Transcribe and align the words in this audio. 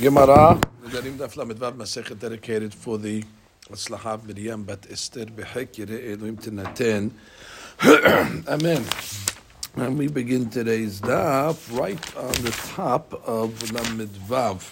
Gemara, 0.00 0.58
Nedarim 0.82 1.18
Daf 1.18 1.34
Lamedvav 1.34 1.74
Masechet 1.74 2.18
dedicated 2.18 2.72
for 2.72 2.96
the 2.96 3.22
Aslahav 3.70 4.24
Miriam 4.24 4.64
Bat 4.64 4.86
Esther 4.90 5.26
Behek 5.26 5.74
Yireh 5.74 6.12
Elohim 6.12 6.38
Tinaten. 6.38 7.10
Amen. 8.48 8.82
And 9.76 9.98
we 9.98 10.08
begin 10.08 10.48
today's 10.48 10.98
daf 10.98 11.78
right 11.78 12.16
on 12.16 12.32
the 12.42 12.58
top 12.74 13.12
of 13.28 13.50
Lamedvav, 13.64 14.66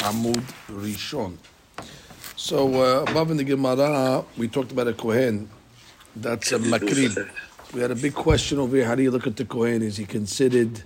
Amud 0.00 0.44
Rishon. 0.68 1.38
So 2.36 2.82
uh, 2.82 3.10
above 3.10 3.30
in 3.30 3.38
the 3.38 3.44
Gemara, 3.44 4.26
we 4.36 4.46
talked 4.46 4.72
about 4.72 4.88
a 4.88 4.92
Kohen. 4.92 5.48
That's 6.14 6.52
a 6.52 6.58
Makrib. 6.58 7.30
We 7.72 7.80
had 7.80 7.92
a 7.92 7.96
big 7.96 8.12
question 8.12 8.58
over 8.58 8.76
here. 8.76 8.84
How 8.84 8.94
do 8.94 9.02
you 9.02 9.10
look 9.10 9.26
at 9.26 9.36
the 9.36 9.46
Kohen? 9.46 9.80
Is 9.80 9.96
he 9.96 10.04
considered 10.04 10.82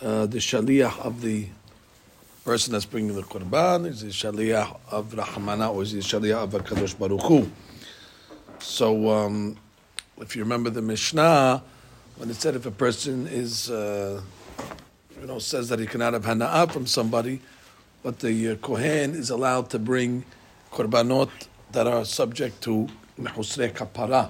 uh, 0.00 0.24
the 0.24 0.38
Shaliach 0.38 0.98
of 1.00 1.20
the 1.20 1.48
person 2.50 2.72
that's 2.72 2.84
bringing 2.84 3.14
the 3.14 3.22
Qurban? 3.22 3.86
Is 3.86 4.00
the 4.00 4.08
Shaliach 4.08 4.76
of 4.90 5.12
Rahmana 5.12 5.72
or 5.72 5.84
is 5.84 5.92
he 5.92 6.00
Shaliach 6.00 6.52
of 6.52 6.64
Kadosh 6.64 6.98
Baruch 6.98 7.22
Hu? 7.22 7.48
So, 8.58 9.08
um, 9.08 9.56
if 10.20 10.34
you 10.34 10.42
remember 10.42 10.68
the 10.68 10.82
Mishnah, 10.82 11.62
when 12.16 12.28
it 12.28 12.34
said 12.34 12.56
if 12.56 12.66
a 12.66 12.72
person 12.72 13.28
is, 13.28 13.70
uh, 13.70 14.20
you 15.20 15.28
know, 15.28 15.38
says 15.38 15.68
that 15.68 15.78
he 15.78 15.86
cannot 15.86 16.14
have 16.14 16.24
Hana'ah 16.24 16.72
from 16.72 16.86
somebody, 16.86 17.40
but 18.02 18.18
the 18.18 18.50
uh, 18.50 18.56
Kohen 18.56 19.14
is 19.14 19.30
allowed 19.30 19.70
to 19.70 19.78
bring 19.78 20.24
Qurbanot 20.72 21.30
that 21.70 21.86
are 21.86 22.04
subject 22.04 22.60
to 22.62 22.88
Mehusre 23.16 23.72
Kapara. 23.72 24.28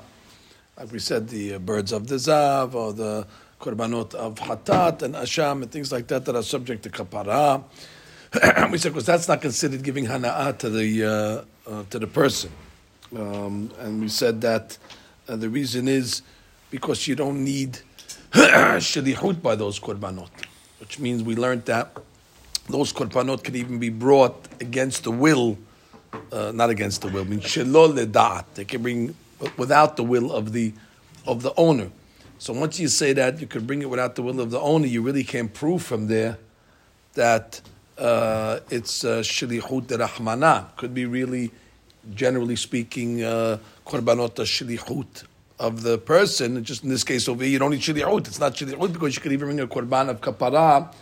Like 0.77 0.92
we 0.92 0.98
said, 0.98 1.27
the 1.30 1.55
uh, 1.55 1.59
birds 1.59 1.91
of 1.91 2.06
the 2.06 2.16
Zav 2.16 2.75
or 2.75 2.92
the 2.92 3.27
Qurbanot 3.62 4.14
of 4.14 4.34
Hatat 4.34 5.00
and 5.00 5.14
Asham 5.14 5.62
and 5.62 5.73
things 5.73 5.91
like 5.91 6.06
that 6.09 6.27
that 6.27 6.37
are 6.37 6.42
subject 6.42 6.83
to 6.83 6.91
Kapara. 6.91 7.64
we 8.70 8.79
said 8.79 8.93
because 8.93 9.07
that's 9.07 9.27
not 9.27 9.41
considered 9.41 9.83
giving 9.83 10.07
hana'ah 10.07 10.57
to 10.57 10.70
the 10.70 11.05
uh, 11.05 11.70
uh, 11.70 11.83
to 11.91 11.98
the 11.98 12.07
person, 12.07 12.50
um, 13.17 13.73
and 13.81 14.00
we 14.00 14.09
said 14.09 14.41
that 14.41 14.78
uh, 15.28 15.34
the 15.34 15.48
reason 15.48 15.89
is 15.89 16.23
because 16.70 17.08
you 17.08 17.17
don't 17.17 17.42
need 17.42 17.81
shalichut 18.33 19.42
by 19.42 19.56
those 19.56 19.81
korbanot, 19.81 20.31
which 20.78 21.01
means 21.01 21.25
we 21.25 21.34
learned 21.34 21.64
that 21.64 21.97
those 22.69 22.92
korbanot 22.92 23.42
can 23.42 23.56
even 23.56 23.81
be 23.81 23.89
brought 23.89 24.47
against 24.61 25.03
the 25.03 25.11
will, 25.11 25.58
uh, 26.31 26.53
not 26.55 26.70
against 26.70 27.03
the 27.03 27.08
will. 27.08 27.23
I 27.23 27.25
mean 27.25 27.41
ledat, 27.41 28.45
they 28.55 28.64
can 28.64 28.81
bring 28.81 29.17
without 29.56 29.97
the 29.97 30.05
will 30.05 30.31
of 30.31 30.53
the 30.53 30.73
of 31.27 31.42
the 31.42 31.53
owner. 31.56 31.91
So 32.39 32.53
once 32.53 32.78
you 32.78 32.86
say 32.86 33.12
that 33.12 33.41
you 33.41 33.48
could 33.48 33.67
bring 33.67 33.83
it 33.83 33.91
without 33.91 34.14
the 34.14 34.23
will 34.23 34.41
of 34.41 34.53
the 34.53 34.61
owner, 34.61 34.86
you 34.86 35.03
really 35.03 35.25
can't 35.25 35.53
prove 35.53 35.83
from 35.83 36.06
there 36.06 36.39
that 37.14 37.61
uh, 38.01 38.61
it's 38.70 39.05
uh, 39.05 39.19
shlichut 39.19 39.87
rahmana. 39.87 40.75
Could 40.77 40.95
be 40.95 41.05
really, 41.05 41.51
generally 42.15 42.57
speaking, 42.57 43.23
uh, 43.23 43.59
korbanot 43.87 44.39
uh, 44.39 44.45
shlichut 44.45 45.25
of 45.59 45.83
the 45.83 45.98
person. 45.98 46.65
Just 46.65 46.83
in 46.83 46.89
this 46.89 47.05
case 47.05 47.29
over 47.29 47.45
here, 47.45 47.53
you 47.53 47.59
don't 47.59 47.70
need 47.70 47.81
shlichut. 47.81 48.27
It's 48.27 48.41
not 48.41 48.55
shlichut 48.55 48.92
because 48.92 49.15
you 49.15 49.23
could 49.23 49.33
even 49.33 49.48
bring 49.48 49.61
a 49.61 49.67
korban 49.67 50.09
of 50.09 50.20
kapara 50.20 50.92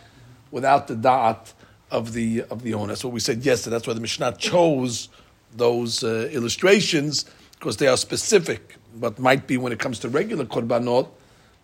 without 0.50 0.88
the 0.88 0.96
da'at 0.96 1.52
of 1.90 2.12
the 2.12 2.42
of 2.50 2.62
the 2.62 2.74
owner. 2.74 2.88
That's 2.88 3.04
what 3.04 3.12
we 3.12 3.20
said 3.20 3.44
yesterday. 3.44 3.74
That's 3.76 3.86
why 3.86 3.94
the 3.94 4.00
Mishnah 4.00 4.36
chose 4.38 5.08
those 5.56 6.02
uh, 6.02 6.28
illustrations 6.32 7.26
because 7.52 7.76
they 7.76 7.86
are 7.86 7.96
specific. 7.96 8.74
But 8.96 9.20
might 9.20 9.46
be 9.46 9.56
when 9.56 9.72
it 9.72 9.78
comes 9.78 10.00
to 10.00 10.08
regular 10.08 10.46
korbanot. 10.46 11.08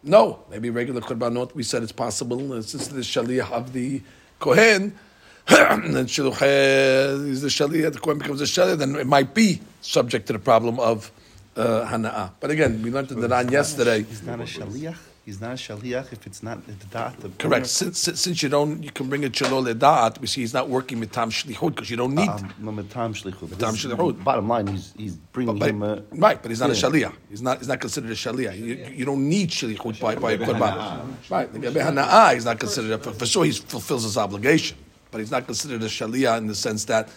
No, 0.05 0.45
maybe 0.49 0.71
regular 0.71 1.01
korbanot. 1.01 1.55
We 1.55 1.65
said 1.65 1.83
it's 1.83 1.91
possible 1.91 2.53
uh, 2.53 2.63
since 2.63 2.87
the 2.87 3.01
shaliach 3.01 3.51
of 3.51 3.73
the 3.73 4.01
kohen 4.39 4.97
then 5.49 6.07
Shiluch 6.07 6.41
is 6.43 7.43
the 7.43 7.49
Shaliyah, 7.49 7.93
the 7.93 7.99
Kohen 7.99 8.19
becomes 8.19 8.41
a 8.41 8.45
Shaliyah, 8.45 8.79
then 8.79 8.97
it 8.97 9.07
might 9.07 9.35
be 9.35 9.61
subject 9.83 10.27
to 10.29 10.33
the 10.33 10.39
problem 10.39 10.81
of 10.81 11.11
uh, 11.57 11.87
Hana'ah. 11.87 12.31
But 12.41 12.51
again, 12.51 12.83
we 12.83 12.91
learned 12.91 13.11
in 13.13 13.21
the 13.21 13.29
Ran 13.29 13.51
yesterday. 13.51 14.03
He's 14.03 14.23
not 14.23 14.41
a 14.41 14.45
Shaliyah? 14.45 14.97
He's 15.25 15.41
not 15.41 15.53
a 15.53 15.55
Shaliyah 15.55 16.13
if 16.13 16.27
it's 16.27 16.43
not 16.43 16.67
the 16.67 16.73
da'at. 16.73 17.17
The 17.19 17.31
Correct. 17.31 17.67
Since, 17.67 17.99
since 17.99 18.43
you 18.43 18.51
don't, 18.51 18.83
you 18.83 18.91
can 18.91 19.09
bring 19.09 19.25
a 19.25 19.31
Shalol 19.31 19.73
Da'at, 19.73 20.21
we 20.21 20.27
see 20.27 20.43
he's 20.43 20.53
not 20.53 20.69
working 20.69 21.01
with 21.01 21.13
Tam 21.13 21.31
Shlichut 21.31 21.75
because 21.75 21.89
you 21.89 21.97
don't 21.97 22.15
need. 22.15 22.29
Um, 22.29 22.53
no, 22.59 22.73
Matam 22.73 23.15
Shlichut. 23.15 23.41
But 23.41 23.51
Matam 23.53 23.75
Shlichut. 23.75 24.23
Bottom 24.23 24.49
line, 24.49 24.67
he's, 24.67 24.93
he's 24.99 25.17
bringing 25.17 25.59
But, 25.59 25.71
him 25.71 25.83
a... 25.83 26.03
right, 26.13 26.43
but 26.43 26.51
he's 26.51 26.61
not 26.61 26.71
a 26.71 26.75
Yeah. 26.75 26.81
Shaliyah. 26.83 27.13
He's 27.31 27.41
not, 27.41 27.59
he's 27.59 27.69
not 27.69 27.81
considered 27.81 28.11
a 28.11 28.15
Shaliyah. 28.15 28.59
You, 28.59 28.87
you 28.95 29.05
don't 29.07 29.27
need 29.27 29.49
Shlichut 29.49 29.99
by, 29.99 30.15
by 30.17 30.33
a 30.33 30.39
Korban. 30.39 31.31
Right. 31.31 31.51
The 31.51 31.59
Gabe 31.59 31.77
Hana'ah, 31.77 32.35
he's 32.35 32.45
not 32.45 32.59
considered, 32.61 32.91
a, 32.93 32.99
for, 32.99 33.13
for 33.13 33.25
sure 33.25 33.47
he 33.47 33.53
fulfills 33.53 34.03
his 34.05 34.19
obligation, 34.19 34.77
but 35.15 35.21
he's 35.21 35.31
not 35.31 35.47
considered 35.47 35.81
a 35.81 35.87
Shaliyah 35.87 36.39
in 36.39 36.49
the 36.49 36.57
sense 36.57 36.87
that 36.87 37.09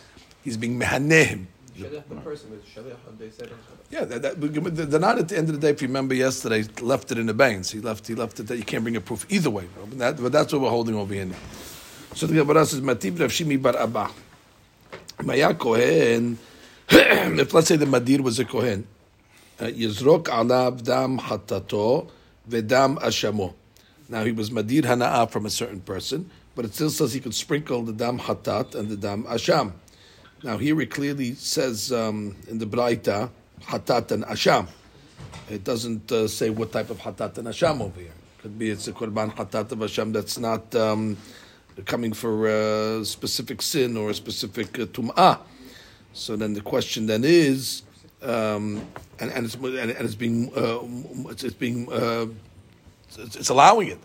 he's 0.43 0.55
being 0.55 0.79
Mehanehim. 0.79 1.47
Shaliach, 1.75 2.07
the 2.07 2.15
person 2.17 2.53
is 2.53 2.61
Shaliach, 2.69 3.17
they 3.17 3.31
said. 3.31 3.49
Yeah, 3.89 4.05
that, 4.05 4.21
that, 4.21 4.39
the, 4.39 4.85
the 4.85 4.99
not 4.99 5.17
at 5.17 5.29
the 5.29 5.35
end 5.35 5.49
of 5.49 5.55
the 5.55 5.61
day. 5.61 5.71
If 5.71 5.81
you 5.81 5.87
remember 5.87 6.13
yesterday, 6.13 6.63
left 6.79 7.11
it 7.11 7.17
in 7.17 7.25
the 7.25 7.33
banks. 7.33 7.71
He 7.71 7.79
left. 7.79 8.05
He 8.05 8.13
left 8.13 8.39
it 8.39 8.43
that 8.49 8.57
you 8.57 8.63
can't 8.63 8.83
bring 8.83 8.95
a 8.95 9.01
proof 9.01 9.25
either 9.29 9.49
way. 9.49 9.67
But, 9.75 9.97
that, 9.97 10.21
but 10.21 10.31
that's 10.31 10.53
what 10.53 10.61
we're 10.61 10.69
holding 10.69 10.93
over 10.93 11.11
here 11.11 11.25
now. 11.25 11.37
So 12.13 12.27
the 12.27 12.35
Gemara 12.35 12.67
says, 12.67 12.81
"Mativ 12.81 13.19
Rav 13.19 13.31
Shimi 13.31 13.59
bar 13.59 13.75
Abba, 13.75 14.11
Maya 15.23 15.55
Kohen." 15.55 16.37
if 16.89 17.51
let's 17.51 17.67
say 17.67 17.77
the 17.77 17.87
Madir 17.87 18.21
was 18.21 18.37
a 18.37 18.45
Kohen, 18.45 18.85
uh, 19.59 19.63
Yizrok 19.63 20.25
alav 20.25 20.83
dam 20.83 21.17
hatato 21.17 22.11
vedam 22.47 22.99
ashamo. 22.99 23.55
Now 24.07 24.23
he 24.23 24.31
was 24.31 24.51
Madir 24.51 24.83
Hana'ah 24.83 25.31
from 25.31 25.47
a 25.47 25.49
certain 25.49 25.79
person, 25.79 26.29
but 26.57 26.65
it 26.65 26.73
still 26.73 26.89
says 26.89 27.13
he 27.13 27.19
could 27.19 27.35
sprinkle 27.35 27.83
the 27.83 27.93
dam 27.93 28.17
hatat 28.17 28.73
and 28.73 28.89
the 28.89 28.97
dam 28.97 29.23
asham. 29.25 29.73
Now 30.43 30.57
here 30.57 30.81
it 30.81 30.89
clearly 30.89 31.35
says 31.35 31.93
um, 31.93 32.35
in 32.49 32.57
the 32.57 32.65
Braita 32.65 33.29
hatat 33.61 34.11
and 34.11 34.25
asham. 34.25 34.67
It 35.51 35.63
doesn't 35.63 36.11
uh, 36.11 36.27
say 36.27 36.49
what 36.49 36.71
type 36.71 36.89
of 36.89 36.97
hatat 36.97 37.37
and 37.37 37.47
asham 37.47 37.79
over 37.79 38.01
here. 38.01 38.11
Could 38.39 38.57
be 38.57 38.71
it's 38.71 38.87
a 38.87 38.91
korban 38.91 39.35
hatat 39.35 39.71
of 39.71 39.77
asham 39.77 40.11
that's 40.11 40.39
not 40.39 40.73
um, 40.73 41.15
coming 41.85 42.11
for 42.11 42.47
a 42.47 43.05
specific 43.05 43.61
sin 43.61 43.95
or 43.95 44.09
a 44.09 44.13
specific 44.15 44.79
uh, 44.79 44.87
tum'ah. 44.87 45.37
So 46.13 46.35
then 46.35 46.53
the 46.53 46.61
question 46.61 47.05
then 47.05 47.23
is, 47.23 47.83
um, 48.23 48.83
and, 49.19 49.29
and 49.31 49.45
it's 49.45 49.53
and 49.53 49.91
it's 49.91 50.15
being 50.15 50.51
uh, 50.57 51.29
it's, 51.29 51.43
it's 51.43 51.53
being 51.53 51.87
uh, 51.93 52.25
it's, 53.09 53.35
it's 53.35 53.49
allowing 53.49 53.89
it. 53.89 53.99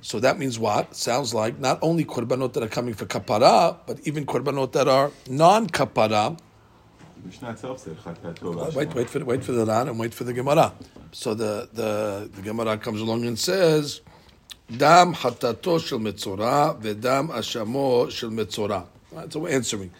So 0.00 0.20
that 0.20 0.38
means 0.38 0.58
what? 0.58 0.94
Sounds 0.94 1.34
like 1.34 1.58
not 1.58 1.78
only 1.82 2.04
korbanot 2.04 2.52
that 2.54 2.62
are 2.62 2.68
coming 2.68 2.94
for 2.94 3.06
kapara, 3.06 3.76
but 3.86 3.98
even 4.04 4.24
korbanot 4.26 4.72
that 4.72 4.88
are 4.88 5.10
non-kapara. 5.28 6.38
Mishnah 7.24 7.50
itself 7.50 7.80
said 7.80 7.96
chatato. 7.98 8.74
Wait, 8.74 8.94
wait 8.94 9.10
for 9.10 9.18
the, 9.18 9.24
wait 9.24 9.42
for 9.42 9.52
the 9.52 9.66
Ran 9.66 9.88
and 9.88 9.98
wait 9.98 10.14
for 10.14 10.24
the 10.24 10.32
Gemara. 10.32 10.72
So 11.10 11.34
the, 11.34 11.68
the, 11.72 12.30
the 12.32 12.42
Gemara 12.42 12.78
comes 12.78 13.00
along 13.00 13.26
and 13.26 13.38
says, 13.38 14.00
Dam 14.74 15.14
hatato 15.14 15.80
shel 15.80 15.98
metzora 15.98 16.80
vedam 16.80 17.30
ashamo 17.30 18.10
shel 18.10 18.30
metzora. 18.30 18.84
Right, 19.12 19.32
so 19.32 19.40
we're 19.40 19.50
answering 19.50 19.90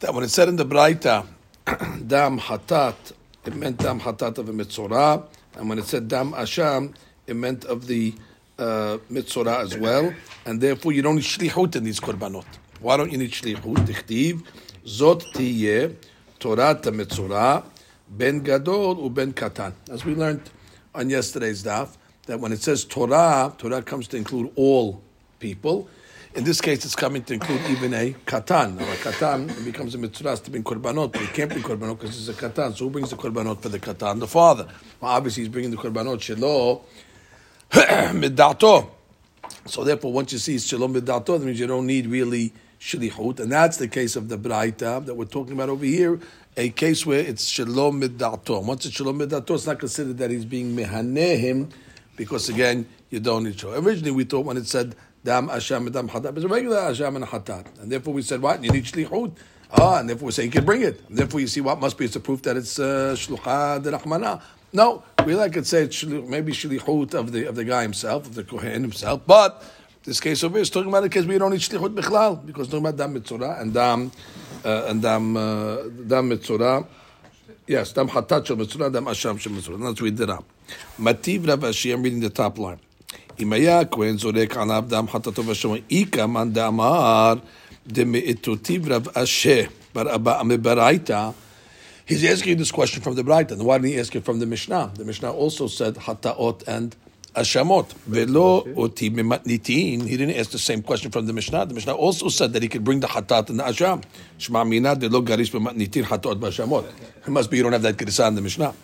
that 0.00 0.12
when 0.12 0.24
it 0.24 0.28
said 0.28 0.48
in 0.48 0.56
the 0.56 0.66
Braita, 0.66 1.26
Dam 2.06 2.38
hatat, 2.38 3.12
it 3.44 3.54
meant 3.54 3.78
Dam 3.78 4.00
hatat 4.00 4.38
of 4.38 4.48
a 4.48 4.52
metzora, 4.52 5.26
and 5.56 5.68
when 5.68 5.78
it 5.78 5.86
said 5.86 6.08
Dam 6.08 6.32
asham, 6.32 6.94
it 7.26 7.34
meant 7.34 7.64
of 7.64 7.86
the 7.86 8.14
uh, 8.58 8.98
metzora 9.10 9.60
as 9.60 9.76
well, 9.76 10.12
and 10.46 10.60
therefore 10.60 10.92
you 10.92 11.02
don't 11.02 11.16
need 11.16 11.24
shlichut 11.24 11.76
in 11.76 11.84
these 11.84 12.00
korbanot. 12.00 12.44
Why 12.80 12.96
don't 12.96 13.10
you 13.10 13.18
need 13.18 13.32
shlichut? 13.32 13.86
Tichtiv, 13.86 14.42
zot 14.84 15.22
tiyeh, 15.32 15.94
Torah 16.38 16.74
metzora, 16.74 17.64
ben 18.08 18.40
gadol 18.40 19.02
u 19.02 19.10
ben 19.10 19.32
katan. 19.32 19.72
As 19.90 20.04
we 20.04 20.14
learned 20.14 20.50
on 20.94 21.10
yesterday's 21.10 21.64
daf, 21.64 21.96
that 22.26 22.40
when 22.40 22.52
it 22.52 22.62
says 22.62 22.84
Torah, 22.84 23.54
Torah 23.58 23.82
comes 23.82 24.08
to 24.08 24.16
include 24.16 24.52
all 24.56 25.02
people. 25.40 25.88
In 26.34 26.42
this 26.42 26.60
case, 26.60 26.84
it's 26.84 26.96
coming 26.96 27.22
to 27.24 27.34
include 27.34 27.60
even 27.68 27.94
a 27.94 28.12
katan. 28.26 28.76
Now, 28.76 28.84
a 28.84 28.96
katan 28.96 29.64
becomes 29.64 29.94
a 29.94 29.98
mitzvah 29.98 30.36
to 30.36 30.50
bring 30.50 30.64
korbanot, 30.64 31.12
but 31.12 31.20
he 31.20 31.28
can't 31.28 31.48
bring 31.48 31.62
korbanot 31.62 32.00
because 32.00 32.28
it's 32.28 32.36
a 32.36 32.48
katan. 32.48 32.76
So 32.76 32.84
who 32.84 32.90
brings 32.90 33.10
the 33.10 33.16
korbanot 33.16 33.60
for 33.60 33.68
the 33.68 33.78
katan? 33.78 34.18
The 34.18 34.26
father. 34.26 34.66
Well, 35.00 35.12
obviously, 35.12 35.44
he's 35.44 35.52
bringing 35.52 35.70
the 35.70 35.76
korbanot 35.76 36.18
shelo 36.18 36.82
midato. 37.70 38.90
So 39.66 39.82
therefore, 39.84 40.12
once 40.12 40.32
you 40.32 40.38
see 40.38 40.58
shalom 40.58 40.94
midato, 40.94 41.38
that 41.38 41.42
means 41.42 41.58
you 41.58 41.66
don't 41.66 41.86
need 41.86 42.06
really 42.06 42.52
shlichut, 42.80 43.40
and 43.40 43.50
that's 43.50 43.78
the 43.78 43.88
case 43.88 44.14
of 44.16 44.28
the 44.28 44.36
braita 44.36 45.04
that 45.06 45.14
we're 45.14 45.24
talking 45.24 45.54
about 45.54 45.70
over 45.70 45.84
here. 45.84 46.20
A 46.56 46.68
case 46.70 47.06
where 47.06 47.20
it's 47.20 47.44
shalom 47.46 48.00
midato. 48.00 48.62
Once 48.64 48.86
it's 48.86 48.94
shalom 48.94 49.18
midato, 49.18 49.54
it's 49.54 49.66
not 49.66 49.78
considered 49.78 50.18
that 50.18 50.30
he's 50.30 50.44
being 50.44 50.76
mehanehim, 50.76 51.70
because 52.16 52.48
again, 52.48 52.86
you 53.10 53.20
don't 53.20 53.44
need 53.44 53.58
shalom. 53.58 53.86
Originally, 53.86 54.10
we 54.10 54.24
thought 54.24 54.44
when 54.44 54.56
it 54.56 54.66
said 54.66 54.94
dam 55.24 55.48
asham 55.48 55.90
dam 55.90 56.08
hatat, 56.08 56.36
it's 56.36 56.44
a 56.44 56.48
regular 56.48 56.76
asham 56.76 57.16
and 57.16 57.24
hatat, 57.24 57.66
and 57.80 57.90
therefore 57.90 58.12
we 58.12 58.22
said 58.22 58.42
what 58.42 58.62
you 58.62 58.70
need 58.70 58.84
shlichut. 58.84 59.32
Ah, 59.76 59.98
and 59.98 60.08
therefore 60.08 60.26
we 60.26 60.32
say 60.32 60.44
you 60.44 60.50
can 60.50 60.64
bring 60.64 60.82
it. 60.82 61.00
And 61.08 61.18
therefore 61.18 61.40
you 61.40 61.46
see 61.48 61.60
what 61.60 61.80
must 61.80 61.98
be 61.98 62.04
it's 62.04 62.14
a 62.14 62.20
proof 62.20 62.42
that 62.42 62.56
it's 62.56 62.78
uh, 62.78 63.14
shlucha 63.16 63.82
de 63.82 63.90
rahmana. 63.90 64.40
No, 64.73 65.03
we 65.25 65.35
like 65.35 65.53
to 65.53 65.65
say 65.65 65.83
it's 65.83 66.03
shli- 66.03 66.27
maybe 66.27 66.51
shlichut 66.51 67.13
of 67.13 67.31
the 67.31 67.45
of 67.45 67.55
the 67.55 67.63
guy 67.63 67.81
himself, 67.81 68.27
of 68.27 68.35
the 68.35 68.43
kohen 68.43 68.81
himself, 68.81 69.21
but 69.25 69.63
This 70.03 70.21
case 70.21 70.43
over 70.45 70.55
here 70.55 70.61
is 70.61 70.69
talking 70.69 70.89
about 70.89 71.03
a 71.03 71.09
case 71.09 71.25
where 71.25 71.33
you 71.33 71.39
don't 71.39 71.51
need 71.51 71.59
shlichut 71.59 71.93
bichlal 71.93 72.43
because 72.45 72.67
it's 72.67 72.71
talking 72.71 72.87
about 72.87 72.97
dam 72.97 73.13
mitzorah 73.13 73.61
and 73.61 73.73
dam 73.73 74.11
uh, 74.63 74.85
and 74.87 75.01
dam 75.01 75.35
uh, 75.35 75.83
dam 76.07 76.29
mitzorah. 76.29 76.87
Yes, 77.67 77.91
dam 77.91 78.07
hatat 78.07 78.45
shel 78.47 78.55
mitzorah, 78.55 78.91
dam 78.91 79.05
asham 79.05 79.37
shel 79.37 79.51
mitzorah. 79.51 79.79
Let's 79.79 80.01
read 80.01 80.19
it 80.19 80.29
out. 80.29 80.45
Mativ 80.99 81.47
Rav 81.47 81.59
Ashi, 81.59 81.93
I'm 81.93 82.01
reading 82.01 82.21
the 82.21 82.29
top 82.29 82.57
line. 82.57 82.79
אם 83.39 83.53
היה 83.53 83.85
כהן 83.85 84.17
זורק 84.17 84.57
עליו 84.57 84.83
דם 84.87 85.05
חטאתו 85.11 85.45
ושמו, 85.45 85.75
איכא 85.91 86.25
מאן 86.25 86.53
דאמר 86.53 87.33
דמאיתותיו 87.87 88.81
רב 88.87 89.07
אשה 89.13 89.63
בר 89.95 90.15
אבא 90.15 90.41
מברייתא 90.45 91.29
He's 92.06 92.22
asking 92.24 92.58
this 92.58 92.70
question 92.70 93.02
from 93.02 93.14
the. 93.14 93.22
And 93.22 93.64
why 93.64 93.78
didn't 93.78 93.92
he 93.92 93.98
ask 93.98 94.14
it 94.14 94.24
from 94.24 94.38
the 94.38 94.46
Mishnah? 94.46 94.92
The 94.94 95.04
Mishnah 95.04 95.32
also 95.32 95.68
said 95.68 95.94
hataot 95.94 96.68
and 96.68 96.94
ashamot. 97.34 97.92
Velo 98.06 98.62
oti 98.74 99.08
mimatnitin. 99.10 100.06
He 100.06 100.16
didn't 100.16 100.36
ask 100.36 100.50
the 100.50 100.58
same 100.58 100.82
question 100.82 101.10
from 101.10 101.26
the 101.26 101.32
Mishnah. 101.32 101.64
The 101.64 101.74
Mishnah 101.74 101.94
also 101.94 102.28
said 102.28 102.52
that 102.52 102.62
he 102.62 102.68
could 102.68 102.84
bring 102.84 103.00
the 103.00 103.06
hatat 103.06 103.48
and 103.48 103.58
the 103.58 103.64
asham. 103.64 104.04
Shema 104.36 104.64
mina 104.64 104.94
de 104.94 105.08
lo 105.08 105.22
garish 105.22 105.50
mimatnitin 105.50 106.04
hataot 106.04 106.38
b'ashamot. 106.38 106.84
It 107.26 107.30
must 107.30 107.50
be 107.50 107.56
you 107.56 107.62
don't 107.62 107.72
have 107.72 107.82
that 107.82 107.96
gerisa 107.96 108.28
in 108.28 108.34
the 108.34 108.42
Mishnah. 108.42 108.74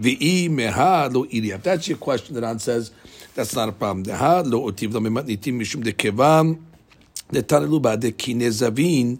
V'i 0.00 0.48
meha 0.48 1.12
lo 1.12 1.26
iri. 1.30 1.50
If 1.50 1.62
that's 1.62 1.86
your 1.86 1.98
question, 1.98 2.34
the 2.34 2.40
Ran 2.40 2.58
says 2.58 2.90
that's 3.34 3.54
not 3.54 3.68
a 3.68 3.72
problem. 3.72 4.04
Deha 4.04 4.50
lo 4.50 4.70
otiv 4.70 4.94
lo 4.94 5.00
mimatnitin 5.00 5.60
mishum 5.60 5.84
de 5.84 5.92
kevam. 5.92 6.62
The 7.28 7.42
Tanalu 7.42 7.80
Ba'de 7.80 8.12
Kinezavin, 8.12 9.18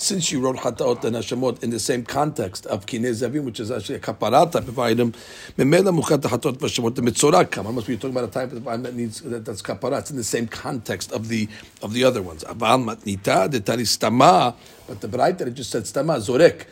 since 0.00 0.32
you 0.32 0.40
wrote 0.40 0.56
Hataot 0.56 1.04
and 1.04 1.14
Hashamot 1.14 1.62
in 1.62 1.68
the 1.70 1.78
same 1.78 2.04
context 2.04 2.64
of 2.66 2.86
Kinezavin, 2.86 3.44
which 3.44 3.60
is 3.60 3.70
actually 3.70 3.96
a 3.96 4.00
kaparat 4.00 4.52
type 4.52 4.66
of 4.66 4.78
item, 4.78 5.12
Memela 5.58 5.94
Muchat 5.94 6.22
Hatot 6.22 6.56
Vashamot, 6.56 6.94
the 6.94 7.02
Mitzorah 7.02 7.50
come. 7.50 7.74
Must 7.74 7.86
be 7.86 7.92
you're 7.92 8.00
talking 8.00 8.16
about 8.16 8.30
a 8.30 8.32
type 8.32 8.50
of 8.52 8.66
item 8.66 8.82
that 8.84 8.94
needs 8.94 9.20
that, 9.20 9.44
that's 9.44 9.60
kaparat. 9.60 10.00
It's 10.00 10.10
in 10.10 10.16
the 10.16 10.24
same 10.24 10.46
context 10.46 11.12
of 11.12 11.28
the 11.28 11.48
of 11.82 11.92
the 11.92 12.04
other 12.04 12.22
ones. 12.22 12.44
Aval 12.44 12.82
Matnita, 12.82 13.50
the 13.50 13.60
Tani 13.60 13.82
Stama, 13.82 14.54
but 14.88 15.02
the 15.02 15.08
Braita 15.08 15.38
that 15.38 15.50
just 15.50 15.70
said 15.70 15.82
Stama, 15.82 16.16
Zorek. 16.18 16.66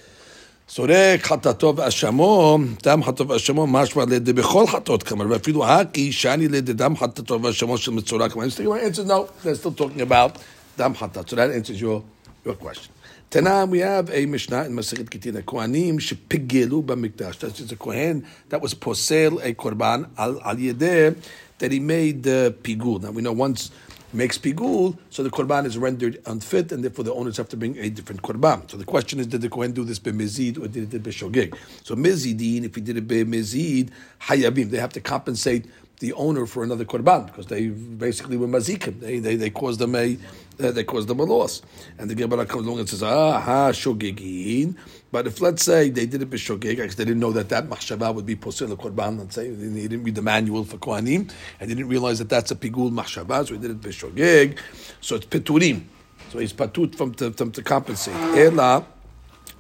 סורק 0.70 1.22
חטאתו 1.22 1.74
ואשמו, 1.76 2.58
דם 2.82 3.02
חטאתו 3.02 3.28
ואשמו, 3.28 3.66
משמע 3.66 4.04
לידי 4.04 4.32
בכל 4.32 4.66
חטאות 4.66 5.02
כמר, 5.02 5.26
ואפילו 5.30 5.66
הקי 5.66 6.12
שאני 6.12 6.48
לידי 6.48 6.72
דם 6.72 6.96
חטאתו 6.96 7.42
ואשמו 7.42 7.78
של 7.78 7.90
מצורע 7.90 8.28
כמר. 8.28 8.44
So 8.44 8.62
your 8.62 8.78
answer 8.78 9.04
no, 9.04 9.28
they're 9.42 9.54
still 9.54 9.72
talking 9.72 10.00
about 10.00 10.38
דם 10.78 10.92
חטאת. 10.94 11.28
So 11.28 11.36
that 11.36 11.50
answers 11.50 11.80
your, 11.80 12.02
your 12.44 12.54
question. 12.54 12.91
Tanam, 13.33 13.69
we 13.69 13.79
have 13.79 14.11
a 14.11 14.27
Mishnah 14.27 14.65
in 14.65 14.73
Masechet 14.73 15.09
Gittin, 15.09 15.35
a 15.37 15.41
Kohanim 15.41 15.95
shepigelu 15.95 16.83
b'mikdash. 16.83 17.39
That's 17.39 17.57
just 17.57 17.71
a 17.71 17.75
Kohen 17.75 18.27
that 18.49 18.61
was 18.61 18.75
posel 18.75 19.43
a 19.43 19.55
korban 19.55 20.07
al, 20.19 20.39
al 20.43 20.55
yedeh, 20.55 21.17
that 21.57 21.71
he 21.71 21.79
made 21.79 22.27
uh, 22.27 22.51
pigul. 22.51 23.01
Now 23.01 23.09
we 23.09 23.23
know 23.23 23.31
once 23.31 23.71
makes 24.13 24.37
pigul, 24.37 24.99
so 25.09 25.23
the 25.23 25.31
korban 25.31 25.65
is 25.65 25.79
rendered 25.79 26.21
unfit, 26.27 26.71
and 26.71 26.83
therefore 26.83 27.05
the 27.05 27.13
owners 27.15 27.37
have 27.37 27.49
to 27.49 27.57
bring 27.57 27.75
a 27.79 27.89
different 27.89 28.21
korban. 28.21 28.69
So 28.69 28.77
the 28.77 28.85
question 28.85 29.19
is, 29.19 29.25
did 29.25 29.41
the 29.41 29.49
kohen 29.49 29.71
do 29.71 29.83
this 29.83 29.97
b'mezid 29.97 30.61
or 30.61 30.67
did 30.67 30.93
it 30.93 31.01
b'shogeg? 31.01 31.57
So 31.81 31.95
mezidin, 31.95 32.65
if 32.65 32.75
he 32.75 32.81
did 32.81 32.97
it 32.97 33.07
b'mezid, 33.07 33.89
hayabim, 34.21 34.69
they 34.69 34.77
have 34.77 34.93
to 34.93 35.01
compensate 35.01 35.65
the 35.99 36.13
owner 36.13 36.45
for 36.45 36.63
another 36.63 36.85
korban 36.85 37.27
because 37.27 37.47
they 37.47 37.67
basically 37.67 38.37
were 38.37 38.47
mazikim. 38.47 38.99
They 38.99 39.19
they, 39.19 39.35
they 39.37 39.49
caused 39.49 39.79
them 39.79 39.95
a 39.95 40.17
uh, 40.59 40.71
they 40.71 40.83
caused 40.83 41.07
them 41.07 41.19
a 41.19 41.23
loss. 41.23 41.61
And 41.97 42.09
the 42.09 42.15
Gemara 42.15 42.45
comes 42.45 42.67
along 42.67 42.79
and 42.79 42.89
says, 42.89 43.03
ah 43.03 43.39
ha 43.39 43.71
shogegin. 43.71 44.75
But 45.11 45.27
if 45.27 45.41
let's 45.41 45.63
say 45.63 45.89
they 45.89 46.05
did 46.05 46.21
it 46.21 46.29
b'shogeg, 46.29 46.77
because 46.77 46.95
they 46.95 47.05
didn't 47.05 47.19
know 47.19 47.31
that 47.31 47.49
that 47.49 47.69
machshava 47.69 48.13
would 48.13 48.25
be 48.25 48.35
posel 48.35 48.71
a 48.71 48.75
korban. 48.75 49.19
Let's 49.19 49.35
say 49.35 49.49
they 49.49 49.87
didn't 49.87 50.03
read 50.03 50.15
the 50.15 50.21
manual 50.21 50.63
for 50.63 50.77
kohanim 50.77 51.31
and 51.59 51.69
they 51.69 51.75
didn't 51.75 51.89
realize 51.89 52.19
that 52.19 52.29
that's 52.29 52.51
a 52.51 52.55
pigul 52.55 52.91
machshava, 52.91 53.47
so 53.47 53.53
he 53.53 53.59
did 53.59 53.71
it 53.71 53.81
b'shogeg. 53.81 54.57
So 55.01 55.15
it's 55.15 55.25
peturim. 55.25 55.83
So 56.31 56.39
he's 56.39 56.53
patut 56.53 56.95
from 56.95 57.13
to, 57.15 57.31
from 57.31 57.51
to 57.51 57.61
compensate. 57.61 58.15
Ela 58.15 58.85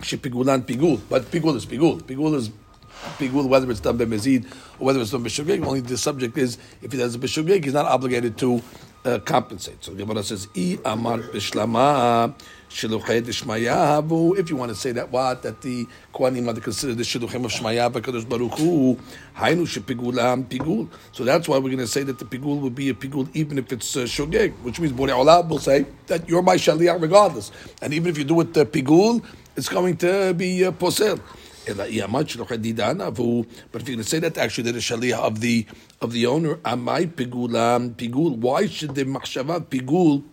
shepigulan 0.01 0.63
pigul, 0.63 0.99
but 1.07 1.23
pigul 1.25 1.55
is 1.55 1.65
pigul. 1.67 2.01
Pigul 2.01 2.35
is 2.35 2.49
pigul, 3.17 3.47
whether 3.47 3.69
it's 3.69 3.79
done 3.79 3.97
by 3.97 4.05
mezid 4.05 4.45
or 4.79 4.85
whether 4.87 4.99
it's 4.99 5.11
done 5.11 5.21
by 5.21 5.29
shogeg. 5.29 5.63
Only 5.63 5.81
the 5.81 5.97
subject 5.97 6.35
is 6.37 6.57
if 6.81 6.91
he 6.91 6.97
does 6.97 7.13
it 7.13 7.19
by 7.19 7.27
shogeg, 7.27 7.63
he's 7.63 7.73
not 7.73 7.85
obligated 7.85 8.37
to 8.39 8.61
uh, 9.05 9.19
compensate. 9.19 9.83
So 9.83 9.91
the 9.91 10.05
Gemara 10.05 10.23
says, 10.23 10.47
"I 10.55 10.79
amar 10.85 11.19
b'shlama 11.19 12.33
shiluchay 12.69 13.23
d'shmaya 13.23 14.39
If 14.39 14.49
you 14.49 14.55
want 14.55 14.69
to 14.69 14.75
say 14.75 14.91
that 14.93 15.11
what 15.11 15.43
that 15.43 15.61
the 15.61 15.87
kohanim 16.13 16.49
are 16.49 16.53
to 16.53 16.61
consider 16.61 16.95
the 16.95 17.03
shiluchim 17.03 17.45
of 17.45 17.51
shmaya 17.51 17.91
b'kadosh 17.91 18.27
baruch 18.27 18.57
hu, 18.57 18.97
hainu 19.37 19.67
shepigulam 19.67 20.45
pigul. 20.45 20.87
So 21.11 21.23
that's 21.23 21.47
why 21.47 21.57
we're 21.57 21.69
going 21.69 21.77
to 21.79 21.87
say 21.87 22.03
that 22.03 22.19
the 22.19 22.25
pigul 22.25 22.61
will 22.61 22.69
be 22.69 22.89
a 22.89 22.93
pigul 22.93 23.29
even 23.33 23.57
if 23.57 23.71
it's 23.71 23.95
uh, 23.95 24.01
shogeg, 24.01 24.53
which 24.63 24.79
means 24.79 24.93
Borei 24.93 25.11
Olam 25.11 25.49
will 25.49 25.59
say 25.59 25.85
that 26.07 26.27
you're 26.27 26.41
my 26.41 26.55
shaliach 26.55 27.01
regardless, 27.01 27.51
and 27.81 27.93
even 27.93 28.09
if 28.09 28.17
you 28.17 28.23
do 28.23 28.39
it 28.41 28.57
uh, 28.57 28.65
pigul, 28.65 29.23
it's 29.55 29.69
going 29.69 29.97
to 29.97 30.33
be 30.33 30.65
uh, 30.65 30.71
posel. 30.71 31.19
But 31.65 31.77
if 31.79 31.95
you're 31.95 32.07
going 32.09 32.37
to 33.97 34.03
say 34.03 34.19
that 34.19 34.37
actually 34.37 34.71
the 34.71 34.79
shaliach 34.79 35.13
of 35.13 35.39
the 35.39 35.65
of 36.03 36.11
the 36.11 36.25
owner, 36.27 36.55
amai 36.57 37.07
pigulam 37.07 37.95
pigul. 37.95 38.37
Why 38.37 38.67
should 38.67 38.93
the 38.93 39.05
machshava 39.05 39.65
pigul 39.65 40.23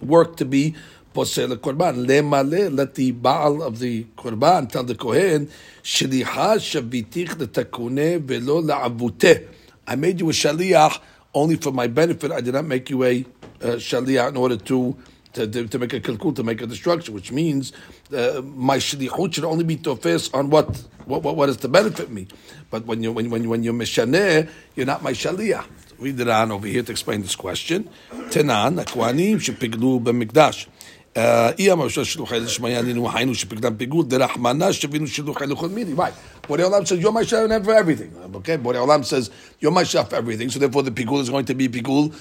work 0.00 0.36
to 0.36 0.44
be 0.46 0.74
posel 1.14 1.54
korban? 1.56 2.06
Lemale, 2.06 2.74
let 2.74 2.94
the 2.94 3.12
baal 3.12 3.62
of 3.62 3.78
the 3.78 4.04
korban 4.16 4.70
tell 4.70 4.84
the 4.84 4.94
kohen 4.94 5.48
shlicha 5.82 6.56
shavitich 6.58 7.36
letakune 7.36 8.20
velo 8.20 8.62
laavuteh. 8.62 9.46
I 9.86 9.96
made 9.96 10.20
you 10.20 10.30
a 10.30 10.32
shaliach 10.32 10.98
only 11.34 11.56
for 11.56 11.70
my 11.70 11.86
benefit. 11.86 12.32
I 12.32 12.40
did 12.40 12.54
not 12.54 12.64
make 12.64 12.88
you 12.88 13.04
a 13.04 13.20
uh, 13.60 13.66
shaliach 13.76 14.30
in 14.30 14.36
order 14.38 14.56
to 14.56 14.96
to, 15.37 15.47
to, 15.47 15.67
to 15.67 15.79
make 15.79 15.93
a 15.93 15.99
kalkul, 15.99 16.35
to 16.35 16.43
make 16.43 16.61
a 16.61 16.67
destruction, 16.67 17.13
which 17.13 17.31
means 17.31 17.73
uh, 18.15 18.41
my 18.43 18.77
shlichut 18.77 19.33
should 19.33 19.43
only 19.43 19.63
be 19.63 19.75
tofes 19.75 20.33
on 20.33 20.49
what, 20.49 20.67
what, 21.05 21.23
what, 21.23 21.35
what 21.35 21.49
is 21.49 21.57
to 21.57 21.67
benefit 21.67 22.11
me. 22.11 22.27
But 22.69 22.85
when 22.85 23.03
you 23.03 23.11
when 23.11 23.29
when 23.29 23.49
when 23.49 23.63
you're 23.63 23.73
mishaneh, 23.73 24.49
you're 24.75 24.85
not 24.85 25.03
my 25.03 25.11
shaliyah. 25.11 25.65
Read 25.99 26.19
it 26.19 26.27
on 26.27 26.51
over 26.51 26.67
here 26.67 26.83
to 26.83 26.91
explain 26.91 27.21
this 27.21 27.35
question. 27.35 27.89
Tenan, 28.11 28.83
akwanim 28.83 29.37
shepiglu 29.37 30.01
b'mikdash. 30.03 30.67
אי 31.15 31.71
אמר 31.71 31.87
שלוחי 31.87 32.39
לשמיה 32.39 32.81
נינו 32.81 33.11
היינו 33.11 33.35
שפקדם 33.35 33.75
פיגול 33.75 34.05
דרחמנה 34.05 34.73
שבינו 34.73 35.07
שלוחי 35.07 35.45
לכל 35.45 35.69
מיני. 35.69 35.93
Right. 35.93 36.13
Borei 36.47 36.63
Olam 36.63 36.87
says, 36.87 36.99
you're 36.99 37.11
my 37.11 37.21
shef 37.21 37.63
for 37.63 37.73
everything. 37.73 38.11
Okay, 38.35 38.57
Borei 38.57 38.83
Olam 38.83 39.05
says, 39.05 39.29
you're 39.59 39.71
my 39.71 39.83
chef 39.83 40.09
for 40.09 40.15
everything. 40.15 40.49
So 40.49 40.57
therefore 40.57 40.81
the 40.81 40.89
pigul 40.89 41.21
is 41.21 41.29
going 41.29 41.45
to 41.45 41.53
be 41.53 41.69
pigul 41.69 42.13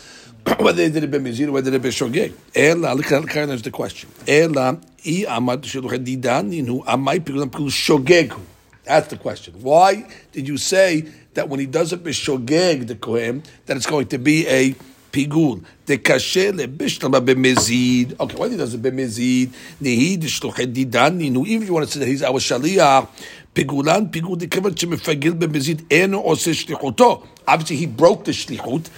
whether 0.59 0.77
they 0.77 0.89
did 0.89 1.03
it 1.03 1.11
b'mizir 1.11 1.49
whether 1.51 1.69
they 1.69 1.77
did 1.77 1.85
it 1.85 1.89
b'shogeg. 1.89 2.33
Ela, 2.55 2.93
look 2.93 3.11
at 3.11 3.63
the 3.63 3.71
question. 3.71 4.09
Ela, 4.25 4.79
i 5.05 5.25
amad 5.27 5.61
shulchan 5.63 6.05
didan 6.05 6.53
inu 6.53 6.85
amai 6.85 7.19
pigulam 7.19 7.49
pigul 7.49 7.69
shogegu. 7.69 8.39
That's 8.85 9.07
the 9.09 9.17
question. 9.17 9.55
Why 9.61 10.07
did 10.31 10.47
you 10.47 10.57
say 10.57 11.01
that 11.33 11.49
when 11.49 11.59
he 11.59 11.65
does 11.65 11.91
it 11.91 12.01
b'shogeg 12.01 12.87
the 12.87 12.95
kohen 12.95 13.43
that 13.65 13.75
it's 13.75 13.87
going 13.87 14.07
to 14.07 14.17
be 14.17 14.47
a 14.47 14.73
pigul? 15.11 15.65
The 15.85 15.97
kashe 15.97 16.53
lebishlama 16.53 17.19
b'mezid. 17.25 18.17
Okay, 18.17 18.37
why 18.37 18.45
did 18.45 18.53
he 18.53 18.57
does 18.57 18.73
it 18.73 18.81
b'mezid? 18.81 19.49
Nehi 19.81 20.17
d'shulchan 20.17 20.73
didan 20.73 21.19
inu. 21.19 21.45
Even 21.45 21.63
if 21.63 21.67
you 21.67 21.73
want 21.73 21.87
to 21.87 21.91
say 21.91 21.99
that 21.99 22.07
he's 22.07 22.23
our 22.23 22.39
shaliyah. 22.39 23.09
פיגולן, 23.56 24.04
פיגול 24.10 24.38
דכיוון 24.38 24.76
שמפגל 24.76 25.32
במזיד 25.32 25.82
אינו 25.90 26.18
עושה 26.18 26.54
שליחותו. 26.54 27.22
Obviously 27.48 27.76
he 27.82 28.00
broke 28.00 28.24
the 28.28 28.32
שליחות, 28.32 28.88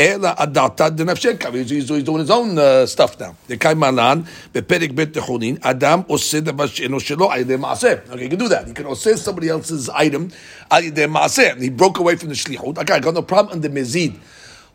אלא 0.00 0.28
הדעתה 0.36 0.88
דנפשקה, 0.88 1.48
he's 1.48 1.88
doing 1.88 2.26
his 2.26 2.30
own 2.30 2.58
uh, 2.58 2.96
stuff 2.96 3.20
now. 3.20 3.32
דקאי 3.48 3.74
מלן, 3.74 4.20
בפרק 4.54 4.90
ב' 4.94 5.04
תחונין, 5.04 5.56
אדם 5.60 6.00
עושה 6.06 6.40
דבר 6.40 6.66
שאינו 6.66 7.00
שלו 7.00 7.32
על 7.32 7.40
ידי 7.40 7.56
מעשה. 7.56 7.94
Okay, 8.10 8.14
you 8.14 8.36
can 8.36 8.38
do 8.38 8.48
that. 8.48 8.68
You 8.68 8.82
can 8.82 8.86
עושה 8.86 9.10
somebody 9.24 9.48
else's 9.48 9.90
item 9.90 10.34
על 10.70 10.84
ידי 10.84 11.06
מעשה. 11.06 11.50
He 11.60 11.80
broke 11.82 11.98
away 11.98 12.22
from 12.22 12.28
the 12.28 12.34
שליחות. 12.34 12.78
Okay, 12.78 12.92
I 12.92 13.00
got 13.00 13.14
no 13.14 13.22
problem 13.32 13.52
on 13.52 13.60
the 13.60 13.68
מזיד. 13.68 14.12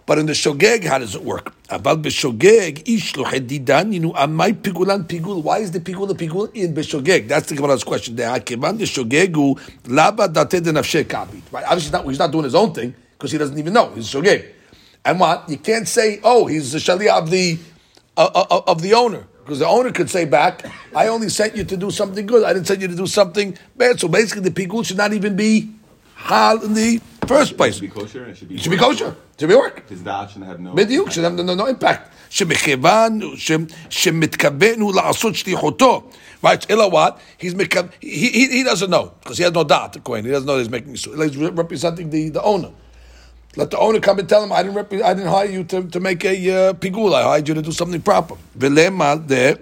But 0.08 0.20
in 0.20 0.28
the 0.28 0.34
shogeg, 0.34 0.84
how 0.84 1.00
does 1.00 1.16
it 1.16 1.24
work? 1.24 1.52
B'shogeg, 1.79 2.89
ish 2.89 3.13
didan, 3.13 3.93
you 3.93 4.01
know, 4.01 4.13
amai 4.13 4.53
pigulan 4.53 5.05
pigul. 5.05 5.43
Why 5.43 5.59
is 5.59 5.71
the 5.71 5.81
pigul 5.81 6.09
the 6.09 6.15
pigul 6.15 6.53
in 6.55 6.75
b'shogeg? 6.75 7.29
That's 7.29 7.49
the 7.49 7.55
Gemara's 7.55 7.85
question 7.85 8.17
there. 8.17 8.29
Shogegu, 8.31 9.59
laba 9.85 10.33
date 10.33 10.65
de 10.65 10.73
nafshe 10.73 11.05
kabit. 11.05 11.43
Right? 11.53 11.65
Obviously, 11.65 11.93
not, 11.93 12.07
he's 12.07 12.19
not 12.19 12.33
doing 12.33 12.45
his 12.45 12.55
own 12.55 12.75
thing 12.75 12.95
because 13.13 13.31
he 13.31 13.39
doesn't 13.39 13.59
even 13.59 13.73
know. 13.73 13.91
He's 13.95 14.07
shogeg. 14.13 14.53
And 15.05 15.21
what? 15.21 15.49
You 15.49 15.59
can't 15.59 15.87
say, 15.87 16.21
oh, 16.25 16.47
he's 16.47 16.73
the 16.73 16.79
shaliah 16.79 17.19
of 17.23 17.31
the, 17.31 17.59
uh, 18.17 18.31
uh, 18.35 18.63
of 18.67 18.83
the 18.83 18.95
owner. 18.95 19.27
Because 19.39 19.61
the 19.61 19.67
owner 19.67 19.91
could 19.91 20.11
say 20.11 20.25
back, 20.27 20.65
I 20.95 21.09
only 21.09 21.29
sent 21.29 21.57
you 21.57 21.65
to 21.65 21.77
do 21.77 21.91
something 21.91 22.27
good. 22.27 22.45
I 22.45 22.53
didn't 22.53 22.67
send 22.67 22.83
you 22.83 22.89
to 22.89 22.97
do 22.97 23.07
something 23.07 23.57
bad. 23.77 23.99
So 23.99 24.09
basically, 24.09 24.49
the 24.49 24.51
pigul 24.51 24.85
should 24.85 24.97
not 24.99 25.13
even 25.13 25.37
be 25.37 25.71
hal 26.15 26.63
in 26.63 26.75
the 26.75 27.01
first 27.30 27.58
place. 27.58 27.76
It 27.76 27.80
should 27.80 27.90
be 27.94 28.00
kosher. 28.00 28.26
It 28.30 28.38
should 28.38 28.50
be. 28.50 28.56
It 28.56 28.62
should 28.62 28.72
be 28.72 28.78
kosher. 28.78 29.12
It 29.34 29.40
should 29.40 29.50
be 29.50 29.56
work. 29.56 29.90
His 29.90 30.02
da'at 30.02 30.30
should 30.32 30.44
have 30.44 30.60
no. 30.60 30.74
בדיוק, 30.76 31.10
should 31.12 31.24
have 31.24 31.34
no, 31.34 31.56
no 31.56 31.66
impact. 31.66 32.10
שמכיוון 32.30 33.20
שמתכוון 33.90 34.82
הוא 34.82 34.94
לעשות 34.96 35.36
שליחותו. 35.36 36.04
Right, 36.44 36.66
אלא 36.70 36.90
what? 36.92 37.18
He's 37.44 37.54
מכו- 37.56 37.90
he, 38.02 38.30
he, 38.30 38.48
he 38.58 38.64
doesn't 38.64 38.90
know, 38.90 39.12
because 39.24 39.38
he 39.38 39.44
has 39.44 39.54
no 39.54 39.64
doubt, 39.64 39.94
the 39.94 40.00
Kohen. 40.00 40.26
He 40.26 40.32
doesn't 40.32 40.46
know 40.46 40.58
that 40.58 40.64
he's 40.64 40.70
making 40.70 40.96
so. 40.98 41.10
He's 41.24 41.38
representing 41.38 42.10
the, 42.12 42.30
the 42.30 42.44
owner. 42.44 42.70
Let 43.56 43.72
the 43.72 43.80
owner 43.80 44.00
come 44.02 44.20
and 44.20 44.28
tell 44.30 44.44
him, 44.44 44.52
I 44.52 44.62
didn't, 44.64 44.76
rep- 44.76 44.94
I 44.94 45.14
didn't 45.14 45.30
hire 45.38 45.50
you 45.50 45.64
to, 45.64 45.84
to 45.96 46.00
make 46.00 46.24
a 46.26 46.36
uh, 46.36 46.74
pigul. 46.74 47.14
I 47.16 47.24
hired 47.24 47.48
you 47.48 47.54
to 47.56 47.62
do 47.62 47.72
something 47.72 48.02
proper. 48.02 48.36
ולמה 48.58 49.16
דה- 49.16 49.54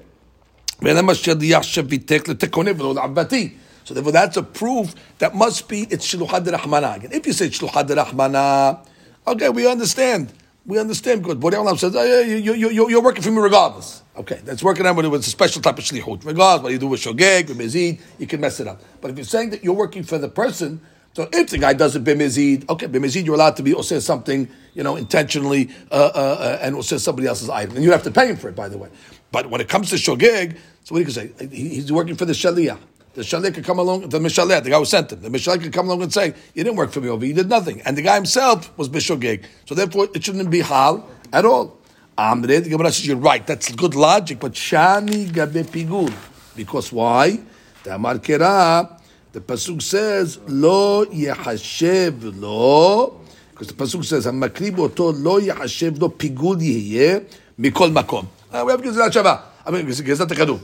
ולמה 0.82 1.16
שליח 1.16 1.64
שביטק 1.64 2.28
לתקונה 2.30 2.72
ולא 2.78 2.96
לעבדתי. 2.96 3.50
So 3.89 3.95
therefore, 3.95 4.13
that's 4.13 4.37
a 4.37 4.43
proof 4.43 4.95
that 5.17 5.35
must 5.35 5.67
be 5.67 5.87
it's 5.89 6.15
shluchad 6.15 6.45
rahmana. 6.45 6.97
Again, 6.97 7.11
if 7.11 7.27
you 7.27 7.33
say 7.33 7.49
shluchad 7.49 7.89
rahmana, 7.89 8.87
okay, 9.27 9.49
we 9.49 9.67
understand. 9.67 10.31
We 10.67 10.79
understand 10.79 11.23
because 11.23 11.39
Borei 11.39 11.55
Olam 11.55 11.79
says, 11.79 11.97
oh, 11.97 12.05
yeah, 12.05 12.21
you, 12.21 12.53
you, 12.53 12.69
you, 12.69 12.91
you're 12.91 13.01
working 13.01 13.23
for 13.23 13.31
me 13.31 13.39
regardless. 13.39 14.03
Okay, 14.15 14.43
that's 14.45 14.63
working 14.63 14.85
it 14.85 14.93
was 14.93 15.27
a 15.27 15.31
special 15.31 15.63
type 15.63 15.79
of 15.79 15.85
shlichut. 15.85 16.23
Regardless, 16.27 16.65
what 16.65 16.73
you 16.73 16.79
do 16.79 16.89
with 16.89 17.01
shogeg, 17.01 17.49
with 17.49 17.57
mezid, 17.57 17.99
you 18.19 18.27
can 18.27 18.43
mess 18.43 18.61
it 18.61 18.69
up. 18.69 18.83
But 19.01 19.11
if 19.13 19.17
you're 19.17 19.25
saying 19.25 19.51
that 19.51 19.65
you're 19.65 19.73
working 19.73 20.03
for 20.03 20.19
the 20.19 20.29
person, 20.29 20.83
so 21.15 21.27
if 21.33 21.49
the 21.49 21.57
guy 21.57 21.73
does 21.73 21.97
it 21.97 22.05
b'mezid, 22.05 22.69
okay, 22.69 22.89
b'mezid 22.89 23.25
you're 23.25 23.37
allowed 23.37 23.57
to 23.57 23.63
be 23.63 23.73
or 23.73 23.83
say 23.83 24.01
something, 24.01 24.51
you 24.75 24.83
know, 24.83 24.97
intentionally, 24.97 25.71
uh, 25.91 25.95
uh, 25.95 26.19
uh, 26.19 26.59
and 26.61 26.77
or 26.77 26.83
say 26.83 26.99
somebody 26.99 27.27
else's 27.27 27.49
item, 27.49 27.77
and 27.77 27.85
you 27.87 27.91
have 27.93 28.03
to 28.03 28.11
pay 28.11 28.29
him 28.29 28.37
for 28.37 28.51
it, 28.51 28.55
by 28.55 28.69
the 28.69 28.77
way. 28.77 28.91
But 29.33 29.49
when 29.49 29.63
it 29.63 29.69
comes 29.71 29.89
to 29.89 29.97
shogeg, 29.97 30.59
so 30.85 30.95
what 30.95 30.99
do 30.99 31.05
you 31.07 31.11
say? 31.11 31.33
He- 31.51 31.71
He's 31.77 31.91
working 31.91 32.17
for 32.17 32.27
the 32.27 32.35
shaliach. 32.35 32.79
The 33.15 33.23
shaliach 33.23 33.55
could 33.55 33.65
come 33.65 33.79
along, 33.79 34.09
the 34.09 34.19
mishaleh, 34.19 34.63
the 34.63 34.71
guy 34.71 34.79
who 34.79 34.85
sent 34.85 35.13
him. 35.13 35.23
The 35.23 35.29
mishaleh 35.29 35.63
could 35.63 35.73
come 35.73 35.87
along 35.87 36.03
and 36.03 36.13
say, 36.13 36.35
"You 36.55 36.63
didn't 36.63 36.77
work 36.77 36.93
for 36.93 37.01
me 37.01 37.09
over, 37.09 37.25
you 37.25 37.35
did 37.35 37.49
nothing," 37.49 37.81
and 37.83 37.97
the 37.97 38.03
guy 38.03 38.15
himself 38.15 38.71
was 38.77 38.89
bishogeg. 38.89 39.45
So 39.67 39.75
therefore, 39.75 40.09
it 40.15 40.23
shouldn't 40.25 40.51
be 40.51 40.61
hal 40.61 41.09
at 41.33 41.45
all. 41.45 41.79
Amre, 42.17 42.63
the 42.63 42.69
Gemara 42.71 42.93
says, 42.93 43.07
"You're 43.07 43.17
right. 43.17 43.47
That's 43.47 43.73
good 43.73 43.95
logic, 43.95 44.39
but 44.41 44.53
shani 44.53 45.33
gabe 45.33 45.65
pigul, 45.67 46.13
because 46.55 46.93
why? 46.93 47.41
The 47.83 47.95
Amar 47.95 48.19
Kera, 48.19 49.01
the 49.33 49.41
pasuk 49.41 49.83
says, 49.83 50.39
"Lo 50.47 51.05
yehashev 51.07 52.41
lo," 52.41 53.21
because 53.51 53.69
the 53.69 53.75
pasuk 53.75 54.05
says, 54.05 54.27
"Hamakrib 54.27 54.79
oto 54.79 55.13
lo 55.13 55.41
yehashev 55.41 56.01
lo 56.01 56.09
pigul 56.11 56.57
yihye 56.61 57.25
mikol 57.59 57.93
makom." 57.93 58.27
Uh, 58.53 58.65
we 58.65 58.73
have 58.73 58.81
Gezrat 58.81 59.11
Shava. 59.11 59.43
I 59.67 60.59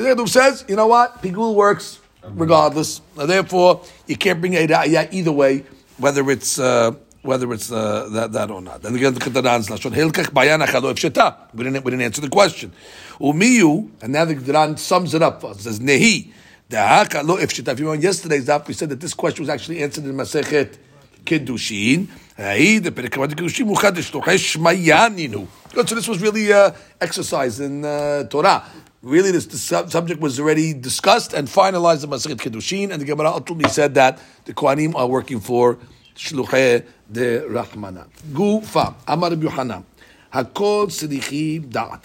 Keduv 0.00 0.28
says, 0.28 0.64
you 0.68 0.76
know 0.76 0.86
what? 0.86 1.22
Pigul 1.22 1.54
works 1.54 2.00
regardless. 2.22 3.00
Uh, 3.16 3.26
therefore, 3.26 3.82
you 4.06 4.16
can't 4.16 4.40
bring 4.40 4.54
a 4.54 4.66
either 5.12 5.32
way, 5.32 5.64
whether 5.98 6.28
it's 6.30 6.58
uh, 6.58 6.92
whether 7.22 7.52
it's 7.52 7.70
uh, 7.70 8.08
that, 8.12 8.32
that 8.32 8.50
or 8.50 8.62
not. 8.62 8.84
And 8.84 8.96
again, 8.96 9.14
the 9.14 9.20
Ketanan's 9.20 9.68
lashon 9.68 9.92
hilkach 9.92 10.32
bayan 10.32 10.60
achalo 10.60 10.92
efsheta. 10.92 11.36
We 11.54 11.64
didn't 11.64 11.84
we 11.84 11.90
didn't 11.90 12.04
answer 12.04 12.20
the 12.20 12.28
question. 12.28 12.72
Umiyu, 13.20 13.90
and 14.02 14.12
now 14.12 14.24
the 14.24 14.34
Ketan 14.34 14.78
sums 14.78 15.14
it 15.14 15.22
up 15.22 15.40
for 15.40 15.50
us. 15.50 15.60
Says 15.62 15.80
nehi. 15.80 16.32
Efsheta. 16.70 17.72
If 17.72 17.80
you 17.80 17.86
remember 17.86 18.06
yesterday's 18.06 18.46
daf, 18.46 18.68
we 18.68 18.74
said 18.74 18.90
that 18.90 19.00
this 19.00 19.12
question 19.12 19.42
was 19.42 19.48
actually 19.48 19.82
answered 19.82 20.04
in 20.04 20.12
Masechet 20.14 20.78
Kiddushin. 21.24 22.08
So 25.86 25.94
this 25.94 26.08
was 26.08 26.22
really 26.22 26.50
uh, 26.50 26.70
exercise 27.00 27.60
in 27.60 27.84
uh, 27.84 28.24
Torah. 28.24 28.64
Really, 29.02 29.30
this, 29.30 29.46
this 29.46 29.62
subject 29.62 30.20
was 30.20 30.38
already 30.38 30.74
discussed 30.74 31.32
and 31.32 31.48
finalized 31.48 32.04
in 32.04 32.10
Masechet 32.10 32.36
Kiddushin, 32.36 32.90
and 32.92 33.00
the 33.00 33.06
Gemara 33.06 33.30
ultimately 33.30 33.70
said 33.70 33.94
that 33.94 34.18
the 34.44 34.52
Kohanim 34.52 34.94
are 34.94 35.06
working 35.06 35.40
for 35.40 35.78
Shluchei 36.14 36.84
de 37.10 37.40
Rahmana. 37.48 38.06
Gufa, 38.30 38.94
Amar 39.08 39.30
Yohanan, 39.30 39.86
Hakol 40.34 40.88
Sedichi 40.88 41.66
Da'at. 41.66 42.02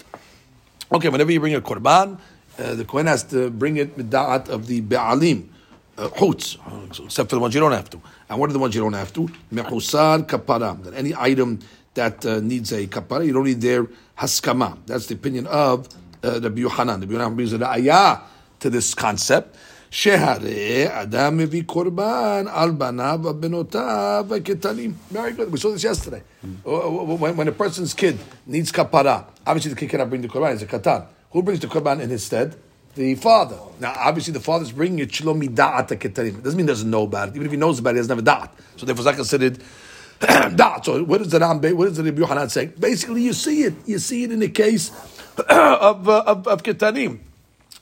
Okay, 0.90 1.10
whenever 1.10 1.30
you 1.30 1.38
bring 1.38 1.54
a 1.54 1.60
korban, 1.60 2.18
uh, 2.58 2.74
the 2.74 2.84
kohen 2.86 3.06
has 3.06 3.24
to 3.24 3.50
bring 3.50 3.76
it 3.76 3.94
with 3.96 4.10
da'at 4.10 4.48
of 4.48 4.66
the 4.66 4.80
chutz, 4.80 6.56
uh, 6.58 7.04
except 7.04 7.28
for 7.28 7.36
the 7.36 7.40
ones 7.40 7.54
you 7.54 7.60
don't 7.60 7.72
have 7.72 7.90
to. 7.90 8.00
And 8.30 8.38
what 8.38 8.48
are 8.48 8.52
the 8.54 8.58
ones 8.58 8.74
you 8.74 8.80
don't 8.80 8.94
have 8.94 9.12
to? 9.14 9.28
Mehusar 9.52 10.26
kapara. 10.26 10.82
That 10.84 10.94
any 10.94 11.12
item 11.14 11.58
that 11.92 12.24
uh, 12.24 12.40
needs 12.40 12.72
a 12.72 12.86
kapara, 12.86 13.26
you 13.26 13.34
don't 13.34 13.44
need 13.44 13.60
their 13.60 13.84
haskama. 14.18 14.78
That's 14.86 15.06
the 15.06 15.14
opinion 15.14 15.46
of 15.48 15.88
uh, 16.26 16.40
Rabbi 16.40 16.60
Yohanan. 16.60 17.00
Rabbi 17.00 17.12
Yohanan 17.12 17.34
brings 17.36 17.52
a 17.52 17.68
ayah 17.68 18.20
to 18.60 18.70
this 18.70 18.94
concept. 18.94 19.56
Shehare 19.90 20.90
adam 20.90 21.38
mevi 21.38 21.64
korban 21.64 22.48
al 22.48 22.72
banav 22.72 23.40
benotav 23.40 24.28
ketanim. 24.40 24.94
Very 25.10 25.32
good. 25.32 25.50
We 25.50 25.58
saw 25.58 25.70
this 25.70 25.84
yesterday. 25.84 26.22
Uh, 26.66 26.70
When, 27.16 27.36
when 27.36 27.48
a 27.48 27.52
person's 27.52 27.94
kid 27.94 28.18
needs 28.46 28.72
kapara, 28.72 29.26
obviously 29.46 29.70
the 29.72 29.76
kid 29.78 29.90
cannot 29.90 30.08
bring 30.10 30.22
the 30.22 30.28
korban. 30.28 30.54
It's 30.54 30.62
a 30.62 30.66
katan. 30.66 31.06
Who 31.30 31.42
brings 31.42 31.60
the 31.60 31.68
korban 31.68 32.00
in 32.00 32.10
his 32.10 32.24
stead? 32.24 32.56
The 32.94 33.14
father. 33.14 33.58
Now, 33.78 33.92
obviously, 33.94 34.32
the 34.32 34.40
father's 34.40 34.72
bringing 34.72 35.00
it 35.00 35.10
shlomi 35.10 35.48
da'at 35.54 35.88
ketanim. 35.88 36.38
It 36.38 36.42
doesn't 36.42 36.56
mean 36.56 36.66
he 36.66 36.72
doesn't 36.72 36.90
know 36.90 37.02
about 37.02 37.28
it. 37.28 37.34
Even 37.36 37.44
if 37.46 37.52
he 37.52 37.58
knows 37.58 37.78
about 37.78 37.90
it, 37.90 37.96
he 37.96 38.06
doesn't 38.06 38.16
have 38.16 38.26
a 38.26 38.30
da'at. 38.46 38.50
So 38.76 38.86
therefore, 38.86 39.02
it's 39.02 39.06
not 39.06 39.16
considered 39.16 39.58
da'at. 40.20 40.84
So 40.86 41.04
what 41.04 41.20
is 41.20 41.28
the 41.30 41.38
Ram? 41.38 41.60
What 41.60 41.88
is 41.88 41.98
the 41.98 42.04
Rabbi 42.04 42.20
Yohanan 42.20 42.48
saying? 42.48 42.72
Basically, 42.78 43.22
you 43.22 43.34
see 43.34 43.64
it. 43.64 43.74
You 43.84 43.98
see 43.98 44.24
it 44.24 44.32
in 44.32 44.38
the 44.38 44.48
case 44.48 44.90
of 45.48 46.08
uh, 46.08 46.22
of, 46.26 46.46
of 46.46 46.62
ketanim. 46.62 47.18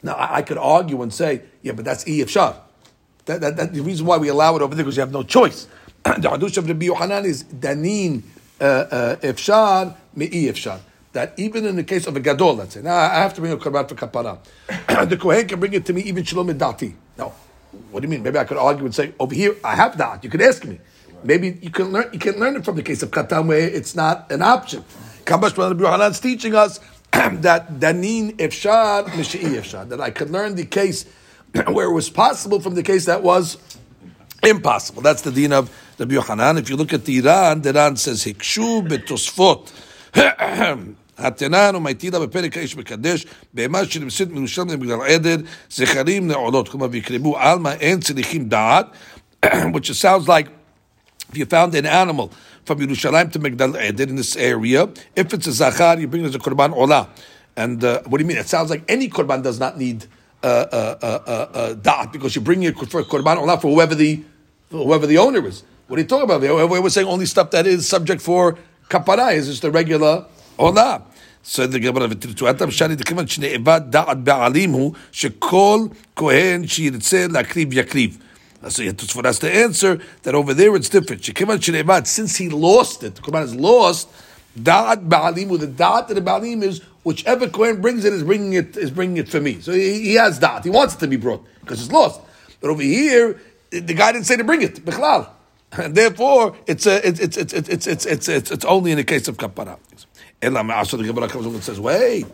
Now, 0.03 0.15
I, 0.15 0.37
I 0.37 0.43
could 0.43 0.59
argue 0.59 1.03
and 1.03 1.13
say, 1.13 1.43
yeah, 1.63 1.73
but 1.73 1.85
that's 1.85 2.07
E 2.07 2.25
Shar. 2.27 2.61
That, 3.25 3.41
that, 3.41 3.57
that, 3.57 3.73
the 3.73 3.81
reason 3.81 4.05
why 4.07 4.19
we 4.19 4.29
allow 4.29 4.55
it 4.57 4.63
over 4.63 4.75
there 4.75 4.85
because 4.85 4.97
you 4.97 5.01
have 5.01 5.13
no 5.13 5.23
choice. 5.23 5.67
the 6.05 6.29
Hadush 6.29 6.59
of 6.59 6.69
Rabbi 6.69 6.87
Yohanan 6.87 7.25
is 7.25 7.45
Danin 7.45 8.23
uh, 8.61 8.65
uh, 8.65 9.17
Efshar, 9.17 9.97
Me'i 10.15 10.45
Efshar. 10.45 10.81
That 11.13 11.33
even 11.39 11.65
in 11.65 11.77
the 11.77 11.85
case 11.85 12.07
of 12.07 12.17
a 12.17 12.21
Gadol, 12.21 12.57
let's 12.57 12.75
say, 12.75 12.83
now 12.83 12.97
I 12.97 13.15
have 13.21 13.33
to 13.35 13.41
bring 13.41 13.53
a 13.53 13.57
Korban 13.57 13.89
for 13.89 13.95
Kapara. 13.95 14.39
the 15.09 15.17
Kohen 15.17 15.47
can 15.47 15.61
bring 15.61 15.73
it 15.73 15.87
to 15.87 15.93
me 15.93 16.03
even 16.03 16.25
Shalom 16.25 16.49
Dati. 16.49 16.93
No. 17.17 17.33
What 17.91 18.01
do 18.01 18.07
you 18.07 18.11
mean? 18.11 18.23
Maybe 18.23 18.39
I 18.39 18.45
could 18.45 18.57
argue 18.57 18.85
and 18.85 18.95
say, 18.95 19.15
over 19.19 19.35
here, 19.35 19.57
I 19.65 19.77
have 19.77 19.97
that. 19.99 20.23
You 20.23 20.31
could 20.31 20.43
ask 20.43 20.65
me. 20.65 20.81
Maybe 21.23 21.59
you 21.63 21.71
can 21.71 21.93
learn, 21.93 22.11
you 22.13 22.19
can 22.19 22.39
learn 22.39 22.57
it 22.57 22.65
from 22.65 22.77
the 22.77 22.83
case 22.83 23.03
of 23.03 23.11
Katan 23.11 23.47
where 23.47 23.61
it's 23.61 23.95
not 23.95 24.31
an 24.31 24.43
option. 24.43 24.85
Kambash 25.25 25.57
Rabbi 25.57 25.81
Yohanan 25.83 26.11
is 26.11 26.21
teaching 26.21 26.55
us 26.55 26.81
that 27.14 27.80
Danin 27.80 28.36
Efshar, 28.38 29.06
Mishi'i 29.06 29.56
Efshar. 29.60 29.88
That 29.90 30.02
I 30.02 30.10
could 30.12 30.30
learn 30.30 30.56
the 30.56 30.66
case 30.66 31.06
where 31.68 31.88
it 31.90 31.94
was 31.94 32.10
possible 32.10 32.60
from 32.60 32.76
the 32.76 32.84
case 32.84 33.06
that 33.06 33.24
was 33.24 33.58
impossible. 34.44 35.02
That's 35.02 35.22
the 35.22 35.32
din 35.32 35.54
of 35.54 35.70
the 35.98 36.06
Yohanan. 36.06 36.58
If 36.58 36.70
you 36.70 36.78
look 36.78 36.94
at 36.94 37.06
the 37.06 37.18
Iran, 37.18 37.62
the 37.62 37.70
Iran 37.70 37.98
says 37.98 38.24
Hikshu 38.24 38.88
betosfot. 38.88 39.72
התנן 41.20 41.76
ומייטילה 41.76 42.20
בפרק 42.20 42.58
האיש 42.58 42.76
מקדש, 42.76 43.26
בהמה 43.54 43.86
שנמסית 43.86 44.30
מירושלים 44.30 44.80
בגלל 44.80 45.02
עדר, 45.02 45.36
זכרים 45.70 46.28
נעולות, 46.28 46.70
כלומר 46.70 46.88
ויקרבו 46.92 47.38
עלמא, 47.38 47.70
אין 47.80 48.00
צריכים 48.00 48.50
דעת, 48.50 48.86
which 49.46 49.92
sounds 49.92 50.28
like 50.28 50.48
if 51.32 51.38
you 51.38 51.46
found 51.46 51.76
an 51.76 51.86
animal 51.86 52.32
from 52.66 52.80
Yerushalayim 52.80 53.32
to 53.32 53.40
Migdal 53.40 53.76
Eder 53.80 54.04
in 54.04 54.16
this 54.16 54.36
area, 54.36 54.90
if 55.16 55.34
it's 55.34 55.48
a 55.48 55.52
zachar, 55.52 56.00
you 56.00 56.08
bring 56.08 56.24
it 56.24 56.28
as 56.28 56.36
a 56.36 56.40
korban 56.40 56.74
olah. 56.74 57.10
And 57.56 57.84
uh, 57.84 58.02
what 58.04 58.20
do 58.20 58.24
you 58.24 58.28
mean? 58.28 58.38
It 58.38 58.48
sounds 58.48 58.70
like 58.70 58.84
any 58.88 59.10
korban 59.10 59.44
does 59.44 59.60
not 59.60 59.78
need 59.78 60.06
uh, 60.44 60.48
uh, 60.48 60.98
uh, 61.02 61.06
uh, 61.06 61.32
uh, 61.32 61.74
da'at 61.76 62.12
because 62.12 62.36
you're 62.36 62.44
bringing 62.44 62.70
it 62.70 62.78
for 62.78 63.04
korban 63.04 63.38
olah 63.38 63.62
for 63.62 63.70
whoever 63.70 63.96
the 63.96 64.24
for 64.70 64.86
whoever 64.86 65.08
the 65.08 65.18
owner 65.18 65.46
is. 65.46 65.64
What 65.88 65.98
are 65.98 66.02
you 66.02 66.08
talking 66.08 66.26
about? 66.26 66.42
We 66.42 66.80
were 66.80 66.90
saying 66.90 67.08
only 67.08 67.26
stuff 67.26 67.52
that 67.52 67.66
is 67.66 67.88
subject 67.88 68.22
for 68.22 68.58
kapara 68.90 69.34
is 69.34 69.48
just 69.48 69.64
the 69.64 69.72
regular 69.72 70.26
olah. 70.58 71.04
So 71.42 71.66
the 71.66 71.80
Gemara 71.80 72.08
ותרצואתם 72.10 72.72
שני 72.72 72.96
דכיוון 72.96 73.28
שנאבד 73.28 73.82
דעת 73.90 74.18
בעלים 74.24 74.72
הוא 74.72 74.94
שכל 75.12 75.80
כהן 76.16 76.68
שירצה 76.68 77.28
להקריב 77.30 77.74
יקריב. 77.74 78.18
So 78.69 78.83
you 78.83 78.89
have 78.89 78.97
to, 78.99 79.07
for 79.07 79.27
us 79.27 79.39
to 79.41 79.53
answer 79.53 80.01
that 80.23 80.35
over 80.35 80.55
there 80.55 80.75
it's 80.77 80.89
different. 80.89 81.25
She 81.25 81.33
Shekivan 81.33 81.59
Shneivat, 81.59 82.07
since 82.07 82.37
he 82.37 82.49
lost 82.49 83.03
it, 83.03 83.17
the 83.17 83.23
Quran 83.23 83.43
is 83.43 83.55
lost. 83.55 84.09
Da'at 84.59 85.09
ba'alim, 85.09 85.59
the 85.59 85.67
da'at 85.67 86.09
of 86.11 86.15
the 86.15 86.23
ba'alim 86.23 86.63
is 86.63 86.81
whichever 87.03 87.49
Kohen 87.49 87.81
brings 87.81 88.05
it 88.05 88.13
is 88.13 88.23
bringing 88.23 88.53
it 88.53 88.77
is 88.77 88.91
bringing 88.91 89.17
it 89.17 89.29
for 89.29 89.41
me. 89.41 89.61
So 89.61 89.73
he, 89.73 90.01
he 90.01 90.15
has 90.15 90.39
da'at. 90.39 90.65
He 90.65 90.71
wants 90.71 90.95
it 90.95 90.99
to 91.01 91.09
be 91.09 91.17
brought 91.17 91.45
because 91.61 91.83
it's 91.83 91.93
lost. 91.93 92.21
But 92.61 92.71
over 92.71 92.83
here, 92.83 93.41
the 93.71 93.95
guy 93.95 94.13
didn't 94.13 94.27
say 94.27 94.37
to 94.37 94.45
bring 94.45 94.63
it. 94.63 94.85
Bichlal. 94.85 95.29
And 95.73 95.95
therefore, 95.95 96.57
it's 96.67 96.87
a, 96.87 97.07
it's 97.07 97.19
it's 97.19 97.37
it's 97.37 97.53
it's 97.53 97.87
it's 98.07 98.29
it's 98.29 98.51
it's, 98.51 98.65
only 98.65 98.93
in 98.93 98.97
the 98.97 99.05
case 99.05 99.27
of 99.27 99.37
kapara. 99.37 99.77
Me'asa, 100.41 100.97
the 100.97 101.05
Gemara 101.05 101.29
comes 101.29 101.45
along 101.45 101.57
and 101.57 101.65
says, 101.65 101.81
wait. 101.81 102.27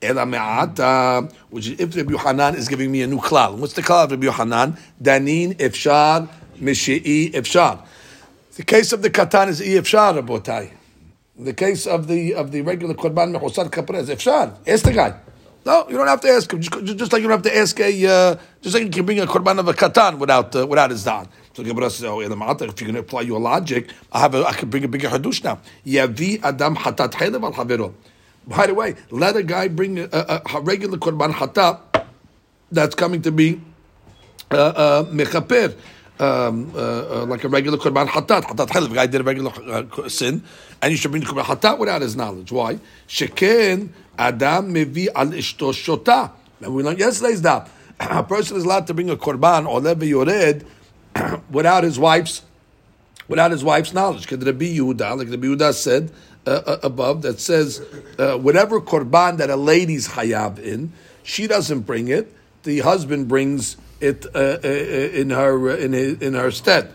Which 0.00 1.68
is 1.68 1.80
if 1.80 1.96
Rabbi 1.96 2.12
Yohanan 2.12 2.54
is 2.56 2.68
giving 2.68 2.92
me 2.92 3.02
a 3.02 3.06
new 3.06 3.18
klal. 3.18 3.56
What's 3.56 3.72
the 3.72 3.82
klal 3.82 4.04
of 4.04 4.10
Rabbi 4.10 4.26
Yohanan? 4.26 4.76
Danin 5.02 5.54
efshar, 5.54 6.28
mishi'i 6.58 7.32
efshar. 7.32 7.82
The 8.56 8.62
case 8.62 8.92
of 8.92 9.02
the 9.02 9.10
katan 9.10 9.48
is 9.48 9.60
efshar, 9.60 10.20
Rabotai. 10.20 10.70
The 11.38 11.54
case 11.54 11.86
of 11.86 12.08
the 12.08 12.34
of 12.34 12.52
the 12.52 12.60
regular 12.62 12.94
korban 12.94 13.34
mechosar 13.34 13.70
kapara 13.70 14.00
is 14.00 14.10
efshar. 14.10 14.56
Ask 14.66 14.84
the 14.84 14.92
guy. 14.92 15.14
No, 15.64 15.86
you 15.88 15.96
don't 15.96 16.06
have 16.06 16.20
to 16.20 16.28
ask 16.28 16.52
him. 16.52 16.60
Just, 16.60 16.96
just 16.96 17.12
like 17.12 17.22
you 17.22 17.28
don't 17.28 17.42
have 17.42 17.52
to 17.52 17.56
ask 17.56 17.80
a, 17.80 18.06
uh, 18.06 18.36
just 18.62 18.74
like 18.74 18.84
you 18.84 18.90
can 18.90 19.04
bring 19.04 19.18
a 19.18 19.26
korban 19.26 19.58
of 19.58 19.66
a 19.66 19.72
katan 19.72 20.18
without 20.18 20.54
uh, 20.54 20.66
without 20.66 20.90
his 20.90 21.04
dad. 21.04 21.28
So 21.54 21.62
the 21.62 21.70
Gemara 21.70 21.90
says, 21.90 22.04
oh, 22.04 22.20
if 22.20 22.28
you're 22.28 22.68
going 22.68 22.94
to 22.94 23.00
apply 23.00 23.22
your 23.22 23.40
logic, 23.40 23.90
I 24.12 24.20
have 24.20 24.34
a, 24.34 24.44
I 24.46 24.52
can 24.52 24.68
bring 24.68 24.84
a 24.84 24.88
bigger 24.88 25.08
hadush 25.08 25.42
now. 25.42 25.58
Yavi 25.86 26.44
adam 26.44 26.76
hatat 26.76 27.12
chaylev 27.12 27.42
al 27.42 27.52
havero. 27.52 27.94
By 28.46 28.66
the 28.66 28.74
way, 28.74 28.94
let 29.10 29.36
a 29.36 29.42
guy 29.42 29.68
bring 29.68 29.98
a, 29.98 30.08
a, 30.12 30.42
a 30.54 30.60
regular 30.60 30.98
korban 30.98 31.32
hatat 31.32 31.80
that's 32.70 32.94
coming 32.94 33.22
to 33.22 33.32
be 33.32 33.60
uh, 34.50 34.56
uh, 34.56 35.04
mechaper 35.04 35.76
um, 36.18 36.72
uh, 36.74 36.78
uh, 37.22 37.26
like 37.26 37.44
a 37.44 37.48
regular 37.48 37.76
korban 37.76 38.06
hatat, 38.06 38.42
hatat 38.42 38.68
chelev. 38.68 38.88
The 38.88 38.94
guy 38.94 39.06
did 39.06 39.20
a 39.20 39.24
regular 39.24 39.50
uh, 39.50 40.08
sin, 40.08 40.44
and 40.80 40.92
you 40.92 40.96
should 40.96 41.10
bring 41.10 41.24
the 41.24 41.28
korban 41.28 41.42
hatat 41.42 41.78
without 41.78 42.02
his 42.02 42.14
knowledge. 42.14 42.52
Why? 42.52 42.78
Sheken 43.08 43.90
adam 44.18 44.72
mevi 44.72 45.08
al 45.14 45.28
ishto 45.28 45.72
shota. 45.72 46.30
And 46.60 46.74
we 46.74 46.82
learned 46.82 47.00
yesterday's 47.00 47.42
daf. 47.42 47.68
A 48.00 48.22
person 48.22 48.56
is 48.56 48.64
allowed 48.64 48.86
to 48.86 48.94
bring 48.94 49.10
a 49.10 49.16
korban 49.16 49.66
or 49.66 50.04
yored 50.04 50.64
without 51.50 51.82
his 51.84 51.98
wife's 51.98 52.42
without 53.28 53.50
his 53.50 53.64
wife's 53.64 53.92
knowledge. 53.92 54.22
Because 54.22 54.44
Rabbi 54.44 54.76
Yehuda, 54.76 55.18
like 55.18 55.28
Rabbi 55.28 55.46
Yehuda 55.46 55.74
said 55.74 56.10
uh, 56.46 56.62
uh, 56.64 56.78
above, 56.82 57.22
that 57.22 57.40
says 57.40 57.80
uh, 58.18 58.38
whatever 58.38 58.80
korban 58.80 59.38
that 59.38 59.50
a 59.50 59.56
lady's 59.56 60.08
hayab 60.08 60.58
in, 60.60 60.92
she 61.22 61.46
doesn't 61.46 61.80
bring 61.80 62.08
it. 62.08 62.32
The 62.62 62.80
husband 62.80 63.26
brings 63.26 63.76
it 64.00 64.26
uh, 64.34 64.58
uh, 64.62 64.68
in 64.68 65.30
her 65.30 65.70
uh, 65.70 65.76
in 65.76 65.92
his, 65.92 66.22
in 66.22 66.34
her 66.34 66.50
stead. 66.50 66.92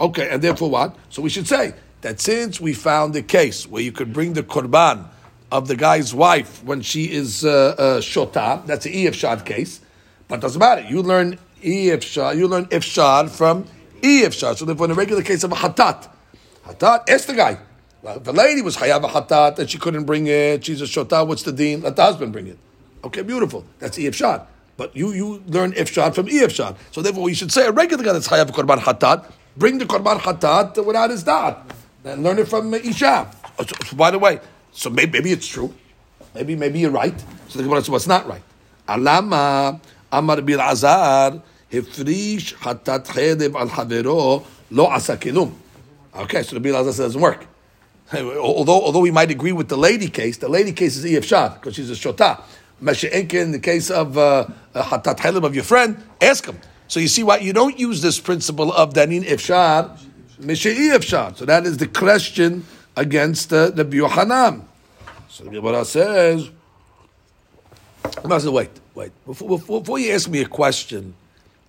Okay, 0.00 0.28
and 0.28 0.42
therefore 0.42 0.70
what? 0.70 0.96
So 1.08 1.22
we 1.22 1.30
should 1.30 1.48
say 1.48 1.74
that 2.02 2.20
since 2.20 2.60
we 2.60 2.74
found 2.74 3.16
a 3.16 3.22
case 3.22 3.66
where 3.66 3.82
you 3.82 3.92
could 3.92 4.12
bring 4.12 4.34
the 4.34 4.42
korban 4.42 5.06
of 5.50 5.66
the 5.66 5.76
guy's 5.76 6.14
wife 6.14 6.62
when 6.62 6.80
she 6.82 7.10
is 7.10 7.42
shota, 7.42 8.66
that's 8.66 8.86
an 8.86 8.92
ifshad 8.92 9.44
case, 9.46 9.80
but 10.28 10.40
doesn't 10.40 10.60
matter. 10.60 10.82
You 10.82 11.02
learn 11.02 11.38
ifshad, 11.62 12.36
you 12.36 12.48
learn 12.48 12.66
ifshad 12.66 13.30
from 13.30 13.64
ifshad. 14.02 14.56
So 14.56 14.64
therefore, 14.64 14.86
in 14.86 14.92
a 14.92 14.94
regular 14.94 15.22
case 15.22 15.42
of 15.44 15.52
a 15.52 15.56
hatat, 15.56 16.08
hatat, 16.66 17.08
ask 17.08 17.26
the 17.26 17.34
guy. 17.34 17.58
The 18.02 18.32
lady 18.32 18.62
was 18.62 18.76
hayab 18.78 19.04
a 19.04 19.08
hatat 19.08 19.58
and 19.58 19.68
she 19.68 19.76
couldn't 19.78 20.04
bring 20.04 20.26
it, 20.26 20.64
she's 20.64 20.80
a 20.80 20.84
shota. 20.84 21.26
What's 21.26 21.42
the 21.42 21.52
dean? 21.52 21.82
Let 21.82 21.96
the 21.96 22.02
husband 22.02 22.32
bring 22.32 22.46
it. 22.46 22.58
Okay, 23.04 23.22
beautiful. 23.22 23.64
That's 23.78 23.98
ifshad. 23.98 24.46
But 24.78 24.96
you 24.96 25.12
you 25.12 25.42
learn 25.46 25.72
ifshad 25.72 26.14
from 26.14 26.26
ifshad. 26.26 26.76
So 26.92 27.02
therefore, 27.02 27.28
you 27.28 27.34
should 27.34 27.52
say 27.52 27.66
a 27.66 27.72
regular 27.72 28.02
guy 28.02 28.14
that's 28.14 28.28
hayab 28.28 28.48
a 28.48 28.52
korban 28.52 28.78
hatat, 28.78 29.30
bring 29.56 29.76
the 29.76 29.84
korban 29.84 30.18
hatat 30.18 30.84
without 30.84 31.10
his 31.10 31.24
dad, 31.24 31.56
and 32.04 32.22
learn 32.22 32.38
it 32.38 32.48
from 32.48 32.72
isha. 32.72 33.30
Oh, 33.58 33.64
so, 33.64 33.74
so 33.84 33.96
by 33.96 34.10
the 34.10 34.18
way, 34.18 34.40
so 34.72 34.88
maybe, 34.88 35.18
maybe 35.18 35.32
it's 35.32 35.46
true. 35.46 35.74
Maybe 36.34 36.56
maybe 36.56 36.80
you're 36.80 36.90
right. 36.90 37.18
So 37.48 37.58
the 37.58 37.64
Gemara 37.64 37.80
says 37.80 37.90
what's 37.90 38.06
not 38.06 38.26
right. 38.26 38.42
Alama 38.88 39.78
Amar 40.10 40.40
bil 40.40 40.60
Azar 40.60 41.42
hifrish 41.70 42.54
hatat 42.54 43.06
chedeb 43.06 43.54
al 43.54 43.68
havero 43.68 44.46
lo 44.70 44.86
asakilum. 44.86 45.52
Okay, 46.14 46.42
so 46.42 46.54
the 46.54 46.60
Bil 46.60 46.76
Azar 46.76 46.92
says 46.92 47.00
it 47.00 47.02
doesn't 47.04 47.20
work. 47.20 47.46
Although, 48.14 48.82
although 48.82 49.00
we 49.00 49.12
might 49.12 49.30
agree 49.30 49.52
with 49.52 49.68
the 49.68 49.76
lady 49.76 50.08
case, 50.08 50.38
the 50.38 50.48
lady 50.48 50.72
case 50.72 50.96
is 50.96 51.04
Ef 51.04 51.24
Shad 51.24 51.54
because 51.54 51.76
she's 51.76 51.90
a 51.90 51.94
shota. 51.94 52.42
Mashi'enke 52.82 53.34
in 53.34 53.52
the 53.52 53.60
case 53.60 53.88
of 53.88 54.18
uh, 54.18 54.46
uh, 54.74 54.82
hatat 54.82 55.16
chelim 55.18 55.44
of 55.44 55.54
your 55.54 55.62
friend, 55.62 56.02
ask 56.20 56.44
him. 56.44 56.58
So 56.88 56.98
you 56.98 57.06
see 57.06 57.22
why 57.22 57.38
you 57.38 57.52
don't 57.52 57.78
use 57.78 58.02
this 58.02 58.18
principle 58.18 58.72
of 58.72 58.94
danin 58.94 59.22
Mishi'i 59.22 60.90
Ef 60.92 61.04
Shad. 61.04 61.36
So 61.36 61.44
that 61.44 61.66
is 61.66 61.76
the 61.76 61.86
question 61.86 62.64
against 62.96 63.52
uh, 63.52 63.70
the 63.70 63.84
Yohanan. 63.84 64.66
So 65.28 65.44
the 65.44 65.50
Gemara 65.50 65.84
says, 65.84 66.50
Gemara 68.22 68.50
wait, 68.50 68.70
wait. 68.94 69.12
Before, 69.24 69.48
before, 69.50 69.80
before 69.80 69.98
you 70.00 70.12
ask 70.12 70.28
me 70.28 70.40
a 70.40 70.48
question 70.48 71.14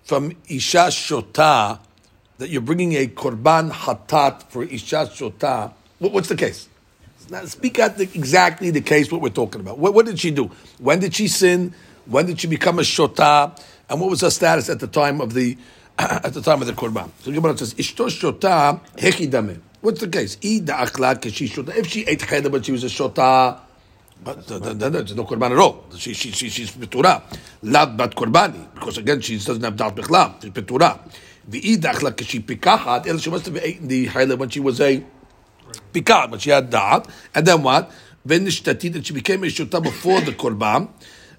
from 0.02 0.32
Isha 0.48 0.88
Shota, 0.88 1.78
that 2.38 2.50
you're 2.50 2.62
bringing 2.62 2.94
a 2.94 3.06
korban 3.06 3.70
hatat 3.70 4.42
for 4.44 4.64
Isha 4.64 5.06
Shota, 5.06 5.72
what's 6.10 6.28
the 6.28 6.36
case? 6.36 6.68
Now, 7.30 7.44
speak 7.44 7.78
out 7.78 7.96
the, 7.96 8.04
exactly 8.04 8.70
the 8.70 8.80
case 8.80 9.12
what 9.12 9.20
we're 9.20 9.28
talking 9.28 9.60
about. 9.60 9.78
What, 9.78 9.94
what 9.94 10.06
did 10.06 10.18
she 10.18 10.30
do? 10.32 10.50
When 10.78 10.98
did 10.98 11.14
she 11.14 11.28
sin? 11.28 11.72
When 12.06 12.26
did 12.26 12.40
she 12.40 12.48
become 12.48 12.78
a 12.78 12.82
shota? 12.82 13.56
And 13.88 14.00
what 14.00 14.10
was 14.10 14.22
her 14.22 14.30
status 14.30 14.68
at 14.68 14.80
the 14.80 14.86
time 14.88 15.20
of 15.20 15.34
the 15.34 15.56
at 15.98 16.34
the 16.34 16.42
time 16.42 16.60
of 16.60 16.66
the 16.66 16.72
korban? 16.72 17.10
So 17.20 17.30
Gemara 17.30 17.56
says, 17.56 17.74
"Ishto 17.74 18.08
shota 18.08 18.80
hekidame." 18.96 19.60
What's 19.80 20.00
the 20.00 20.08
case? 20.08 20.36
If 20.40 21.86
she 21.86 22.04
ate 22.06 22.20
chayda 22.20 22.50
but 22.50 22.64
she 22.64 22.72
was 22.72 22.84
a 22.84 22.86
shota, 22.86 23.58
but 24.24 24.46
there's 24.46 25.16
no 25.16 25.24
korban 25.24 25.50
at 25.50 25.58
all. 25.58 25.84
She, 25.96 26.14
she, 26.14 26.30
she, 26.30 26.48
she's 26.48 26.70
petura. 26.70 27.22
Lav 27.62 27.96
bat 27.96 28.14
korbani. 28.14 28.72
Because 28.74 28.98
again, 28.98 29.20
she 29.20 29.38
doesn't 29.38 29.62
have 29.62 29.76
dal 29.76 29.90
bichlam. 29.90 30.40
She's 30.40 30.52
petura. 30.52 31.00
The 31.48 31.72
ida 31.72 31.88
akla 31.88 32.12
keshi 32.12 32.40
pikahat. 32.44 33.08
el 33.08 33.18
She 33.18 33.30
must 33.30 33.46
have 33.46 33.56
eaten 33.64 33.88
the 33.88 34.06
chayda 34.06 34.38
when 34.38 34.48
she 34.48 34.60
was 34.60 34.80
a 34.80 35.04
pikad, 35.92 36.30
but 36.30 36.40
she 36.42 36.50
had 36.50 36.70
da'at. 36.70 37.08
And 37.34 37.46
then 37.46 37.62
what? 37.62 37.90
Venishtatit, 38.26 38.94
and 38.94 39.06
she 39.06 39.12
became 39.12 39.42
a 39.44 39.48
shota 39.48 39.82
before 39.82 40.20
the 40.20 40.32
korban. 40.32 40.88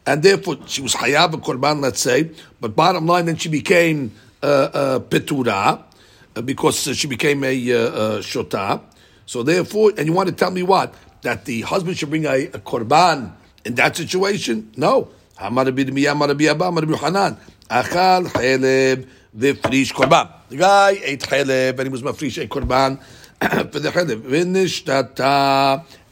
And 0.06 0.22
therefore, 0.22 0.58
she 0.68 0.82
was 0.82 0.96
hayab 0.96 1.34
a 1.34 1.38
korban, 1.38 1.82
let's 1.82 2.02
say. 2.02 2.32
But 2.60 2.76
bottom 2.76 3.06
line, 3.06 3.26
then 3.26 3.38
she 3.38 3.50
became 3.50 4.12
uh, 4.42 4.46
uh, 4.46 5.00
petura, 5.00 5.84
uh, 6.36 6.42
because 6.42 6.96
she 6.98 7.08
became 7.08 7.44
a 7.44 7.72
uh, 7.72 7.78
uh, 7.78 8.18
shota. 8.20 8.82
So 9.26 9.44
therefore, 9.44 9.94
and 9.98 10.06
you 10.08 10.14
want 10.14 10.30
to 10.30 10.36
tell 10.36 10.52
me 10.52 10.64
what? 10.64 10.94
That 11.22 11.46
the 11.46 11.62
husband 11.62 11.98
should 11.98 12.10
bring 12.10 12.26
a, 12.26 12.48
a 12.48 12.60
korban 12.60 13.32
in 13.66 13.76
that 13.76 13.96
situation? 13.96 14.72
No. 14.76 15.10
The 15.36 15.50
guy 20.58 20.90
ate 21.04 21.22
cheleb 21.22 21.80
and 21.80 21.82
he 21.82 21.90
was 21.90 22.02
mafrish 22.04 22.44
a 22.44 22.48
korban 22.48 23.00
the. 23.72 25.22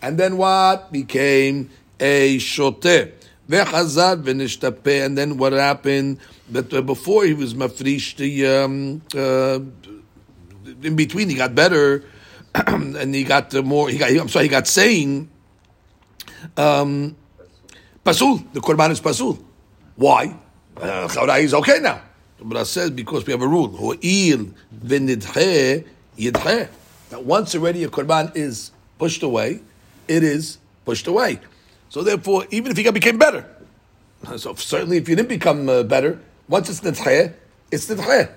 And 0.02 0.18
then 0.18 0.38
what? 0.38 0.92
Became 0.92 1.70
a 2.00 2.38
shoteh. 2.38 3.12
V'chazar 3.48 4.22
v'nishtape. 4.22 5.06
And 5.06 5.18
then 5.18 5.38
what 5.38 5.54
happened? 5.54 6.20
That 6.50 6.74
uh, 6.74 6.82
before 6.82 7.26
he 7.26 7.34
was 7.34 7.54
mafrish, 7.54 8.16
the 8.18 8.48
um, 8.48 9.02
uh, 9.16 9.60
in 10.84 10.96
between 10.96 11.30
he 11.30 11.36
got 11.36 11.56
better, 11.56 12.04
and 12.54 13.16
he 13.16 13.24
got 13.24 13.54
uh, 13.56 13.62
more. 13.62 13.88
He 13.90 13.98
got. 13.98 14.12
I'm 14.12 14.28
sorry, 14.28 14.46
he 14.46 14.50
got 14.50 14.68
saying. 14.68 15.30
Um, 16.58 17.16
pasul. 18.04 18.40
The 18.54 18.60
korban 18.60 18.92
is 18.92 19.00
pasul. 19.00 19.40
Why? 19.96 20.36
Uh, 20.76 21.08
Chawrai 21.08 21.44
is 21.44 21.54
okay 21.54 21.80
now. 21.80 22.02
But 22.44 22.58
I 22.58 22.64
says 22.64 22.90
because 22.90 23.26
we 23.26 23.32
have 23.32 23.42
a 23.42 23.48
rule. 23.48 23.70
Ho'il 23.70 24.54
v'nidhe 24.84 25.86
yidhe. 26.18 26.70
That 27.12 27.26
once 27.26 27.54
already 27.56 27.84
a 27.84 27.90
korban 27.90 28.36
is 28.36 28.72
pushed 28.98 29.22
away, 29.22 29.60
it 30.08 30.24
is 30.24 30.58
pushed 30.86 31.08
away. 31.08 31.42
So 31.90 32.04
therefore, 32.04 32.46
even 32.52 32.72
if 32.72 32.78
he 32.78 32.90
became 32.90 33.18
better, 33.18 33.46
so 34.38 34.56
certainly 34.56 34.96
if 34.96 35.10
you 35.10 35.18
didn't 35.18 35.28
become 35.28 35.68
uh, 35.68 35.84
better, 35.84 36.22
once 36.48 36.70
it's 36.70 36.80
nidhe, 36.80 37.34
it's 37.70 37.88
nidhe. 37.88 38.32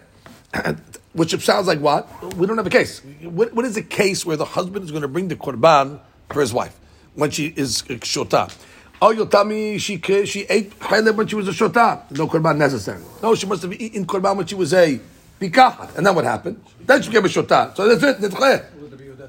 Which 1.13 1.41
sounds 1.45 1.69
like 1.69 1.79
what? 1.79 2.35
We 2.35 2.49
don't 2.49 2.57
have 2.57 2.67
a 2.67 2.71
case. 2.71 3.01
What, 3.23 3.53
what 3.55 3.65
is 3.65 3.77
a 3.77 3.83
case 3.83 4.27
where 4.27 4.37
the 4.37 4.45
husband 4.45 4.85
is 4.85 4.91
going 4.91 5.03
to 5.03 5.09
bring 5.09 5.29
the 5.29 5.37
korban 5.37 6.01
for 6.31 6.41
his 6.41 6.53
wife 6.53 6.77
when 7.15 7.31
she 7.31 7.55
is 7.55 7.83
shota? 7.83 8.53
Oh, 9.01 9.13
you'll 9.13 9.27
tell 9.27 9.45
me 9.45 9.79
she 9.79 10.01
she 10.25 10.47
ate 10.49 10.77
chaylev 10.81 11.15
when 11.15 11.29
she 11.29 11.37
was 11.37 11.47
a 11.47 11.53
shota. 11.53 12.11
No 12.11 12.27
korban 12.27 12.57
necessary. 12.57 13.03
No, 13.23 13.37
she 13.37 13.47
must 13.47 13.63
have 13.63 13.73
eaten 13.73 14.05
korban 14.05 14.37
when 14.37 14.47
she 14.47 14.57
was 14.57 14.75
a 14.75 14.99
and 15.41 16.07
then 16.07 16.15
what 16.15 16.25
happened? 16.25 16.63
Then 16.87 17.03
she 17.03 17.11
gave 17.11 17.25
a 17.25 17.29
shotah. 17.29 17.77
So 17.77 17.95
that's 17.95 18.03
it. 18.03 18.31
Nitchle. 18.31 18.65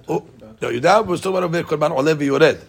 Oh, 0.07 0.25
no, 0.61 0.69
Yudah 0.69 1.05
was 1.05 1.21
talking 1.21 1.43
about 1.43 1.65
Korban 1.65 1.91
Olev 1.91 2.21
Yored. 2.21 2.61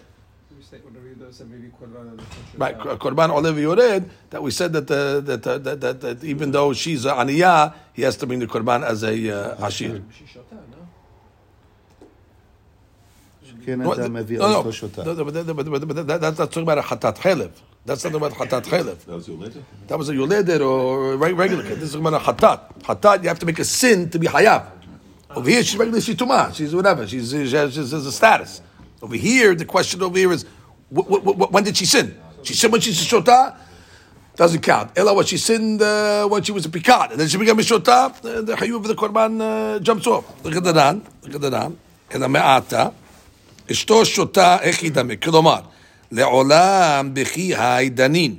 Right, 2.57 2.79
Korban 2.79 3.31
Olev 3.31 3.61
Yored, 3.61 4.09
that 4.31 4.43
we 4.43 4.51
said 4.51 4.73
that, 4.73 4.91
uh, 4.91 5.21
that, 5.21 5.47
uh, 5.47 5.59
that, 5.59 5.81
that, 5.81 6.01
that, 6.01 6.25
even 6.25 6.51
though 6.51 6.73
she's 6.73 7.05
an 7.05 7.11
uh, 7.13 7.25
Aniyah, 7.25 7.75
he 7.93 8.03
has 8.03 8.17
to 8.17 8.27
bring 8.27 8.39
the 8.39 8.47
Korban 8.47 8.83
as 8.85 9.03
a 9.03 9.09
uh, 9.09 9.57
Hashir. 9.57 10.03
No, 13.67 13.93
no, 13.93 14.07
no, 14.07 14.23
that's 16.19 16.37
talking 16.39 16.63
about 16.63 16.79
a 16.79 16.83
Hatat 16.83 17.19
That's 17.86 18.04
not 18.04 18.14
about 18.14 18.34
hatat 18.34 18.64
chelev. 18.64 19.06
That 19.06 19.16
was 19.16 19.28
your 19.28 19.38
letter? 19.38 19.64
That 19.88 19.98
was 19.98 20.10
a 20.10 20.14
yoledet 20.14 20.62
or 20.62 21.14
a 21.14 21.18
reg- 21.18 21.36
regular 21.36 21.64
kid. 21.64 21.80
This 21.80 21.90
is 21.90 21.96
about 21.96 22.14
a 22.14 22.20
hatat. 22.20 22.82
Hatat, 22.84 23.24
you 23.24 23.30
have 23.30 23.40
to 23.40 23.46
make 23.46 23.58
a 23.60 23.66
sin 23.66 24.10
to 24.12 24.20
be 24.20 24.28
hayab. 24.28 24.66
Over 25.36 25.50
here, 25.50 25.64
she's 25.64 25.78
regular, 25.78 26.00
she's 26.02 26.16
tumah. 26.16 26.54
She's 26.54 26.76
whatever. 26.76 27.08
She's, 27.08 27.32
she 27.32 27.56
has, 27.56 27.74
she 27.74 27.80
has 27.80 27.94
a 27.94 28.12
status. 28.12 28.62
Over 29.02 29.16
here, 29.16 29.56
the 29.56 29.66
question 29.66 30.02
over 30.04 30.18
here 30.18 30.32
is, 30.32 30.44
wh- 30.96 31.08
wh- 31.08 31.24
wh- 31.24 31.52
when 31.52 31.64
did 31.64 31.76
she 31.76 31.86
sin? 31.86 32.20
She 32.44 32.54
sinned 32.54 32.72
when 32.72 32.82
she's 32.82 33.02
a 33.02 33.06
shota? 33.06 33.56
Doesn't 34.36 34.62
count. 34.62 34.92
Ella, 34.96 35.14
what 35.14 35.28
she 35.28 35.38
sinned 35.38 35.82
uh, 35.82 36.28
when 36.28 36.44
she 36.44 36.52
was 36.52 36.66
a 36.66 36.70
pikad. 36.70 37.12
And 37.12 37.20
then 37.20 37.28
she 37.28 37.38
became 37.38 37.58
a 37.58 37.62
shota, 37.64 38.14
uh, 38.26 38.42
the 38.42 38.54
hayub 38.54 38.76
of 38.78 38.84
the 38.88 38.96
korban 38.96 39.42
uh, 39.42 39.80
jumps 39.80 40.06
off. 40.06 40.44
Look 40.44 40.56
at 40.56 40.64
the 40.64 40.72
dan. 40.74 41.06
Look 41.24 41.36
at 41.36 41.42
the 41.42 41.50
dan. 41.50 41.78
Ella 42.12 42.30
me'ata. 42.30 42.94
אשתו 43.72 44.06
שותה, 44.06 44.58
איך 44.62 44.84
ידמה? 44.84 45.16
כלומר, 45.16 45.60
לעולם 46.12 47.10
בכי 47.14 47.56
העידנין. 47.56 48.36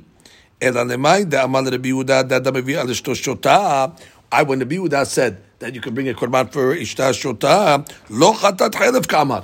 אלא 0.63 0.83
למאי 0.83 1.23
דאמר 1.23 1.61
לרבי 1.61 1.87
יהודה 1.87 2.21
דדה 2.21 2.51
מביא 2.51 2.79
על 2.79 2.91
אשתו 2.91 3.15
שותה. 3.15 3.85
I, 4.33 4.41
when 4.43 4.59
Rabbi 4.61 4.75
Yehuda 4.77 5.05
said 5.05 5.33
that 5.59 5.75
you 5.75 5.81
can 5.81 5.93
bring 5.93 6.09
a 6.09 6.13
korban 6.13 6.47
for 6.51 6.81
אשתה 6.83 7.13
שותה, 7.13 7.75
לא 8.09 8.33
חטאת 8.37 8.75
חלב 8.75 9.05
כאמר. 9.05 9.39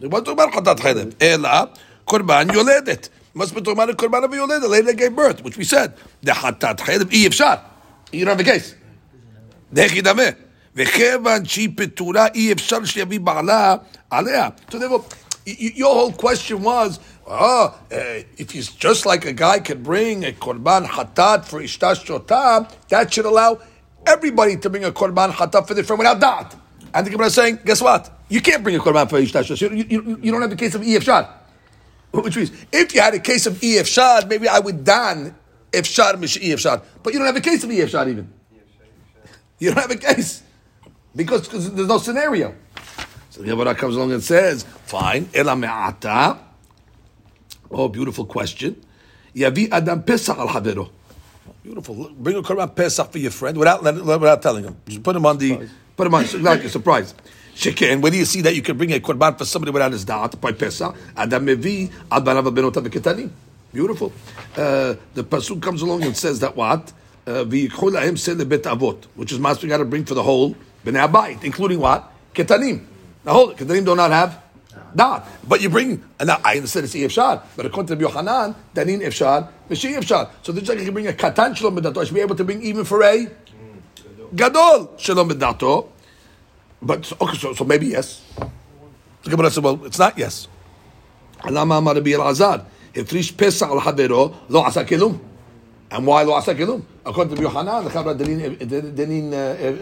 זה 0.00 0.06
לא 0.10 0.20
אומר 0.28 0.44
חטאת 0.56 0.80
חלב, 0.80 1.08
אלא 1.22 1.48
קורבן 2.04 2.46
יולדת. 2.54 3.08
must 3.36 3.40
be 3.54 3.60
talking 3.60 3.72
about 3.72 3.90
a 3.90 3.94
korban 3.94 4.24
of 4.24 4.32
a 4.32 4.36
יולדת, 4.36 4.62
a 4.62 4.68
lady 4.68 4.92
that 4.92 4.96
gave 4.96 5.16
birth, 5.16 5.44
which 5.44 5.56
we 5.56 5.64
said. 5.64 5.90
the 6.26 6.32
חטאת 6.34 6.80
חלב, 6.80 7.10
אי 7.10 7.26
אפשר. 7.26 7.54
You 8.12 8.24
don't 8.24 8.38
have 8.38 8.40
a 8.40 8.44
case. 8.44 8.74
דרך 9.72 9.96
ידמה. 9.96 10.22
וכיוון 10.76 11.44
שהיא 11.44 11.68
פטורה, 11.76 12.26
אי 12.34 12.52
אפשר 12.52 12.84
שיביא 12.84 13.20
בעלה 13.20 13.74
עליה. 14.10 14.48
So 14.70 14.74
therefore, 14.74 15.02
y- 15.46 15.50
y- 15.50 15.72
your 15.76 15.94
whole 15.94 16.12
question 16.22 16.62
was, 16.62 16.98
oh, 17.27 17.79
uh, 17.91 17.95
if 18.37 18.51
he's 18.51 18.71
just 18.71 19.05
like 19.05 19.25
a 19.25 19.33
guy 19.33 19.59
can 19.59 19.83
bring 19.83 20.25
a 20.25 20.31
korban 20.31 20.85
hatat 20.85 21.45
for 21.45 21.61
ishtash 21.61 22.05
shotam, 22.05 22.71
that 22.89 23.13
should 23.13 23.25
allow 23.25 23.59
everybody 24.05 24.57
to 24.57 24.69
bring 24.69 24.83
a 24.83 24.91
korban 24.91 25.31
hatat 25.31 25.67
for 25.67 25.73
the 25.73 25.83
friend 25.83 25.99
without 25.99 26.19
that. 26.19 26.55
And 26.93 27.05
the 27.05 27.11
Gemara 27.11 27.27
is 27.27 27.33
saying, 27.33 27.59
guess 27.65 27.81
what? 27.81 28.11
You 28.29 28.41
can't 28.41 28.63
bring 28.63 28.75
a 28.75 28.79
korban 28.79 29.09
for 29.09 29.19
ishtash 29.19 29.55
shotam. 29.55 29.77
You, 29.77 29.85
you, 29.89 30.19
you 30.21 30.31
don't 30.31 30.41
have 30.41 30.49
the 30.49 30.55
case 30.55 30.75
of 30.75 30.83
EF 30.83 31.03
Which 32.23 32.37
means, 32.37 32.51
if 32.71 32.93
you 32.93 33.01
had 33.01 33.13
a 33.13 33.19
case 33.19 33.45
of 33.45 33.61
EF 33.61 33.87
Shad, 33.87 34.29
maybe 34.29 34.47
I 34.47 34.59
would 34.59 34.83
dan 34.83 35.35
if 35.73 35.85
Shad 35.85 36.19
mish 36.19 36.37
EF 36.41 36.59
Shad. 36.59 36.81
But 37.03 37.13
you 37.13 37.19
don't 37.19 37.27
have 37.27 37.35
a 37.35 37.41
case 37.41 37.63
of 37.63 37.71
EF 37.71 37.89
Shad 37.89 38.07
even. 38.07 38.31
You 39.59 39.71
don't 39.71 39.81
have 39.81 39.91
a 39.91 39.95
case. 39.95 40.43
Because, 41.15 41.47
there's 41.73 41.87
no 41.87 41.97
scenario. 41.97 42.53
So 43.29 43.41
the 43.41 43.47
Gemara 43.47 43.75
comes 43.75 43.95
along 43.95 44.11
and 44.11 44.23
says, 44.23 44.63
fine, 44.63 45.29
ela. 45.33 46.39
Oh, 47.71 47.87
beautiful 47.87 48.25
question. 48.25 48.75
Yavi 49.35 49.69
adam 49.71 50.03
pesach 50.03 50.37
al 50.37 50.47
havero. 50.47 50.89
Beautiful. 51.63 52.11
Bring 52.17 52.37
a 52.37 52.41
korban 52.41 52.75
pesach 52.75 53.11
for 53.11 53.17
your 53.17 53.31
friend 53.31 53.57
without 53.57 53.83
without 53.83 54.41
telling 54.41 54.63
him. 54.63 54.77
Just 54.87 55.03
put 55.03 55.15
him 55.15 55.25
on 55.25 55.37
the 55.37 55.67
put 55.95 56.07
him 56.07 56.13
on 56.15 56.25
like 56.41 56.63
a 56.63 56.69
surprise. 56.69 57.13
Shekin. 57.55 58.01
Where 58.01 58.11
do 58.11 58.17
you 58.17 58.25
see 58.25 58.41
that 58.41 58.55
you 58.55 58.61
can 58.61 58.77
bring 58.77 58.91
a 58.91 58.99
korban 58.99 59.37
for 59.37 59.45
somebody 59.45 59.71
without 59.71 59.91
his 59.91 60.05
da'at 60.05 60.39
by 60.39 60.51
pesach? 60.51 60.95
Adam 61.15 61.45
mevi 61.45 61.91
al 62.11 62.21
banav 62.21 62.53
benotav 62.55 62.87
v'ketanim. 62.87 63.29
Beautiful. 63.73 64.11
Uh, 64.55 64.95
the 65.13 65.23
pasuk 65.23 65.61
comes 65.61 65.81
along 65.81 66.03
and 66.03 66.15
says 66.15 66.39
that 66.39 66.55
what 66.55 66.93
Uh, 67.27 67.43
v'yikhu 67.43 67.89
lahem 67.89 68.15
sel 68.15 68.35
lebet 68.35 68.61
avot, 68.69 69.05
which 69.15 69.31
is 69.31 69.39
master 69.39 69.65
we 69.65 69.69
got 69.69 69.79
to 69.79 69.85
bring 69.85 70.05
for 70.05 70.13
the 70.13 70.21
whole 70.21 70.53
bnei 70.85 71.01
abayit, 71.07 71.43
including 71.43 71.79
what 71.79 72.13
ketanim. 72.35 72.85
Now 73.25 73.33
hold 73.33 73.49
it. 73.49 73.57
Ketanim 73.57 73.83
do 73.83 73.95
not 73.95 74.11
have 74.11 74.43
not. 74.93 75.27
But 75.47 75.61
you 75.61 75.69
bring, 75.69 76.03
and 76.19 76.27
now 76.27 76.39
I 76.43 76.55
understand 76.55 76.85
it's 76.85 76.95
Efshad, 76.95 77.43
but 77.57 77.65
according 77.65 77.97
to 77.97 78.01
Yohanan, 78.01 78.55
Danin 78.73 79.01
Efshad, 79.01 79.49
mashi 79.69 79.93
Efshad. 79.97 80.29
So 80.41 80.53
just 80.53 80.67
like 80.67 80.79
you 80.79 80.85
can 80.85 80.93
bring 80.93 81.07
a 81.07 81.11
Katan 81.11 81.55
Shalom 81.55 81.75
Bidato, 81.77 81.97
I 82.01 82.05
should 82.05 82.13
be 82.13 82.21
able 82.21 82.35
to 82.35 82.43
bring 82.45 82.61
even 82.61 82.85
for 82.85 83.03
a 83.03 83.27
Gadol 84.33 84.93
Shalom 84.97 85.29
Bidato. 85.29 85.89
But, 86.81 87.11
okay, 87.21 87.37
so, 87.37 87.53
so 87.53 87.63
maybe 87.65 87.87
yes. 87.87 88.23
The 89.23 89.29
Gemara 89.29 89.49
said, 89.49 89.63
well, 89.63 89.83
it's 89.85 89.99
not 89.99 90.17
yes. 90.17 90.47
Alama 91.39 91.77
Amar 91.79 91.95
Rabbi 91.95 92.11
Elazar, 92.11 92.65
Hefrish 92.93 93.33
Pesa 93.33 93.67
al 93.67 93.81
Havero, 93.81 94.33
Lo 94.49 94.63
Asakilum. 94.63 95.19
And 95.91 96.05
why 96.07 96.23
Lo 96.23 96.39
asakilum? 96.39 96.83
According 97.05 97.35
to 97.35 97.41
Yohanan, 97.41 97.83
the 97.83 97.89
Chabra 97.89 98.17
Danin 98.17 99.31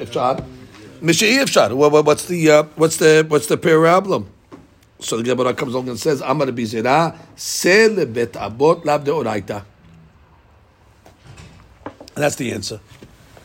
Efshad, 0.06 0.45
mashi 1.01 1.38
Efshad. 1.38 1.73
What's 2.03 2.25
the, 2.25 2.51
uh, 2.51 2.63
what's 2.75 2.97
the, 2.97 3.25
what's 3.27 3.47
the 3.47 3.58
problem? 3.58 4.29
So 5.03 5.16
the 5.16 5.22
Gemara 5.22 5.55
comes 5.55 5.74
along 5.74 5.88
and 5.88 5.98
says, 5.98 6.22
אמר 6.22 6.46
רבי 6.48 6.66
זירא, 6.66 7.09
שא 7.37 7.87
לבית 7.96 8.37
אבות 8.37 8.87
לאו 8.87 8.98
דאורייתא. 8.98 9.59
And 12.14 12.24
that's 12.24 12.37
the 12.37 12.53
answer. 12.53 12.81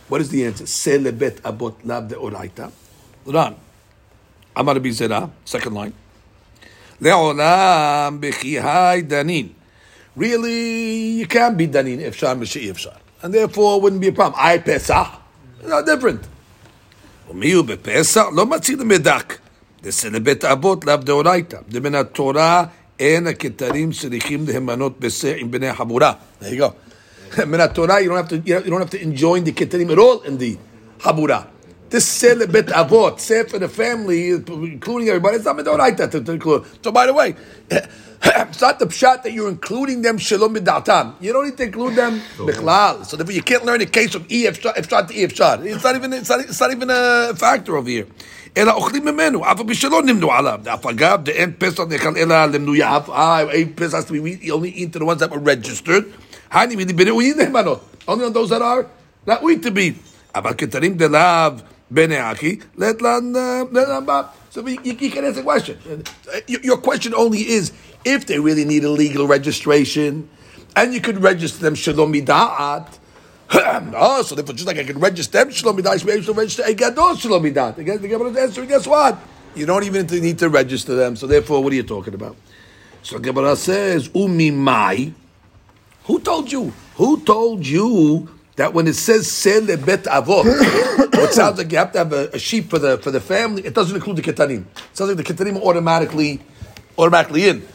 What 0.10 0.22
is 0.22 0.30
the 0.30 0.44
answer? 0.46 0.66
שא 0.66 0.90
לבית 0.90 1.46
אבות 1.46 1.80
לאו 1.86 2.00
דאורייתא. 2.08 2.68
Ran. 3.28 3.54
אמר 4.60 4.76
רבי 4.76 4.92
זירא, 4.92 5.26
second 5.48 5.74
line. 5.74 5.94
לעולם 7.02 8.18
בכי 8.20 8.60
היי 8.60 9.02
דנין. 9.02 9.48
Really, 10.18 11.22
you 11.22 11.28
can't 11.28 11.58
be 11.58 11.68
danin 11.68 12.00
if 12.00 12.16
shar 12.16 12.36
mishi 12.36 12.70
if 12.70 12.78
shar. 12.78 12.98
And 13.24 13.34
therefore, 13.34 13.78
it 13.78 13.82
wouldn't 13.82 14.02
be 14.02 14.10
a 14.10 14.12
problem. 14.12 14.36
I 14.38 14.60
pesach, 14.60 15.08
no 15.66 15.82
different. 15.82 16.28
ומי 17.30 17.52
הוא 17.52 17.66
בפסח? 17.66 18.26
לא 18.36 18.46
מציל 18.46 18.84
מדק. 18.84 19.38
זה 19.88 20.10
לבית 20.10 20.46
אבות 20.46 20.86
לאו 20.86 20.96
דאורייתא. 20.96 21.58
זה 21.72 21.80
מן 21.80 21.96
התורה 21.96 22.64
אין 23.00 23.28
הכתרים 23.28 23.92
צריכים 23.92 24.46
להימנות 24.48 25.00
בשה 25.00 25.34
עם 25.38 25.52
בני 25.52 25.74
חבורה. 25.74 26.14
There 26.42 26.46
you 26.46 26.60
go. 26.60 27.46
מן 27.46 27.60
התורה, 27.60 28.00
you 28.00 28.10
don't 28.10 28.18
have 28.18 28.30
to, 28.30 28.50
you 28.50 28.70
don't 28.70 28.82
have 28.82 28.90
to 28.90 29.02
enjoin 29.02 29.44
the 29.44 29.52
כתרים 29.52 29.90
at 29.90 29.98
all 29.98 30.22
in 30.26 30.38
the 30.38 30.58
חבורה. 31.04 31.42
This 31.94 32.08
say 32.08 32.34
lebet 32.34 32.70
avot, 32.72 33.20
say 33.20 33.44
for 33.44 33.60
the 33.60 33.68
family, 33.68 34.32
including 34.32 35.10
everybody, 35.10 35.36
it's 35.38 35.46
not 35.46 35.58
medoraita 35.58 36.10
to, 36.10 36.24
to 36.24 36.32
include. 36.32 36.66
So 36.84 36.92
by 36.92 37.06
the 37.06 37.14
way, 37.14 37.36
it's 37.70 38.62
not 38.62 38.80
the 38.80 38.88
pshat 38.88 39.22
that 39.22 39.32
you're 39.32 39.48
including 39.48 40.02
them 40.02 40.18
shalom 40.18 40.56
midatam. 40.56 41.14
You 41.22 41.34
don't 41.34 41.46
need 41.46 41.58
to 41.58 41.64
include 41.66 41.96
them 41.96 42.20
bichlal. 42.38 43.06
So 43.06 43.16
therefore 43.16 43.34
you 43.34 43.44
can't 43.44 43.64
learn 43.64 43.78
the 43.78 43.86
case 43.86 44.16
of 44.16 44.26
e 44.32 44.46
efshad 44.46 44.74
efshad 44.74 45.10
to 45.10 45.14
e 45.14 45.28
efshad. 45.28 45.66
It's 45.68 45.84
not 45.84 45.96
even 45.96 46.14
it's 46.14 46.30
not, 46.30 46.40
it's 46.40 46.60
not 46.60 46.72
even 46.72 46.90
a 46.90 47.36
factor 47.36 47.78
over 47.78 47.88
here. 47.88 48.08
אלא 48.58 48.72
אוכלים 48.72 49.06
ממנו, 49.06 49.52
אף 49.52 49.60
על 49.60 49.68
פי 49.68 49.76
שלא 49.76 50.04
נמנו 50.04 50.32
עליו. 50.32 50.60
דאף 50.64 50.86
אגב, 50.86 51.20
דאין 51.24 51.52
פסח 51.58 51.84
נאכל 51.90 52.18
אלא 52.18 52.46
למנוייו. 52.46 53.02
Ah, 53.08 53.42
a 53.52 53.80
pesa 53.82 53.98
has 53.98 54.06
to 54.06 54.14
be 54.14 54.46
eat- 54.46 54.52
only 54.52 54.70
eaten 54.70 54.92
to 54.92 55.00
the 55.00 55.06
ones 55.06 55.20
that 55.20 55.32
were 55.32 55.40
registered. 55.40 56.04
הני 56.52 56.76
מידי 56.76 56.94
בנאויים 56.94 57.38
נאמנות. 57.38 57.80
Only 58.08 58.12
on 58.12 58.34
those 58.34 58.50
that 58.50 58.62
are 58.62 58.86
not 59.30 59.42
weak 59.44 59.62
to 59.66 59.72
be. 59.72 59.92
אבל 60.36 60.52
כתרים 60.58 60.94
דלאו 60.94 61.52
בני 61.92 62.32
אחי, 62.32 62.56
let 62.80 62.82
לן, 63.02 63.34
let 63.74 63.90
לן 63.90 64.06
בא. 64.06 64.22
So 64.56 64.58
you, 64.60 64.78
you 64.84 64.94
you 65.00 65.10
can 65.10 65.26
answer 65.26 65.42
the 65.42 65.44
question. 65.44 65.76
Uh, 65.88 66.40
Your, 66.48 66.62
your 66.70 66.78
question 66.78 67.14
only 67.16 67.40
is 67.58 67.72
if 68.06 68.26
they 68.28 68.38
really 68.40 68.66
need 68.66 68.84
a 68.84 68.90
legal 69.04 69.26
registration, 69.28 70.28
and 70.76 70.94
you 70.94 71.02
could 71.02 71.20
register 71.24 71.60
them 71.66 71.76
shalom 71.76 72.14
mida'at. 72.14 72.88
oh, 73.53 74.23
so 74.23 74.35
therefore, 74.35 74.55
just 74.55 74.67
like 74.67 74.79
I 74.79 74.85
can 74.85 74.99
register 74.99 75.39
them 75.39 75.51
shalom 75.51 75.87
I 75.87 75.97
should 75.97 76.07
be 76.07 76.13
able 76.13 76.25
to 76.25 76.33
register 76.35 76.65
a 76.67 76.75
gadol 76.75 77.17
shalom. 77.17 77.45
Again, 77.45 77.75
the 77.77 78.09
Gemara 78.09 78.29
is 78.31 78.37
answering, 78.37 78.69
guess 78.69 78.87
what? 78.87 79.19
You 79.55 79.65
don't 79.65 79.85
even 79.85 80.07
need 80.07 80.39
to 80.41 80.51
register 80.51 80.95
them. 80.95 81.17
So 81.17 81.27
therefore, 81.27 81.63
what 81.65 81.73
are 81.73 81.77
you 81.77 81.83
talking 81.83 82.13
about? 82.13 82.37
So 83.03 83.17
the 83.17 83.23
Gemara 83.23 83.57
says, 83.57 84.11
umi 84.15 84.51
mai. 84.51 85.13
Who 86.05 86.21
told 86.21 86.53
you? 86.53 86.73
Who 86.97 87.21
told 87.25 87.67
you 87.67 88.29
that 88.57 88.75
when 88.75 88.87
it 88.87 88.95
says 88.95 89.31
sel 89.31 89.67
bet 89.67 90.05
avot, 90.05 90.45
it 91.15 91.33
sounds 91.33 91.59
like 91.59 91.73
you 91.73 91.79
have 91.79 91.93
to 91.93 91.99
have 91.99 92.13
a, 92.13 92.29
a 92.31 92.39
sheep 92.39 92.69
for 92.69 92.79
the 92.79 92.99
for 92.99 93.11
the 93.11 93.21
family. 93.21 93.65
It 93.65 93.75
doesn't 93.75 93.95
include 93.95 94.17
the 94.17 94.23
ketanim. 94.23 94.63
It 94.63 94.97
sounds 94.97 95.15
like 95.15 95.27
the 95.27 95.35
ketanim 95.35 95.57
automatically 95.63 96.41
automatically 96.99 97.49
in. 97.49 97.67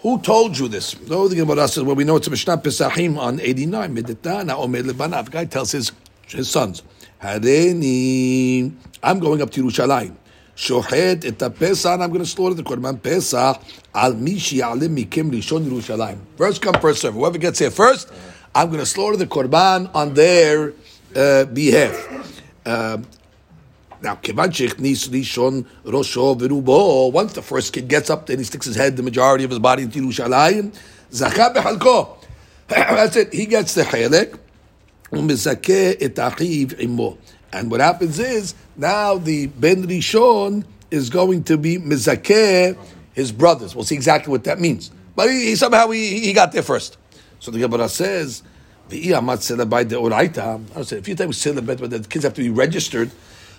Who 0.00 0.20
told 0.20 0.58
you 0.58 0.68
this? 0.68 0.98
No, 1.08 1.26
the 1.26 1.36
Gemara 1.36 1.66
says, 1.68 1.82
well, 1.82 1.96
we 1.96 2.04
know 2.04 2.16
it's 2.16 2.26
a 2.26 2.30
Mishnah 2.30 2.58
Pesachim 2.58 3.18
on 3.18 3.40
89. 3.40 3.96
Medetana 3.96 4.56
Omer 4.56 4.82
Lebanav. 4.82 5.30
Guy 5.30 5.46
tells 5.46 5.72
his, 5.72 5.90
his 6.26 6.50
sons, 6.50 6.82
I'm 7.22 7.40
going 7.40 9.42
up 9.42 9.50
to 9.50 9.64
Yerushalayim. 9.64 10.14
Shohet 10.54 11.24
et 11.24 11.58
Pesach, 11.58 12.00
I'm 12.00 12.10
going 12.10 12.20
to 12.20 12.26
slaughter 12.26 12.54
the 12.54 12.62
Korban 12.62 13.02
Pesach. 13.02 13.60
Al 13.94 14.14
mishi 14.14 14.62
alim 14.62 14.96
mikim 14.96 15.30
rishon 15.30 15.64
Yerushalayim. 15.64 16.18
First 16.36 16.62
come, 16.62 16.74
first 16.80 17.02
serve. 17.02 17.14
Whoever 17.14 17.38
gets 17.38 17.58
here 17.58 17.70
first, 17.70 18.10
I'm 18.54 18.68
going 18.68 18.80
to 18.80 18.86
slaughter 18.86 19.16
the 19.16 19.26
Korban 19.26 19.90
on 19.94 20.14
their 20.14 20.72
uh, 21.14 21.44
behalf. 21.46 22.42
Uh, 22.64 22.98
now, 24.02 24.16
kivan 24.16 24.48
shechnis 24.50 25.08
rishon 25.08 25.66
rosho. 25.84 27.12
Once 27.12 27.32
the 27.32 27.42
first 27.42 27.72
kid 27.72 27.88
gets 27.88 28.10
up, 28.10 28.26
then 28.26 28.38
he 28.38 28.44
sticks 28.44 28.66
his 28.66 28.76
head, 28.76 28.96
the 28.96 29.02
majority 29.02 29.44
of 29.44 29.50
his 29.50 29.58
body 29.58 29.84
into 29.84 30.00
Yerushalayim. 30.00 30.76
Zacha 31.10 31.54
b'chalko. 31.54 32.24
That's 32.68 33.16
it. 33.16 33.32
He 33.32 33.46
gets 33.46 33.74
the 33.74 33.82
chelek. 33.82 34.38
Umizakeh 35.12 35.96
et 36.00 36.14
achiv 36.16 36.78
imo. 36.80 37.16
And 37.52 37.70
what 37.70 37.80
happens 37.80 38.18
is 38.18 38.54
now 38.76 39.16
the 39.16 39.46
ben 39.46 39.86
rishon 39.86 40.64
is 40.90 41.08
going 41.10 41.44
to 41.44 41.56
be 41.56 41.78
mizakeh 41.78 42.76
his 43.14 43.32
brothers. 43.32 43.74
We'll 43.74 43.84
see 43.84 43.94
exactly 43.94 44.30
what 44.30 44.44
that 44.44 44.60
means. 44.60 44.90
But 45.14 45.30
he, 45.30 45.46
he- 45.46 45.56
somehow 45.56 45.88
he, 45.90 46.20
he 46.20 46.32
got 46.32 46.52
there 46.52 46.62
first. 46.62 46.98
So 47.38 47.50
the 47.50 47.60
Gemara 47.60 47.88
says. 47.88 48.42
I 48.88 48.94
say 48.94 48.98
if 50.98 51.08
you 51.08 51.14
take 51.16 51.34
celibate, 51.34 51.80
but 51.80 51.90
the 51.90 51.98
kids 52.08 52.22
have 52.24 52.34
to 52.34 52.40
be 52.40 52.50
registered. 52.50 53.10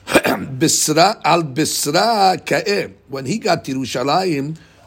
Al 1.26 1.44
Bisra. 1.44 2.94
When 3.10 3.26
he 3.26 3.38
got 3.40 3.66
to 3.66 3.74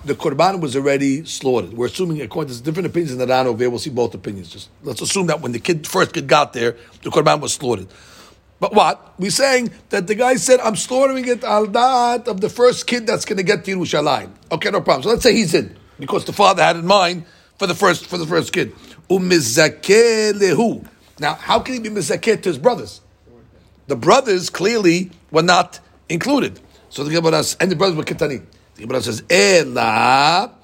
the 0.02 0.14
Korban 0.14 0.60
was 0.60 0.76
already 0.76 1.24
slaughtered. 1.26 1.74
We're 1.74 1.86
assuming, 1.86 2.22
according 2.22 2.54
to 2.54 2.62
different 2.62 2.86
opinions 2.86 3.12
in 3.12 3.18
the 3.18 3.26
Ran 3.26 3.46
over 3.46 3.68
we'll 3.68 3.78
see 3.78 3.90
both 3.90 4.14
opinions. 4.14 4.48
Just 4.48 4.70
let's 4.82 5.02
assume 5.02 5.26
that 5.26 5.40
when 5.42 5.52
the 5.52 5.58
kid 5.58 5.86
first 5.86 6.14
kid 6.14 6.26
got 6.26 6.54
there, 6.54 6.76
the 7.02 7.10
Korban 7.10 7.40
was 7.40 7.52
slaughtered. 7.52 7.88
But 8.60 8.74
what? 8.74 9.14
We're 9.18 9.30
saying 9.30 9.72
that 9.90 10.06
the 10.06 10.14
guy 10.14 10.36
said, 10.36 10.60
I'm 10.60 10.76
slaughtering 10.76 11.26
it 11.28 11.44
al 11.44 11.66
dat 11.66 12.28
of 12.28 12.40
the 12.40 12.48
first 12.48 12.86
kid 12.86 13.06
that's 13.06 13.24
going 13.24 13.38
to 13.38 13.42
get 13.42 13.64
to. 13.64 13.72
Okay, 14.52 14.70
no 14.70 14.80
problem. 14.80 15.02
So 15.02 15.08
let's 15.10 15.22
say 15.22 15.34
he's 15.34 15.54
in, 15.54 15.76
because 15.98 16.24
the 16.24 16.32
father 16.32 16.62
had 16.62 16.76
in 16.76 16.86
mind 16.86 17.24
for 17.58 17.66
the 17.66 17.74
first 17.74 18.06
for 18.06 18.16
the 18.16 18.26
first 18.26 18.52
kid. 18.52 18.74
Now, 21.18 21.34
how 21.34 21.58
can 21.60 21.74
he 21.74 21.80
be 21.80 21.90
mizakeh 21.90 22.42
to 22.42 22.48
his 22.48 22.58
brothers? 22.58 23.00
The 23.90 23.96
brothers 23.96 24.50
clearly 24.50 25.10
were 25.32 25.42
not 25.42 25.80
included. 26.08 26.60
So 26.90 27.02
the 27.02 27.10
Gemara 27.10 27.42
says, 27.42 27.56
and 27.58 27.72
the 27.72 27.74
brothers 27.74 27.96
were 27.96 28.04
Ketanim. 28.04 28.46
The 28.76 28.82
Gemara 28.82 29.02
says, 29.02 29.24
Ela, 29.28 30.54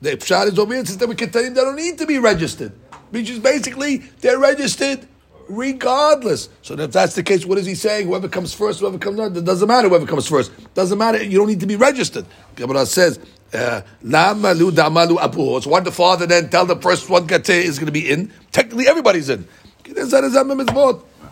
the 0.00 0.10
Pshad 0.10 0.52
is 0.52 0.58
over 0.60 0.72
here, 0.72 0.84
since 0.84 0.94
they 0.94 1.06
were 1.06 1.16
Ketanim, 1.16 1.56
they 1.56 1.62
don't 1.62 1.74
need 1.74 1.98
to 1.98 2.06
be 2.06 2.20
registered. 2.20 2.70
Which 3.10 3.28
is 3.28 3.40
basically, 3.40 3.96
they're 4.20 4.38
registered 4.38 5.08
regardless. 5.48 6.48
So 6.62 6.74
if 6.74 6.92
that's 6.92 7.16
the 7.16 7.24
case, 7.24 7.44
what 7.44 7.58
is 7.58 7.66
he 7.66 7.74
saying? 7.74 8.06
Whoever 8.06 8.28
comes 8.28 8.54
first, 8.54 8.78
whoever 8.78 8.98
comes 8.98 9.18
last, 9.18 9.36
it 9.36 9.44
doesn't 9.44 9.66
matter 9.66 9.88
whoever 9.88 10.06
comes 10.06 10.28
first. 10.28 10.52
Doesn't 10.74 10.96
matter. 10.96 11.20
You 11.20 11.38
don't 11.38 11.48
need 11.48 11.58
to 11.58 11.66
be 11.66 11.74
registered. 11.74 12.24
The 12.54 12.62
Gemara 12.62 12.86
says, 12.86 13.18
uh. 13.52 13.80
So 14.00 15.70
why 15.70 15.80
the 15.80 15.92
father 15.92 16.26
then 16.26 16.50
tell 16.50 16.66
the 16.66 16.76
first 16.76 17.10
one 17.10 17.28
is 17.28 17.78
going 17.80 17.86
to 17.86 17.92
be 17.92 18.08
in? 18.08 18.32
Technically, 18.52 18.86
everybody's 18.86 19.28
in. 19.28 19.48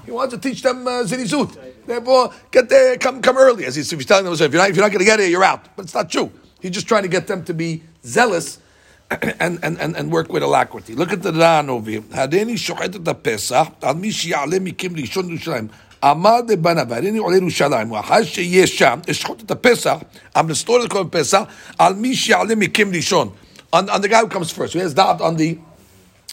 He 0.06 0.12
wants 0.12 0.34
to 0.34 0.40
teach 0.40 0.62
them 0.62 0.88
uh, 0.88 1.04
zinizut. 1.04 1.58
Therefore, 1.86 2.34
get 2.52 2.70
there, 2.70 2.98
come 2.98 3.22
come 3.22 3.38
early. 3.38 3.66
As 3.66 3.76
he's, 3.76 3.92
if 3.92 4.00
he's 4.00 4.06
telling 4.06 4.26
them, 4.26 4.34
if 4.34 4.40
you're 4.40 4.50
not, 4.52 4.70
if 4.70 4.76
you're 4.76 4.86
not 4.86 4.92
going 4.92 5.00
to 5.00 5.06
get 5.06 5.20
here, 5.20 5.30
you're 5.30 5.44
out. 5.44 5.76
But 5.76 5.86
it's 5.86 5.94
not 5.94 6.10
true. 6.10 6.32
He's 6.62 6.72
just 6.72 6.88
trying 6.88 7.04
to 7.04 7.10
get 7.10 7.28
them 7.28 7.44
to 7.46 7.54
be 7.54 7.84
zealous 8.06 8.60
and, 9.10 9.60
and, 9.64 9.80
and, 9.80 9.96
and 9.96 10.12
work 10.12 10.32
with 10.32 10.44
alacrity. 10.44 10.94
Look 10.96 11.12
at 11.14 11.22
the 11.24 11.34
Ran 11.34 11.70
over 11.70 11.90
here. 11.90 12.04
הריני 12.12 12.58
שוחט 12.58 12.96
את 12.96 13.08
הפסח 13.08 13.68
על 13.82 13.96
מי 13.96 14.12
שיעלה 14.12 14.60
מקים 14.60 14.96
ראשון 14.96 15.30
ירושלים. 15.30 15.68
אמר 16.04 16.40
לבניו, 16.48 16.94
הריני 16.94 17.18
עולה 17.18 17.38
ירושלים, 17.38 17.92
ואחר 17.92 18.24
שיש 18.24 18.78
שם, 18.80 19.00
אשחוט 19.12 19.44
את 19.46 19.52
הפסח, 19.52 19.98
I'm 20.36 20.40
going 20.40 20.50
to 20.50 20.56
store 20.56 20.82
the 20.82 20.94
corn 20.94 21.10
פסח, 21.12 21.42
על 21.78 21.94
מי 21.94 22.16
שיעלה 22.16 22.56
מקים 22.56 22.92
ראשון. 22.94 23.30
On, 23.74 23.90
on 23.90 24.02
the 24.02 24.08
guy 24.08 24.22
who 24.22 24.28
comes 24.28 24.52
first, 24.52 24.74
who 24.74 24.80
has 24.80 24.94
doubt 24.94 25.22
on 25.22 25.36
the 25.36 25.58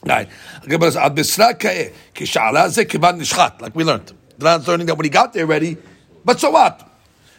guy. 0.07 0.25
על 0.97 1.11
בשרה 1.15 1.55
כאה, 1.55 1.85
כשעלה 2.15 2.69
זה 2.69 2.85
כיוון 2.85 3.19
נשחט, 3.19 3.63
like 3.63 3.77
we 3.77 3.85
learned. 3.85 4.13
The 4.39 4.45
Ran's 4.45 4.69
learning 4.69 4.87
that 4.87 4.97
when 4.97 5.05
he 5.05 5.11
got 5.11 5.33
there 5.33 5.45
already, 5.45 5.77
but 6.25 6.41
so 6.41 6.51
what? 6.51 6.83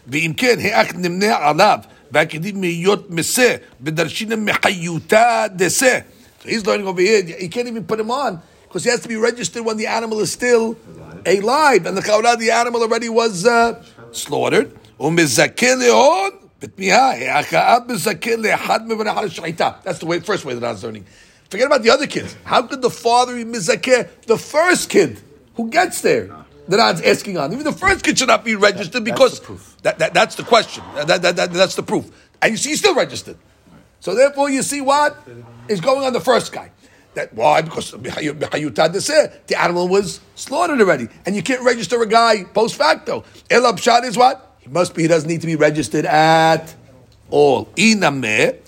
ואם 0.07 0.33
כן, 0.37 0.55
האח 0.59 0.87
נמנה 0.95 1.37
עליו, 1.37 1.79
והכדים 2.11 2.61
להיות 2.61 3.11
משה, 3.11 3.55
בדרשינם 3.81 4.45
מחיותה 4.45 5.45
דשה. 5.55 5.99
So 6.43 6.49
he's 6.49 6.65
learning 6.65 6.87
over 6.87 7.01
here, 7.01 7.21
he 7.23 7.47
can't 7.49 7.67
even 7.67 7.83
put 7.83 7.99
him 7.99 8.11
on, 8.11 8.39
because 8.63 8.83
he 8.83 8.89
has 8.89 9.01
to 9.01 9.07
be 9.07 9.17
registered 9.17 9.63
when 9.65 9.77
the 9.77 9.87
animal 9.87 10.19
is 10.19 10.31
still 10.31 10.75
alive, 11.25 11.85
and 11.85 11.97
the 11.97 12.01
chaura, 12.01 12.37
the 12.37 12.51
animal 12.51 12.81
already 12.81 13.09
was 13.09 13.45
uh, 13.45 13.83
slaughtered. 14.11 14.71
ומזכה 14.99 15.75
להון, 15.75 16.29
בתמיהה, 16.61 17.35
האחאב 17.35 17.81
מזכה 17.87 18.35
לאחד 18.35 18.87
מברך 18.87 19.17
על 19.17 19.25
השחיטה. 19.25 19.71
That's 19.83 19.99
the 19.99 20.05
way, 20.05 20.19
first 20.19 20.45
way 20.45 20.53
that 20.53 20.63
I 20.63 20.71
was 20.71 20.83
learning. 20.83 21.05
Forget 21.52 21.66
about 21.66 21.82
the 21.82 21.90
other 21.90 22.06
kids. 22.06 22.34
How 22.44 22.62
could 22.62 22.80
the 22.80 22.88
father 22.88 23.34
be 23.36 23.44
mizakeh 23.44 24.08
the 24.22 24.38
first 24.38 24.88
kid 24.88 25.20
who 25.54 25.68
gets 25.68 26.00
there? 26.00 26.34
The 26.66 26.78
Rad's 26.78 27.02
asking 27.02 27.36
on. 27.36 27.52
Even 27.52 27.64
the 27.64 27.72
first 27.72 28.02
kid 28.02 28.18
should 28.18 28.28
not 28.28 28.42
be 28.42 28.54
registered 28.54 29.04
that's 29.04 29.12
because 29.12 29.38
the 29.38 29.44
proof. 29.44 29.76
That, 29.82 29.98
that, 29.98 30.14
that's 30.14 30.34
the 30.36 30.44
question. 30.44 30.82
That, 30.94 31.20
that, 31.20 31.36
that, 31.36 31.52
that's 31.52 31.74
the 31.74 31.82
proof. 31.82 32.10
And 32.40 32.52
you 32.52 32.56
see, 32.56 32.70
he's 32.70 32.78
still 32.78 32.94
registered. 32.94 33.36
So 34.00 34.14
therefore, 34.14 34.48
you 34.48 34.62
see 34.62 34.80
what 34.80 35.14
is 35.68 35.82
going 35.82 36.06
on 36.06 36.14
the 36.14 36.22
first 36.22 36.52
guy. 36.52 36.70
That 37.12 37.34
why? 37.34 37.60
Because 37.60 37.90
the 37.90 39.54
animal 39.58 39.88
was 39.88 40.20
slaughtered 40.34 40.80
already, 40.80 41.08
and 41.26 41.36
you 41.36 41.42
can't 41.42 41.60
register 41.60 42.00
a 42.00 42.06
guy 42.06 42.44
post 42.44 42.76
facto. 42.76 43.24
Shad 43.76 44.04
is 44.04 44.16
what? 44.16 44.56
He 44.60 44.70
must 44.70 44.94
be. 44.94 45.02
He 45.02 45.08
doesn't 45.08 45.28
need 45.28 45.42
to 45.42 45.46
be 45.46 45.56
registered 45.56 46.06
at 46.06 46.74
all. 47.28 47.66
Inameh. 47.76 48.61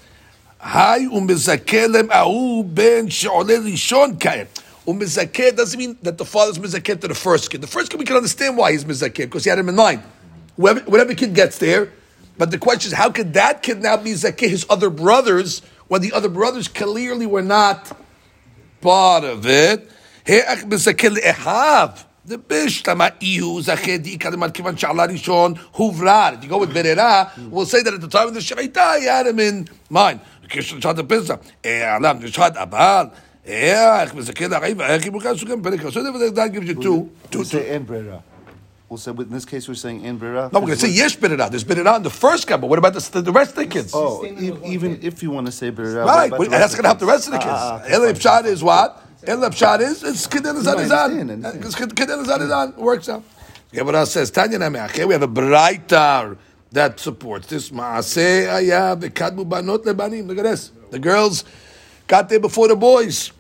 Hay 0.65 1.07
umizakelem 1.13 2.11
ahu 2.11 2.65
ben 2.65 3.09
she'oleh 3.11 3.61
rishon 3.61 4.19
kaim. 4.19 4.47
Umizakeh 4.87 5.55
doesn't 5.55 5.79
mean 5.79 5.99
that 6.03 6.17
the 6.17 6.25
father's 6.25 6.59
mizakeh 6.59 6.99
to 7.01 7.09
the 7.09 7.15
first 7.15 7.51
kid. 7.51 7.61
The 7.61 7.67
first 7.67 7.91
kid 7.91 7.99
we 7.99 8.07
can 8.07 8.17
understand 8.17 8.57
why 8.57 8.73
he's 8.73 8.85
mizakeh 8.85 9.25
because 9.25 9.45
he 9.45 9.51
had 9.51 9.59
him 9.59 9.69
in 9.69 9.77
mind. 9.77 10.03
Whoever, 10.57 10.81
whatever 10.81 11.15
kid 11.15 11.35
gets 11.35 11.59
there, 11.59 11.93
but 12.39 12.51
the 12.51 12.57
question 12.59 12.93
is 12.93 12.95
how 12.97 13.11
could 13.11 13.35
that 13.35 13.63
kid 13.63 13.83
now 13.83 13.99
be 13.99 14.13
zakeh 14.13 14.49
his 14.49 14.65
other 14.71 14.89
brothers 14.89 15.61
when 15.89 16.01
the 16.01 16.13
other 16.13 16.31
brothers 16.31 16.67
clearly 16.67 17.27
were 17.27 17.43
not 17.43 17.95
part 18.81 19.25
of 19.25 19.47
it? 19.47 19.91
The. 22.27 22.37
If 22.37 22.43
you 26.43 26.49
go 26.49 26.59
with 26.59 26.75
berera, 26.75 27.51
we'll 27.51 27.67
say 27.67 27.83
that 27.83 27.93
at 27.93 28.01
the 28.01 28.09
time 28.09 28.29
of 28.29 28.35
the 28.35 28.41
shechita 28.41 28.99
he 28.99 29.05
had 29.05 29.27
him 29.27 29.39
in 29.39 29.69
mind. 29.91 30.21
Kishon 30.50 30.82
shad 30.82 30.96
the 30.98 31.40
Eh, 31.64 31.82
alam 31.84 32.20
nishad 32.22 32.56
abal. 32.56 33.12
איך 33.46 34.14
מזכה 34.16 34.48
לרעי 34.48 34.74
ואיך 34.78 35.06
יבוקר 35.06 35.38
סוכם 35.38 35.62
פרק 35.62 35.82
So 35.82 36.00
that 36.02 36.52
gives 36.54 36.68
you 36.68 36.76
two. 36.76 36.82
two, 36.82 37.10
We'll 37.32 37.32
two. 37.32 37.44
say 37.46 37.70
en 37.70 37.84
brera. 37.84 38.22
We'll 38.90 38.98
say, 38.98 39.12
in 39.12 39.30
this 39.30 39.46
case, 39.46 39.68
we're 39.68 39.76
saying 39.76 40.04
en 40.06 40.18
brera. 40.18 40.50
No, 40.52 40.60
we're 40.60 40.68
going 40.68 40.80
to 40.80 40.86
say 40.88 40.90
yesh 40.90 41.18
berera. 41.18 41.50
There's 41.50 41.64
berera 41.64 41.98
in 41.98 42.04
the 42.04 42.10
first 42.10 42.48
guy, 42.48 42.58
but 42.58 42.68
what 42.68 42.80
about 42.80 42.94
the, 42.94 43.22
the 43.22 43.32
rest 43.32 43.52
of 43.52 43.58
the 43.58 43.68
kids? 43.68 43.92
Oh, 43.94 44.26
e- 44.26 44.52
even 44.66 45.00
if 45.04 45.22
you 45.24 45.30
want 45.32 45.46
to 45.46 45.52
say 45.52 45.70
brera. 45.70 46.06
right, 46.06 46.30
what 46.32 46.40
but 46.40 46.48
about 46.48 46.52
the 46.52 46.58
that's 46.58 46.74
rest 46.74 46.76
going 46.76 46.84
to 46.84 46.90
help 46.90 47.00
the 47.00 47.06
rest 47.06 47.28
of 47.28 47.34
the 47.34 47.40
Ah, 47.40 47.44
kids. 47.44 47.54
ah, 47.54 47.86
okay, 47.86 47.94
El 47.94 48.02
fine. 48.02 48.16
Pshat 48.16 48.46
is 48.46 48.64
what? 48.64 48.90
El 49.28 49.38
Pshat 49.42 49.80
is 49.82 50.04
it's 50.04 50.28
kedel 50.28 50.44
No, 50.44 50.50
I 50.50 50.74
understand, 50.74 50.82
izan 50.82 51.46
I 51.46 51.50
understand. 51.50 51.66
izan. 51.66 51.90
Kedel 51.92 52.22
izan 52.24 52.42
izan 52.42 52.76
works 52.78 53.10
out. 53.10 53.24
Gemara 53.72 54.06
says 54.08 54.32
Tanya 54.32 54.58
Nameach. 54.58 55.06
We 55.06 55.14
have 55.14 55.22
a 55.24 55.28
brighter 55.28 56.36
that 56.75 57.01
supports 57.01 57.47
this. 57.47 57.73
Ayah 57.73 58.97
lebanim. 58.97 60.27
Look 60.27 60.39
at 60.39 60.45
this. 60.45 60.71
The 60.91 60.99
girls 60.99 61.45
got 62.07 62.29
there 62.29 62.41
before 62.41 62.69
the 62.69 62.77
boys. 62.77 63.33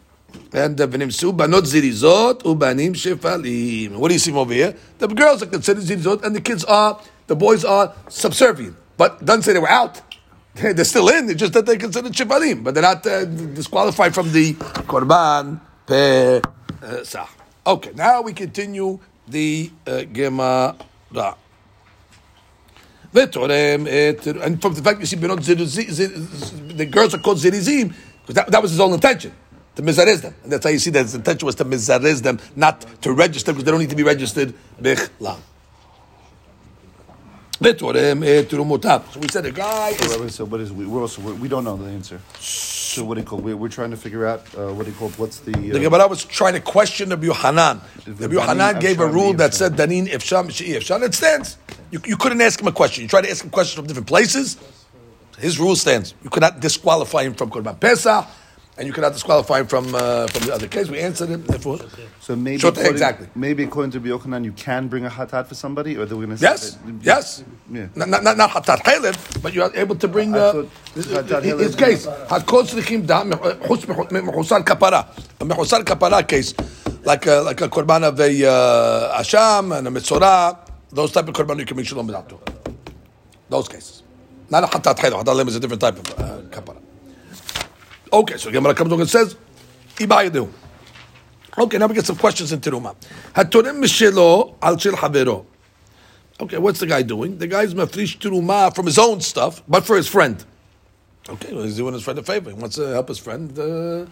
And 0.52 0.76
zirizot 0.76 2.42
ubanim. 2.42 3.96
What 3.96 4.08
do 4.08 4.14
you 4.14 4.18
see 4.18 4.32
over 4.32 4.52
here? 4.52 4.74
The 4.98 5.08
girls 5.08 5.42
are 5.42 5.46
considered 5.46 5.84
zirizot, 5.84 6.24
and 6.24 6.34
the 6.34 6.40
kids 6.40 6.64
are, 6.64 7.00
the 7.26 7.36
boys 7.36 7.64
are 7.64 7.94
subservient. 8.08 8.76
But 8.96 9.24
doesn't 9.24 9.42
say 9.42 9.52
they 9.52 9.58
were 9.58 9.68
out. 9.68 10.00
They're 10.54 10.84
still 10.84 11.08
in. 11.08 11.28
It's 11.28 11.40
just 11.40 11.52
that 11.54 11.66
they're 11.66 11.76
considered 11.76 12.12
shefalim, 12.12 12.62
but 12.62 12.74
they're 12.74 12.82
not 12.82 13.04
uh, 13.04 13.24
disqualified 13.24 14.14
from 14.14 14.30
the 14.30 14.54
korban 14.86 15.60
pesach. 15.84 17.28
Okay, 17.66 17.90
now 17.96 18.22
we 18.22 18.32
continue 18.32 19.00
the 19.26 19.72
uh, 19.84 20.02
Gemara. 20.04 20.76
V'torem 23.14 23.86
et- 23.86 24.26
And 24.26 24.60
from 24.60 24.74
the 24.74 24.82
fact 24.82 25.00
you 25.00 25.06
see, 25.06 25.16
the 25.16 26.86
girls 26.90 27.14
are 27.14 27.18
called 27.18 27.38
zirizim, 27.38 27.94
because 28.22 28.34
that, 28.34 28.50
that 28.50 28.60
was 28.62 28.72
his 28.72 28.80
own 28.80 28.92
intention, 28.92 29.32
to 29.76 29.82
mizarez 29.82 30.20
them. 30.22 30.34
And 30.42 30.52
that's 30.52 30.64
how 30.64 30.70
you 30.70 30.78
see 30.80 30.90
that 30.90 31.02
his 31.02 31.14
intention 31.14 31.46
was 31.46 31.54
to 31.56 31.64
mizarez 31.64 32.22
them, 32.22 32.40
not 32.56 32.80
to 33.02 33.12
register, 33.12 33.52
because 33.52 33.64
they 33.64 33.70
don't 33.70 33.80
need 33.80 33.90
to 33.90 33.96
be 33.96 34.02
registered 34.02 34.52
bichlam. 34.82 35.38
Et 37.64 37.78
terumotav. 37.78 39.12
So 39.12 39.20
we 39.20 39.28
said 39.28 39.46
a 39.46 39.52
guy 39.52 39.90
is 39.90 40.34
So, 40.34 40.44
what 40.44 40.60
is 40.60 40.72
we? 40.72 40.86
We're 40.86 41.02
also 41.02 41.22
we're, 41.22 41.34
we 41.34 41.48
don't 41.48 41.62
know 41.64 41.76
the 41.76 41.88
answer. 41.88 42.20
So 42.38 43.04
what 43.04 43.14
do 43.14 43.20
you 43.20 43.26
call? 43.26 43.38
We're, 43.38 43.56
we're 43.56 43.68
trying 43.68 43.92
to 43.92 43.96
figure 43.96 44.26
out 44.26 44.40
uh, 44.56 44.72
what 44.72 44.84
do 44.86 44.90
you 44.90 44.96
call? 44.96 45.08
What's 45.10 45.38
the? 45.38 45.52
The 45.52 45.76
Uh, 45.78 45.82
Gemara 45.82 46.08
was 46.08 46.24
trying 46.24 46.54
to 46.54 46.60
question 46.60 47.08
the 47.10 47.16
Yohanan. 47.16 47.80
The 48.06 48.28
Yohanan 48.28 48.80
gave 48.80 48.98
a 49.00 49.06
rule 49.06 49.32
that 49.34 49.54
said 49.54 49.74
Danin 49.76 50.08
Ifsham 50.08 50.50
She'i 50.50 50.74
Ifsham. 50.74 51.02
It 51.04 51.14
stands. 51.14 51.56
You, 51.90 52.00
you 52.06 52.16
couldn't 52.16 52.40
ask 52.40 52.60
him 52.60 52.66
a 52.68 52.72
question. 52.72 53.02
You 53.02 53.08
tried 53.08 53.22
to 53.22 53.30
ask 53.30 53.44
him 53.44 53.50
questions 53.50 53.76
from 53.76 53.86
different 53.86 54.08
places. 54.08 54.56
His 55.38 55.58
rule 55.58 55.76
stands. 55.76 56.14
You 56.22 56.30
cannot 56.30 56.60
disqualify 56.60 57.24
him 57.24 57.34
from 57.34 57.50
Korban 57.50 57.78
Pesach, 57.78 58.24
and 58.78 58.86
you 58.86 58.92
cannot 58.92 59.12
disqualify 59.12 59.60
him 59.60 59.66
from 59.66 59.92
uh, 59.94 60.26
from 60.28 60.46
the 60.46 60.54
other 60.54 60.68
case. 60.68 60.88
We 60.88 61.00
answered 61.00 61.28
him. 61.28 61.44
Therefore, 61.44 61.78
so 62.20 62.36
maybe 62.36 62.56
according, 62.66 62.86
exactly. 62.92 63.28
Maybe 63.34 63.64
according 63.64 63.90
to 63.92 64.00
Yochanan, 64.00 64.44
you 64.44 64.52
can 64.52 64.86
bring 64.88 65.04
a 65.04 65.10
hatat 65.10 65.46
for 65.48 65.54
somebody, 65.56 65.96
or 65.96 66.06
they're 66.06 66.16
going 66.16 66.30
to 66.30 66.38
say 66.38 66.46
yes, 66.46 66.74
that- 66.74 66.94
yes. 67.02 67.44
Yeah. 67.70 67.88
Not 67.96 68.08
not 68.08 68.36
not, 68.36 68.50
hatat 68.50 68.78
haleb, 68.84 69.42
but 69.42 69.54
you 69.54 69.62
are 69.64 69.72
able 69.74 69.96
to 69.96 70.06
bring 70.08 70.34
uh, 70.34 70.64
his, 70.94 71.06
hatat 71.08 71.42
his 71.42 71.74
haleb- 71.74 71.78
case. 71.78 72.06
Hakol 72.06 72.62
tzrichim 72.64 73.04
dam 73.06 73.32
mechusar 73.32 74.64
kapara. 74.64 75.08
A 75.40 75.44
mechusar 75.44 75.82
kapara 75.82 76.26
case, 76.26 76.54
like 77.04 77.26
a, 77.26 77.42
like 77.42 77.60
a 77.60 77.68
korban 77.68 78.04
of 78.04 78.18
a 78.20 78.30
uh, 78.48 79.18
asham 79.20 79.76
and 79.76 79.88
a 79.88 79.90
mitzorah. 79.90 80.58
Those 80.94 81.10
type 81.10 81.26
of 81.26 81.34
korban 81.34 81.58
you 81.58 81.66
can 81.66 81.76
make 81.76 81.86
shalom 81.86 82.08
b'dato. 82.08 82.38
Those 83.48 83.68
cases. 83.68 84.02
Not 84.48 84.64
a 84.64 84.66
hatat 84.68 84.96
haleb. 84.96 85.24
Hatat 85.24 85.34
haleb 85.34 85.48
is 85.48 85.56
a 85.56 85.60
different 85.60 85.80
type 85.80 85.98
of 85.98 86.18
uh, 86.18 86.40
kapara. 86.50 86.80
Okay, 88.12 88.36
so 88.36 88.50
Gemara 88.50 88.74
comes 88.74 88.88
along 88.90 89.00
and 89.00 89.10
says, 89.10 89.36
"Ibayadu." 89.96 90.48
Okay, 91.58 91.78
now 91.78 91.86
we 91.86 91.94
get 91.94 92.06
some 92.06 92.16
questions 92.16 92.52
in 92.52 92.60
Teruma. 92.60 92.94
Hatorim 93.34 93.82
mishelo 93.82 94.54
al 94.62 94.78
shel 94.78 94.92
havero. 94.92 95.44
Okay, 96.40 96.58
what's 96.58 96.80
the 96.80 96.86
guy 96.86 97.02
doing? 97.02 97.38
The 97.38 97.46
guy's 97.46 97.74
mafrish 97.74 98.18
teruma 98.18 98.74
from 98.74 98.86
his 98.86 98.98
own 98.98 99.20
stuff, 99.20 99.62
but 99.68 99.84
for 99.84 99.96
his 99.96 100.08
friend. 100.08 100.44
Okay, 101.28 101.52
well, 101.54 101.62
he's 101.64 101.76
doing 101.76 101.94
his 101.94 102.02
friend 102.02 102.18
a 102.18 102.22
favor. 102.22 102.50
He 102.50 102.56
wants 102.56 102.76
to 102.76 102.86
help 102.88 103.08
his 103.08 103.18
friend. 103.18 103.56
Uh, 103.56 104.06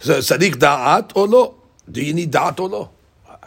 so, 0.00 0.18
Sadiq 0.18 0.54
da'at 0.54 1.12
or 1.16 1.28
lo? 1.28 1.54
Do 1.90 2.04
you 2.04 2.14
need 2.14 2.32
da'at 2.32 2.58
or 2.58 2.68
lo? 2.68 2.90
Uh, 3.28 3.38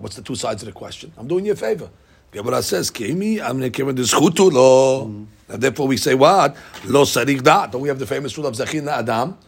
What's 0.00 0.16
the 0.16 0.22
two 0.22 0.34
sides 0.34 0.62
of 0.62 0.66
the 0.66 0.72
question? 0.72 1.12
I'm 1.16 1.26
doing 1.26 1.46
you 1.46 1.52
a 1.52 1.56
favor. 1.56 1.90
Gemara 2.34 2.62
says, 2.64 2.90
Kimi, 2.90 3.40
I'm 3.40 3.60
given 3.70 3.94
this 3.94 4.12
chutu 4.12 4.50
lo. 4.52 5.04
And 5.04 5.28
therefore 5.46 5.86
we 5.86 5.96
say 5.96 6.14
what? 6.14 6.56
Lo 6.84 7.04
sadiq 7.04 7.42
da'at. 7.42 7.70
Don't 7.70 7.82
we 7.82 7.88
have 7.88 8.00
the 8.00 8.06
famous 8.06 8.36
rule 8.36 8.48
of 8.48 8.54
Zachin 8.54 8.88
Adam? 8.88 9.38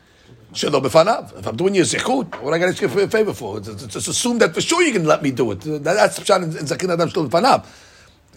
Shelo 0.53 0.81
b'fanav. 0.81 1.37
If 1.37 1.46
I'm 1.49 1.57
doing 1.57 1.75
you 1.75 1.83
a 1.83 1.85
zichut, 1.85 2.40
what 2.40 2.55
I 2.55 2.59
going 2.59 2.72
to 2.72 2.87
ask 2.87 2.94
you 2.96 3.03
a 3.03 3.09
favor 3.09 3.35
for? 3.35 3.59
It's, 3.59 3.68
it's 3.68 3.96
assumed 4.07 4.40
that 4.40 4.55
for 4.55 4.61
sure 4.61 4.83
you 4.83 4.92
can 4.92 5.05
let 5.05 5.20
me 5.20 5.33
do 5.33 5.51
it. 5.51 5.62
That's 5.62 6.20
pshat 6.20 6.44
in 6.44 6.57
in 6.57 6.64
Zachin 6.64 6.92
Adam 6.92 7.09
shelo 7.09 7.29
b'fanav. 7.29 7.66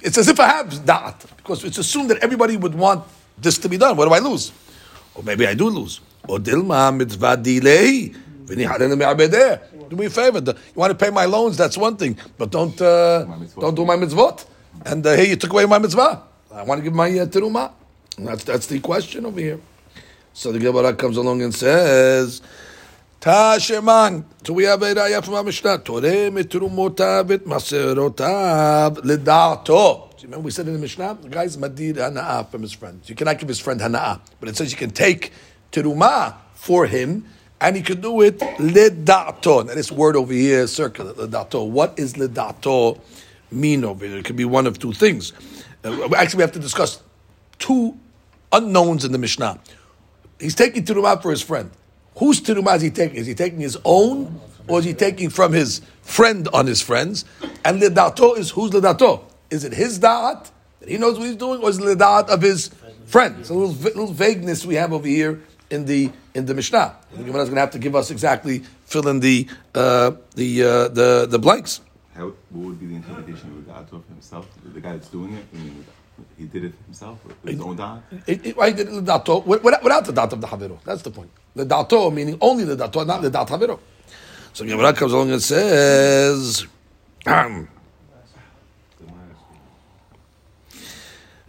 It's 0.01 0.17
as 0.17 0.27
if 0.27 0.39
I 0.39 0.47
have 0.47 0.67
da'at, 0.67 1.38
because 1.38 1.63
it's 1.63 1.77
assumed 1.77 2.09
that 2.09 2.17
everybody 2.23 2.57
would 2.57 2.73
want 2.73 3.03
this 3.38 3.59
to 3.59 3.69
be 3.69 3.77
done. 3.77 3.95
What 3.97 4.07
do 4.07 4.15
I 4.15 4.19
lose? 4.19 4.51
Or 5.13 5.21
maybe 5.21 5.45
I 5.45 5.53
do 5.53 5.69
lose. 5.69 6.01
Or 6.27 6.39
dilma 6.39 6.95
mitzvah 6.95 7.38
delay. 7.38 8.15
Do 9.89 9.95
me 9.95 10.06
a 10.06 10.10
favor. 10.10 10.39
You 10.39 10.54
want 10.75 10.91
to 10.91 11.06
pay 11.06 11.10
my 11.10 11.25
loans? 11.25 11.58
That's 11.58 11.78
one 11.78 11.97
thing, 11.97 12.17
but 12.38 12.52
don't 12.52 12.80
uh, 12.80 13.25
don't 13.60 13.75
do 13.75 13.86
my 13.86 13.95
mitzvot. 13.95 14.45
And 14.86 15.06
uh, 15.06 15.15
here 15.15 15.25
you 15.25 15.36
took 15.36 15.52
away 15.52 15.65
my 15.65 15.80
mitzvah. 15.80 16.23
I 16.54 16.63
want 16.63 16.80
to 16.80 16.84
give 16.84 16.93
my 16.93 17.10
uh, 17.10 17.25
teruma. 17.25 17.71
That's 18.17 18.43
that's 18.43 18.67
the 18.67 18.80
question 18.80 19.25
over 19.25 19.39
here. 19.39 19.60
So 20.34 20.52
the 20.52 20.60
Gemara 20.60 20.93
comes 20.93 21.17
along 21.17 21.41
and 21.41 21.54
says. 21.54 22.41
Tasheman. 23.19 24.23
So 24.45 24.54
we 24.54 24.63
have 24.63 24.82
a 24.82 24.95
raya 24.95 25.21
from 25.21 25.34
our 25.34 25.43
Mishnah. 25.43 25.80
Toreh 25.80 26.32
mitrumotav 26.32 27.32
et 27.32 27.43
maserotav 27.43 28.97
ledato. 28.99 30.10
Remember 30.23 30.45
we 30.45 30.52
said 30.52 30.67
in 30.67 30.73
the 30.73 30.80
Mishnah, 30.80 31.17
the 31.21 31.28
guy's 31.28 31.58
madir 31.58 31.95
hana'ah 31.95 32.49
from 32.49 32.62
his 32.62 32.71
friend. 32.71 33.02
You 33.06 33.15
cannot 33.15 33.39
give 33.39 33.49
his 33.49 33.60
friend 33.60 33.82
hana'ah. 33.82 34.21
But 34.39 34.49
it 34.49 34.56
says 34.56 34.71
you 34.71 34.78
can 34.78 34.91
take 34.91 35.34
teruma 35.71 36.36
for 36.54 36.86
him, 36.86 37.25
and 37.61 37.75
he 37.75 37.81
could 37.81 38.01
do 38.01 38.21
it 38.21 38.39
ledato. 38.39 39.65
Now 39.65 39.73
this 39.73 39.91
word 39.91 40.15
over 40.15 40.33
here 40.33 40.67
circular, 40.67 41.13
ledato. 41.13 41.67
What 41.67 41.97
is 41.97 42.13
ledato 42.13 42.99
mean 43.51 43.83
over 43.83 44.05
here? 44.05 44.17
It 44.17 44.25
could 44.25 44.35
be 44.35 44.45
one 44.45 44.67
of 44.67 44.79
two 44.79 44.93
things. 44.93 45.33
Uh, 45.83 46.13
actually, 46.15 46.37
we 46.37 46.43
have 46.43 46.51
to 46.53 46.59
discuss 46.59 47.01
two 47.57 47.97
unknowns 48.51 49.05
in 49.05 49.11
the 49.11 49.17
Mishnah. 49.17 49.59
He's 50.39 50.55
taking 50.55 50.83
teruma 50.83 51.21
for 51.21 51.31
his 51.31 51.41
friend. 51.41 51.71
Whose 52.17 52.41
teruma 52.41 52.75
is 52.77 52.81
he 52.81 52.89
taking? 52.89 53.17
Is 53.17 53.27
he 53.27 53.35
taking 53.35 53.59
his 53.59 53.77
own, 53.83 54.41
or 54.67 54.79
is 54.79 54.85
he 54.85 54.93
taking 54.93 55.29
from 55.29 55.53
his 55.53 55.81
friend 56.01 56.47
on 56.53 56.65
his 56.65 56.81
friends? 56.81 57.25
And 57.63 57.81
ledato 57.81 58.37
is 58.37 58.51
whose 58.51 58.71
ledato? 58.71 59.23
Is 59.49 59.63
it 59.63 59.73
his 59.73 59.99
da'at 59.99 60.49
that 60.79 60.89
he 60.89 60.97
knows 60.97 61.17
what 61.17 61.27
he's 61.27 61.35
doing, 61.35 61.61
or 61.61 61.69
is 61.69 61.79
it 61.79 61.85
the 61.85 61.95
da'at 61.95 62.29
of 62.29 62.41
his 62.41 62.71
friend? 63.05 63.45
So 63.45 63.55
a 63.55 63.57
little, 63.57 63.75
little 63.75 64.13
vagueness 64.13 64.65
we 64.65 64.75
have 64.75 64.93
over 64.93 65.07
here 65.07 65.41
in 65.69 65.86
the 65.86 66.12
in 66.34 66.45
the 66.45 66.53
Mishnah. 66.53 66.95
The 67.15 67.23
Gemara 67.23 67.43
is 67.43 67.49
going 67.49 67.55
to 67.55 67.62
have 67.62 67.71
to 67.71 67.79
give 67.79 67.95
us 67.95 68.12
exactly 68.12 68.63
fill 68.86 69.08
in 69.08 69.19
the 69.19 69.47
uh, 69.75 70.12
the 70.36 70.63
uh, 70.63 70.88
the 70.89 71.27
the 71.29 71.39
blanks. 71.39 71.82
How, 72.15 72.25
what 72.49 72.65
would 72.65 72.79
be 72.79 72.88
the 72.88 72.95
interpretation 72.95 73.49
of 73.51 73.65
the 73.65 73.71
Atov 73.71 74.05
himself, 74.08 74.45
the 74.63 74.82
guy 74.82 74.93
that's 74.93 75.08
doing 75.08 75.34
it? 75.36 75.45
I 75.53 75.58
mean, 75.58 75.86
he 76.38 76.45
did 76.45 76.65
it 76.65 76.73
himself, 76.86 77.19
his 77.45 77.58
the 77.58 77.63
own 77.63 77.77
da'at? 77.77 78.01
Did 78.25 78.88
the 78.88 79.01
Dato 79.01 79.39
without, 79.39 80.03
the 80.05 80.12
Dato 80.12 80.36
of 80.36 80.41
the 80.41 80.47
Haviro. 80.47 80.84
That's 80.84 81.01
the 81.01 81.12
point. 81.12 81.29
The 81.55 81.63
Dato 81.63 82.12
meaning 82.12 82.38
only 82.41 82.65
the 82.65 82.75
Dato, 82.75 83.05
not 83.05 83.21
the 83.21 83.29
Dato 83.29 83.58
Haviro. 83.58 83.79
So 84.51 84.65
Gemara 84.65 84.91
comes 84.93 85.13
along 85.13 85.32
and 85.32 85.41
says, 85.41 86.65
uh, 87.25 87.32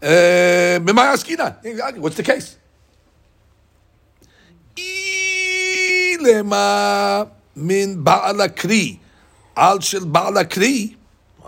B'mai 0.01 1.15
askina. 1.15 1.65
Exactly. 1.65 2.01
What's 2.01 2.17
the 2.17 2.23
case? 2.23 2.57
Dilema 6.21 7.31
min 7.57 8.03
ba'alakri. 8.05 8.99
Al 9.57 9.81
shel 9.81 10.03
ba'alakri. 10.03 10.97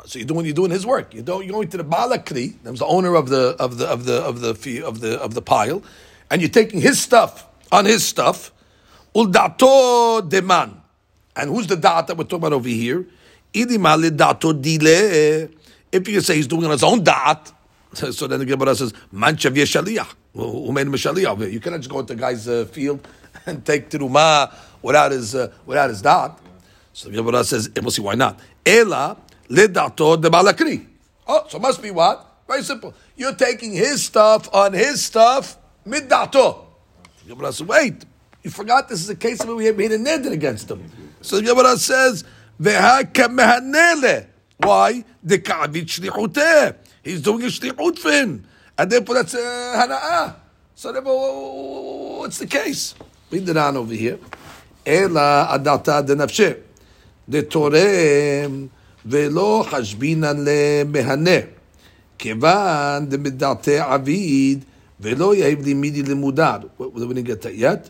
So 0.05 0.19
you're 0.19 0.27
doing 0.27 0.47
you're 0.47 0.55
doing 0.55 0.71
his 0.71 0.85
work. 0.85 1.15
You 1.15 1.23
don't, 1.23 1.45
you're 1.45 1.53
going 1.53 1.69
to 1.69 1.77
the 1.77 1.85
ba'alakri, 1.85 2.63
that 2.63 2.71
was 2.71 2.81
the 2.81 2.87
owner 2.87 3.15
of 3.15 3.29
the 3.29 3.57
of 3.59 3.79
the 3.79 3.87
of 3.87 4.05
the 4.05 4.15
of 4.23 4.41
the 4.41 4.85
of 4.85 5.01
the 5.01 5.21
of 5.21 5.35
the 5.35 5.43
pile, 5.43 5.83
and 6.31 6.43
you're 6.43 6.51
taking 6.51 6.81
his 6.81 7.01
stuff 7.01 7.47
on 7.71 7.85
his 7.85 8.05
stuff. 8.05 8.53
Uldato 9.15 10.29
deman, 10.29 10.75
and 11.37 11.51
who's 11.51 11.67
the 11.67 11.77
dat 11.77 12.07
that 12.07 12.17
we're 12.17 12.25
talking 12.25 12.39
about 12.39 12.55
over 12.55 12.69
here? 12.69 13.07
Idimale 13.53 14.17
dato 14.17 14.53
dile. 14.53 15.51
If 15.93 16.09
you 16.09 16.21
say 16.23 16.37
he's 16.37 16.47
doing 16.47 16.65
on 16.65 16.71
his 16.71 16.83
own 16.83 17.05
dat, 17.05 17.53
so 17.93 18.27
then 18.27 18.41
the 18.41 18.47
Gemara 18.47 18.75
says 18.75 18.93
manchav 19.15 19.55
yeshaliach. 19.55 20.15
Who 20.35 20.73
made 20.73 20.87
him 20.87 20.95
a 20.95 20.97
shaliach? 20.97 21.53
You 21.53 21.61
cannot 21.61 21.79
just 21.79 21.91
go 21.91 22.01
into 22.01 22.15
the 22.15 22.21
guy's 22.21 22.49
uh, 22.49 22.65
field 22.65 23.07
and 23.47 23.65
take 23.65 23.91
teruma 23.91 24.53
without 24.83 25.13
his 25.13 25.35
uh, 25.35 25.53
without 25.67 25.91
his 25.91 26.03
da'at. 26.03 26.39
So 26.93 27.09
the 27.09 27.17
Gemara 27.17 27.45
says, 27.45 27.67
and 27.67 27.79
we'll 27.85 27.91
see 27.91 28.03
why 28.03 28.15
not. 28.15 28.39
Ela 28.65 29.17
ledato 29.49 30.21
de 30.21 30.29
balakri. 30.29 30.87
Oh, 31.27 31.47
so 31.49 31.59
must 31.59 31.81
be 31.83 31.91
what? 31.91 32.27
Very 32.47 32.63
simple. 32.63 32.95
You're 33.17 33.35
taking 33.35 33.73
his 33.73 34.05
stuff 34.05 34.49
on 34.53 34.73
his 34.73 35.03
stuff 35.05 35.57
midato. 35.87 36.65
The 37.23 37.35
Gemara 37.35 37.53
says, 37.53 37.67
wait, 37.67 38.05
you 38.43 38.51
forgot 38.51 38.89
this 38.89 39.01
is 39.01 39.09
a 39.09 39.17
case 39.17 39.45
where 39.45 39.55
we 39.57 39.67
have 39.67 39.77
made 39.77 39.93
a 39.93 39.99
neder 39.99 40.33
against 40.33 40.71
him. 40.71 40.85
So 41.21 41.37
the 41.37 41.43
Gemara 41.43 41.77
says. 41.77 42.25
Why? 42.59 43.03
The 45.25 45.39
shlichuteh. 45.39 46.77
He's 47.03 47.21
doing 47.23 47.43
a 47.43 47.47
shlichut 47.47 47.99
for 47.99 48.13
him. 48.13 48.45
And 48.79 48.91
therefore 48.91 49.17
that's 49.17 49.35
uh, 49.35 49.39
hana'ah. 49.39 50.37
So 50.75 50.93
therefore, 50.93 52.21
what's 52.21 52.39
the 52.39 52.47
case? 52.47 52.95
Read 53.32 53.50
it 53.50 53.58
on 53.58 53.78
over 53.78 53.94
here. 53.94 54.18
אלא 54.88 55.22
הדתה 55.50 56.02
דנפשי, 56.02 56.50
דתורם 57.30 58.68
ולא 59.06 59.66
חשבינן 59.70 60.46
למהנה, 60.46 61.40
כיוון 62.18 63.06
דמדעתי 63.10 63.80
עביד 63.80 64.64
ולא 65.00 65.36
יהב 65.36 65.66
לימידי 65.66 66.04
למודד. 66.04 66.60
We 66.80 66.84
didn't 66.84 67.24
get 67.24 67.42
that 67.42 67.56
yet? 67.56 67.90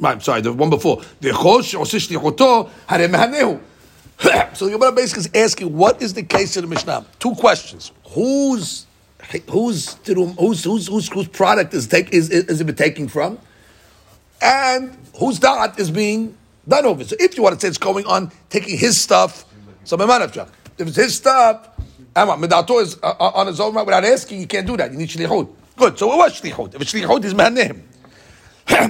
Right, 0.00 0.14
I'm 0.14 0.20
sorry, 0.20 0.40
the 0.40 0.52
one 0.52 0.70
before. 0.70 1.02
וכל 1.22 1.62
שעושה 1.62 2.00
שליחותו, 2.00 2.68
הרי 2.88 3.06
מהנהו. 3.06 3.58
So 4.54 4.66
the 4.66 4.72
Gemara 4.72 4.92
basically 4.92 5.22
is 5.22 5.30
asking, 5.34 5.76
what 5.76 6.00
is 6.00 6.14
the 6.14 6.22
case 6.22 6.56
of 6.56 6.62
the 6.62 6.68
Mishnah? 6.68 7.04
Two 7.18 7.34
questions. 7.34 7.92
Whose 8.14 8.86
whose 9.48 9.96
whose 10.38 10.64
whose 10.64 10.88
whose, 10.88 11.08
whose 11.08 11.28
product 11.28 11.74
is 11.74 11.86
take 11.86 12.12
is, 12.12 12.30
is, 12.30 12.44
is 12.44 12.60
it 12.60 12.64
been 12.64 12.76
taking 12.76 13.08
from? 13.08 13.38
And 14.41 14.97
whose 15.17 15.39
da'at 15.39 15.79
is 15.79 15.91
being 15.91 16.37
done 16.67 16.85
over. 16.85 17.03
So 17.03 17.15
if 17.19 17.37
you 17.37 17.43
want 17.43 17.55
to 17.55 17.61
say 17.61 17.69
it's 17.69 17.77
going 17.77 18.05
on, 18.05 18.31
taking 18.49 18.77
his 18.77 18.99
stuff, 18.99 19.45
so. 19.83 19.95
If 19.97 20.87
it's 20.87 20.95
his 20.95 21.15
stuff, 21.15 21.69
Medato 22.15 22.81
is 22.81 22.97
uh, 23.01 23.13
uh, 23.19 23.31
on 23.35 23.47
his 23.47 23.59
own 23.59 23.73
right 23.73 23.85
without 23.85 24.03
asking, 24.03 24.41
you 24.41 24.47
can't 24.47 24.67
do 24.67 24.75
that. 24.77 24.91
You 24.91 24.97
need 24.97 25.09
shlichut. 25.09 25.49
Good. 25.75 25.97
So 25.97 26.11
it 26.13 26.17
was 26.17 26.41
shlichut. 26.41 26.75
If 26.75 26.81
it's 26.81 26.93
shlichut, 26.93 27.23
he's. 27.23 27.33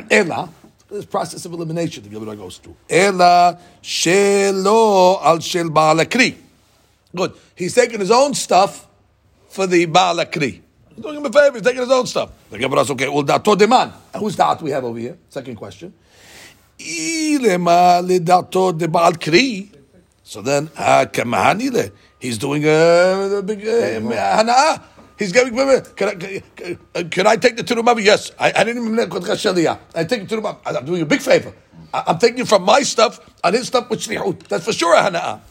Ela, 0.09 0.49
this 0.89 1.05
process 1.05 1.45
of 1.45 1.53
elimination 1.53 2.03
the 2.03 2.09
Gemara 2.09 2.35
goes 2.35 2.57
through. 2.57 2.75
Ela 2.89 3.59
shelo 3.83 5.21
al 5.21 5.39
shel 5.39 5.69
ba'alakri. 5.69 6.35
Good. 7.15 7.33
He's 7.55 7.75
taking 7.75 7.99
his 7.99 8.11
own 8.11 8.33
stuff 8.33 8.87
for 9.49 9.67
the 9.67 9.85
ba'alakri. 9.85 10.61
He's 10.97 11.03
doing 11.05 11.17
him 11.17 11.25
a 11.27 11.31
favor. 11.31 11.53
He's 11.57 11.61
taking 11.61 11.81
his 11.81 11.91
own 11.91 12.07
stuff. 12.07 12.31
The 12.49 12.57
Gemara 12.57 12.79
says, 12.79 12.89
okay, 12.91 13.07
well, 13.07 13.21
dato 13.21 13.53
deman. 13.55 13.93
And 14.13 14.23
whose 14.23 14.35
dat 14.35 14.59
we 14.63 14.71
have 14.71 14.83
over 14.83 14.97
here? 14.97 15.15
Second 15.29 15.55
question. 15.55 15.93
De. 16.79 17.37
So 20.23 20.41
then. 20.41 20.69
He's 22.19 22.39
doing 22.39 22.63
a, 22.65 23.43
big 23.45 23.59
hana'ah. 23.61 24.81
He's 25.19 25.31
giving. 25.31 25.55
Can 25.55 26.09
I, 26.09 26.15
can, 26.15 26.79
I- 26.95 27.03
can 27.03 27.27
I 27.27 27.35
take 27.35 27.57
the 27.57 27.63
turumah? 27.63 28.03
Yes. 28.03 28.31
I, 28.39 28.51
I 28.55 28.63
didn't 28.63 28.83
even. 28.83 28.99
I 28.99 30.03
take 30.03 30.27
the 30.27 30.35
turumah. 30.35 30.57
I'm 30.65 30.83
doing 30.83 30.97
you 30.97 31.03
a 31.03 31.07
big 31.07 31.21
favor. 31.21 31.53
I, 31.93 32.05
I'm 32.07 32.17
taking 32.17 32.45
from 32.45 32.63
my 32.63 32.81
stuff 32.81 33.19
on 33.43 33.53
his 33.53 33.67
stuff 33.67 33.87
with. 33.91 34.03
That's 34.49 34.65
for 34.65 34.73
sure 34.73 34.95
a 34.95 35.01
hana'ah. 35.01 35.41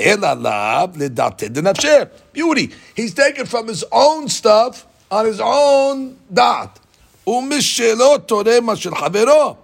Elalav 0.00 0.96
ledate 0.96 1.48
denafshe. 1.48 2.10
Beauty. 2.32 2.72
He's 2.96 3.14
taken 3.14 3.46
from 3.46 3.68
his 3.68 3.84
own 3.92 4.28
stuff 4.28 4.86
on 5.10 5.26
his 5.26 5.40
own 5.40 6.16
dot. 6.32 6.78
Umishelo 7.26 8.18
torema 8.26 8.76
shel. 8.76 9.58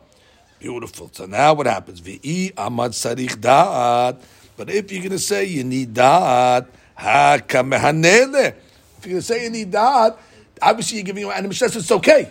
Beautiful. 0.59 1.11
So 1.13 1.27
now 1.27 1.55
what 1.55 1.67
happens? 1.67 2.01
V'i 2.01 2.53
amad 2.55 2.91
sarich 2.91 3.37
da'at. 3.37 4.19
But 4.57 4.71
if 4.71 4.91
you're 4.91 5.03
going 5.03 5.13
to 5.13 5.19
say 5.19 5.45
you 5.45 5.65
need 5.65 5.95
da'at. 5.95 6.67
If 6.99 7.53
you're 7.53 9.11
going 9.11 9.21
to 9.21 9.23
say 9.23 9.45
you 9.45 9.51
need 9.51 9.71
da'at, 9.71 10.17
obviously 10.63 10.97
you're 10.97 11.05
giving, 11.05 11.31
and 11.31 11.45
the 11.45 11.49
Mishnah 11.49 11.69
says 11.69 11.83
it's 11.83 11.93
okay. 11.93 12.31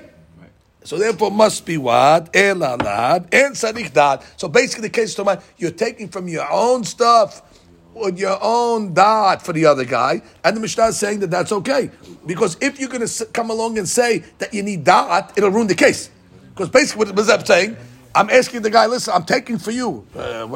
So 0.83 0.97
therefore 0.97 1.31
must 1.31 1.65
be 1.65 1.77
what? 1.77 2.33
Elalad 2.33 3.27
and 3.31 3.55
sarich 3.55 3.91
da'at. 3.91 4.23
So 4.37 4.47
basically 4.47 4.83
the 4.83 4.89
case 4.89 5.13
to 5.15 5.23
is 5.29 5.37
you're 5.57 5.71
taking 5.71 6.09
from 6.09 6.27
your 6.27 6.51
own 6.51 6.83
stuff 6.83 7.43
your 8.15 8.37
own 8.41 8.93
da'at 8.93 9.41
for 9.41 9.53
the 9.53 9.65
other 9.65 9.85
guy, 9.85 10.21
and 10.43 10.55
the 10.55 10.61
Mishnah 10.61 10.87
is 10.87 10.99
saying 10.99 11.19
that 11.21 11.31
that's 11.31 11.51
okay. 11.51 11.89
Because 12.25 12.57
if 12.61 12.79
you're 12.79 12.89
going 12.89 13.07
to 13.07 13.25
come 13.27 13.49
along 13.49 13.77
and 13.77 13.87
say 13.87 14.23
that 14.39 14.53
you 14.53 14.63
need 14.63 14.83
da'at, 14.85 15.37
it'll 15.37 15.51
ruin 15.51 15.67
the 15.67 15.75
case. 15.75 16.09
Because 16.49 16.69
basically 16.69 17.05
what 17.05 17.15
Mizab 17.15 17.45
saying, 17.45 17.77
I'm 18.13 18.29
asking 18.29 18.61
the 18.61 18.69
guy, 18.69 18.85
listen, 18.85 19.13
I'm 19.13 19.25
taking 19.25 19.57
for 19.57 19.71
you. 19.71 20.07
Uh. 20.15 20.47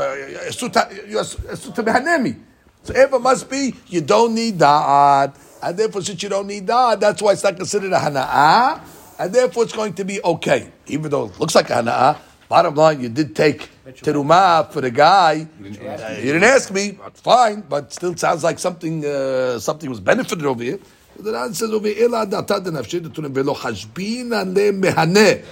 So 2.83 2.93
it 2.95 3.21
must 3.21 3.49
be, 3.49 3.75
you 3.87 4.01
don't 4.01 4.35
need 4.35 4.57
da'at. 4.57 5.35
And 5.61 5.77
therefore, 5.77 6.01
since 6.01 6.23
you 6.23 6.29
don't 6.29 6.47
need 6.47 6.67
da'at, 6.67 6.99
that's 6.99 7.21
why 7.21 7.33
it's 7.33 7.43
not 7.43 7.57
considered 7.57 7.91
a 7.91 7.99
hana'ah. 7.99 8.81
And 9.19 9.33
therefore, 9.33 9.63
it's 9.63 9.73
going 9.73 9.93
to 9.95 10.05
be 10.05 10.23
okay. 10.23 10.71
Even 10.87 11.11
though 11.11 11.25
it 11.25 11.39
looks 11.39 11.53
like 11.55 11.69
a 11.69 11.73
hana'ah, 11.73 12.17
Bottom 12.49 12.73
line, 12.73 12.99
you 12.99 13.09
did 13.09 13.35
take 13.35 13.69
teruma 14.01 14.71
for 14.73 14.81
the 14.81 14.89
guy. 14.89 15.45
You 15.61 15.69
didn't, 15.69 16.25
you 16.25 16.33
didn't 16.33 16.43
ask 16.45 16.71
me. 16.73 16.97
Fine, 17.13 17.61
but 17.69 17.93
still 17.93 18.17
sounds 18.17 18.43
like 18.43 18.57
something 18.57 19.05
uh, 19.05 19.59
something 19.59 19.87
was 19.87 19.99
benefited 19.99 20.43
over 20.43 20.63
here. 20.63 20.79
The 21.19 21.31
Ran 21.31 21.53
says 21.53 21.71
over 21.71 21.87
here, 21.87 22.05
"Ela 22.05 22.25
data 22.25 22.55
denafshe 22.59 23.01
detunim 23.01 23.31
velo 23.31 23.53
and 23.53 24.33
ane 24.57 24.81
mehane, 24.81 25.43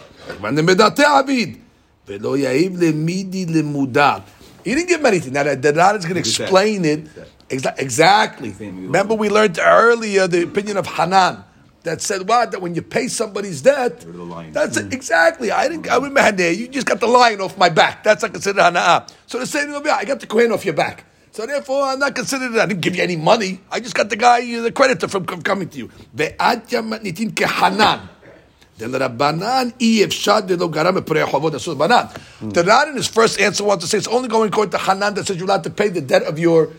ane 0.43 0.61
medate 0.65 1.03
avid, 1.03 1.61
velo 2.07 2.35
yaiv 2.35 2.75
lemidi 2.77 3.45
lemudat." 3.45 4.23
He 4.63 4.73
didn't 4.73 4.89
give 4.89 4.99
him 4.99 5.05
anything. 5.05 5.33
Now 5.33 5.43
the 5.43 5.73
Ran 5.73 5.97
is 5.97 6.03
going 6.03 6.15
to 6.15 6.19
explain 6.21 6.83
it 6.83 7.05
exactly. 7.49 8.55
Remember, 8.59 9.13
we 9.13 9.29
learned 9.29 9.59
earlier 9.61 10.25
the 10.27 10.43
opinion 10.43 10.77
of 10.77 10.87
Hanan 10.87 11.43
that 11.87 12.01
said 12.01 12.27
what 12.27 12.51
that 12.51 12.61
when 12.61 12.75
you 12.75 12.81
pay 12.81 13.07
somebody's 13.07 13.61
debt, 13.61 14.05
that's 14.51 14.77
mm. 14.77 14.93
exactly. 14.93 15.51
I 15.51 15.69
didn't. 15.69 15.89
I 15.89 15.95
remember 15.95 16.31
there. 16.33 16.51
You 16.51 16.67
just 16.67 16.85
got 16.85 16.99
the 16.99 17.07
lion 17.07 17.39
off 17.39 17.57
my 17.57 17.69
back. 17.69 18.03
That's 18.03 18.21
not 18.21 18.33
considered 18.33 18.61
hana'ah. 18.61 19.09
So 19.25 19.39
the 19.39 19.47
same 19.47 19.73
over 19.73 19.87
here, 19.87 19.97
I 19.97 20.03
got 20.03 20.19
the 20.19 20.27
coin 20.27 20.51
off 20.51 20.65
your 20.65 20.73
back. 20.73 21.05
So 21.31 21.45
therefore, 21.45 21.83
I'm 21.83 21.99
not 21.99 22.13
considered. 22.13 22.57
I 22.57 22.65
didn't 22.65 22.81
give 22.81 22.95
you 22.95 23.03
any 23.03 23.15
money. 23.15 23.61
I 23.71 23.79
just 23.79 23.95
got 23.95 24.09
the 24.09 24.17
guy, 24.17 24.39
uh, 24.57 24.61
the 24.63 24.71
creditor, 24.71 25.07
from, 25.07 25.25
from 25.25 25.41
coming 25.41 25.69
to 25.69 25.77
you. 25.77 25.87
Ve'atya 26.15 26.81
the 28.77 28.85
Rabbanan 28.85 29.73
Iyevshad 29.79 30.47
de 30.47 30.55
lo 30.55 30.69
garam 30.69 30.99
epurei 30.99 31.51
that's 31.51 31.67
banan. 31.67 32.09
The 32.53 32.63
Rabbanan, 32.63 32.95
his 32.95 33.07
first 33.07 33.39
answer, 33.39 33.63
wants 33.63 33.85
to 33.85 33.89
say 33.89 33.97
it's 33.97 34.07
only 34.07 34.27
going 34.27 34.49
according 34.49 34.71
to 34.71 34.77
Hanan 34.77 35.15
that 35.15 35.25
says 35.25 35.37
you're 35.37 35.45
allowed 35.45 35.63
to 35.63 35.69
pay 35.69 35.89
the 35.89 36.01
debt 36.01 36.23
of 36.23 36.37
your 36.37 36.69